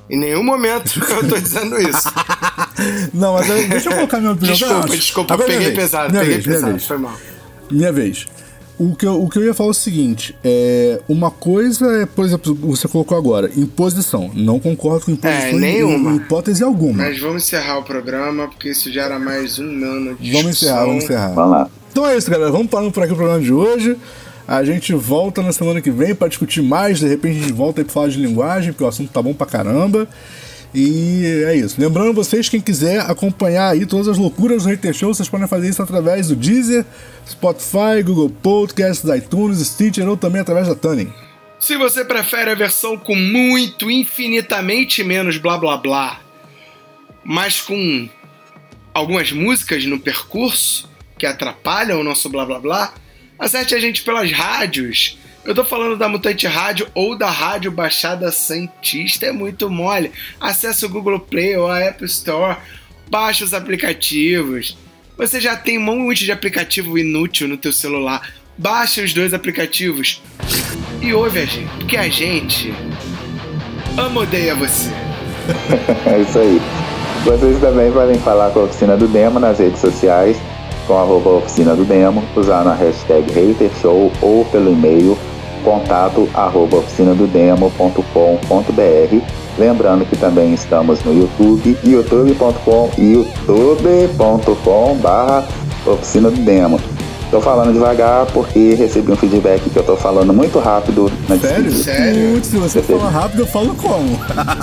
Em 0.09 0.17
nenhum 0.19 0.43
momento 0.43 0.99
eu 1.09 1.29
tô 1.29 1.37
dizendo 1.39 1.79
isso. 1.79 2.09
Não, 3.13 3.35
mas 3.35 3.47
deixa 3.69 3.89
eu 3.89 3.95
colocar 3.95 4.19
minha 4.19 4.33
opinião. 4.33 4.53
Desculpa, 4.53 4.87
desculpa, 4.89 5.33
agora 5.35 5.47
é 5.49 5.53
peguei 5.53 5.67
minha 5.69 5.75
vez. 5.77 5.89
pesado, 5.89 6.11
Minha 6.11 6.21
peguei 6.23 6.35
vez, 6.35 6.45
minha 6.47 6.55
pesado, 6.57 6.71
vez. 6.73 6.85
foi 6.85 6.97
mal. 6.97 7.13
Minha 7.71 7.91
vez. 7.93 8.25
O 8.77 8.93
que, 8.97 9.05
eu, 9.05 9.23
o 9.23 9.29
que 9.29 9.37
eu 9.37 9.45
ia 9.45 9.53
falar 9.53 9.69
é 9.69 9.71
o 9.71 9.73
seguinte: 9.73 10.35
é, 10.43 10.99
uma 11.07 11.31
coisa 11.31 11.85
é, 12.01 12.05
por 12.05 12.25
exemplo, 12.25 12.53
você 12.53 12.85
colocou 12.89 13.17
agora, 13.17 13.49
imposição. 13.55 14.29
Não 14.33 14.59
concordo 14.59 15.05
com 15.05 15.11
imposição 15.11 15.41
É, 15.47 15.51
em- 15.53 15.59
nenhuma. 15.59 16.11
em 16.11 16.15
hipótese 16.17 16.63
alguma. 16.65 17.03
Mas 17.03 17.17
vamos 17.21 17.43
encerrar 17.43 17.77
o 17.77 17.83
programa, 17.83 18.49
porque 18.49 18.69
isso 18.71 18.91
gera 18.91 19.17
mais 19.17 19.57
um 19.57 19.63
ano 19.63 20.15
de 20.15 20.31
Vamos 20.33 20.47
discussão. 20.49 20.49
encerrar, 20.51 20.85
vamos 20.85 21.03
encerrar. 21.05 21.33
Vamos 21.33 21.51
lá. 21.51 21.69
Então 21.93 22.05
é 22.05 22.17
isso, 22.17 22.29
galera. 22.29 22.51
Vamos 22.51 22.67
parando 22.67 22.91
por 22.91 23.03
aqui 23.03 23.13
o 23.13 23.15
programa 23.15 23.39
de 23.41 23.53
hoje. 23.53 23.95
A 24.47 24.63
gente 24.63 24.93
volta 24.93 25.41
na 25.41 25.51
semana 25.51 25.81
que 25.81 25.89
vem 25.89 26.13
pra 26.13 26.27
discutir 26.27 26.61
mais. 26.61 26.99
De 26.99 27.07
repente 27.07 27.37
a 27.37 27.41
gente 27.41 27.53
volta 27.53 27.81
aí 27.81 27.85
pra 27.85 27.93
falar 27.93 28.09
de 28.09 28.17
linguagem, 28.17 28.71
porque 28.71 28.83
o 28.83 28.87
assunto 28.87 29.11
tá 29.11 29.21
bom 29.21 29.33
pra 29.33 29.47
caramba. 29.47 30.07
E 30.73 31.43
é 31.45 31.55
isso. 31.55 31.79
Lembrando 31.79 32.13
vocês, 32.13 32.49
quem 32.49 32.59
quiser 32.59 32.99
acompanhar 33.01 33.69
aí 33.69 33.85
todas 33.85 34.07
as 34.07 34.17
loucuras 34.17 34.63
do 34.63 34.69
Hater 34.69 34.93
Show, 34.93 35.13
vocês 35.13 35.29
podem 35.29 35.47
fazer 35.47 35.69
isso 35.69 35.83
através 35.83 36.29
do 36.29 36.35
Deezer, 36.35 36.83
Spotify, 37.29 38.01
Google 38.03 38.29
Podcasts, 38.29 39.07
iTunes, 39.09 39.65
Stitcher 39.65 40.07
ou 40.09 40.17
também 40.17 40.41
através 40.41 40.67
da 40.67 40.73
Tuning. 40.73 41.13
Se 41.59 41.77
você 41.77 42.03
prefere 42.03 42.49
a 42.49 42.55
versão 42.55 42.97
com 42.97 43.15
muito, 43.15 43.89
infinitamente 43.89 45.03
menos 45.03 45.37
blá 45.37 45.57
blá 45.57 45.77
blá, 45.77 46.19
mas 47.23 47.61
com 47.61 48.09
algumas 48.93 49.31
músicas 49.31 49.85
no 49.85 49.99
percurso 49.99 50.89
que 51.17 51.25
atrapalham 51.25 52.01
o 52.01 52.03
nosso 52.03 52.29
blá 52.29 52.45
blá 52.45 52.59
blá, 52.59 52.93
acerte 53.43 53.75
a 53.75 53.79
gente 53.79 54.03
pelas 54.03 54.31
rádios. 54.31 55.17
Eu 55.45 55.53
tô 55.53 55.65
falando 55.65 55.97
da 55.97 56.07
Mutante 56.07 56.47
Rádio 56.47 56.87
ou 56.95 57.17
da 57.17 57.29
Rádio 57.29 57.69
Baixada 57.69 58.31
Santista, 58.31 59.25
é 59.25 59.31
muito 59.31 59.69
mole. 59.69 60.11
Acesse 60.39 60.85
o 60.85 60.89
Google 60.89 61.19
Play 61.19 61.57
ou 61.57 61.67
a 61.67 61.79
App 61.79 62.03
Store, 62.05 62.57
baixe 63.11 63.43
os 63.43 63.53
aplicativos. 63.53 64.77
Você 65.17 65.41
já 65.41 65.55
tem 65.57 65.77
um 65.77 65.81
monte 65.81 66.23
de 66.23 66.31
aplicativo 66.31 66.97
inútil 66.97 67.47
no 67.47 67.57
teu 67.57 67.73
celular. 67.73 68.33
Baixe 68.57 69.01
os 69.01 69.13
dois 69.13 69.33
aplicativos 69.33 70.21
e 71.01 71.13
ouve 71.13 71.39
a 71.39 71.45
gente, 71.45 71.69
porque 71.77 71.97
a 71.97 72.07
gente 72.07 72.73
ama 73.97 74.21
odeia 74.21 74.55
você. 74.55 74.89
é 76.07 76.21
isso 76.21 76.39
aí. 76.39 76.61
Vocês 77.25 77.59
também 77.59 77.91
podem 77.91 78.17
falar 78.19 78.51
com 78.51 78.61
a 78.61 78.63
Oficina 78.63 78.95
do 78.95 79.07
Demo 79.07 79.39
nas 79.39 79.59
redes 79.59 79.79
sociais, 79.79 80.37
com 80.88 80.97
arroba 80.97 81.29
Oficina 81.31 81.75
do 81.75 81.86
Demo, 81.86 82.23
a 82.69 82.73
hashtag 82.73 83.31
HaterShow 83.31 84.11
ou 84.21 84.45
pelo 84.45 84.71
e-mail 84.71 85.17
contato 85.63 86.27
arroba 86.34 86.77
oficinadodemo.com.br 86.77 89.43
Lembrando 89.57 90.05
que 90.05 90.17
também 90.17 90.53
estamos 90.53 91.03
no 91.03 91.13
YouTube, 91.13 91.77
youtube.com 91.84 92.89
youtube.com 92.97 94.95
barra 94.95 95.45
Oficina 95.86 96.31
do 96.31 96.41
Demo. 96.41 96.79
Tô 97.34 97.41
falando 97.41 97.73
devagar 97.73 98.27
porque 98.27 98.75
recebi 98.75 99.11
um 99.11 99.15
feedback 99.15 99.67
que 99.67 99.75
eu 99.75 99.84
tô 99.84 99.97
falando 99.97 100.31
muito 100.31 100.59
rápido 100.59 101.11
na 101.27 101.36
Sério? 101.36 101.63
despedida. 101.63 101.84
Sério? 101.84 102.34
Putz, 102.36 102.47
se 102.47 102.57
você 102.57 102.79
Recebi. 102.79 102.99
fala 102.99 103.09
rápido, 103.09 103.39
eu 103.39 103.47
falo 103.47 103.73
como? 103.73 104.19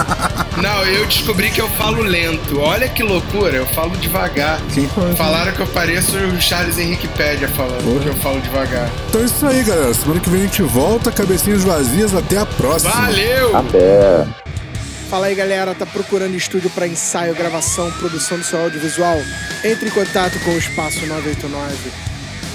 Não, 0.63 0.87
eu 0.87 1.05
descobri 1.07 1.51
que 1.51 1.61
eu 1.61 1.69
falo 1.71 2.01
lento. 2.01 2.61
Olha 2.61 2.89
que 2.89 3.03
loucura, 3.03 3.57
eu 3.57 3.67
falo 3.67 3.91
devagar. 3.97 4.61
Falou? 4.95 5.17
Falaram 5.17 5.51
que 5.51 5.59
eu 5.59 5.67
pareço 5.67 6.17
o 6.17 6.41
Charles 6.41 6.79
Henrique 6.79 7.09
Pédia 7.09 7.49
falando 7.49 8.01
que 8.01 8.09
eu 8.09 8.15
falo 8.15 8.41
devagar. 8.41 8.89
Então 9.09 9.21
é 9.21 9.25
isso 9.25 9.45
aí, 9.45 9.65
galera. 9.65 9.93
Semana 9.93 10.21
que 10.21 10.31
vem 10.31 10.43
a 10.43 10.45
gente 10.45 10.63
volta, 10.63 11.11
cabecinhas 11.11 11.65
vazias. 11.65 12.15
Até 12.15 12.39
a 12.39 12.47
próxima. 12.47 12.93
Valeu! 12.93 13.57
Até. 13.57 14.27
Fala 15.11 15.27
aí 15.27 15.35
galera, 15.35 15.75
tá 15.75 15.85
procurando 15.85 16.37
estúdio 16.37 16.71
para 16.71 16.87
ensaio, 16.87 17.35
gravação, 17.35 17.91
produção 17.99 18.39
do 18.39 18.45
seu 18.45 18.61
audiovisual? 18.63 19.19
Entre 19.65 19.89
em 19.89 19.91
contato 19.91 20.39
com 20.45 20.53
o 20.53 20.57
Espaço 20.59 21.05
989. 21.05 22.11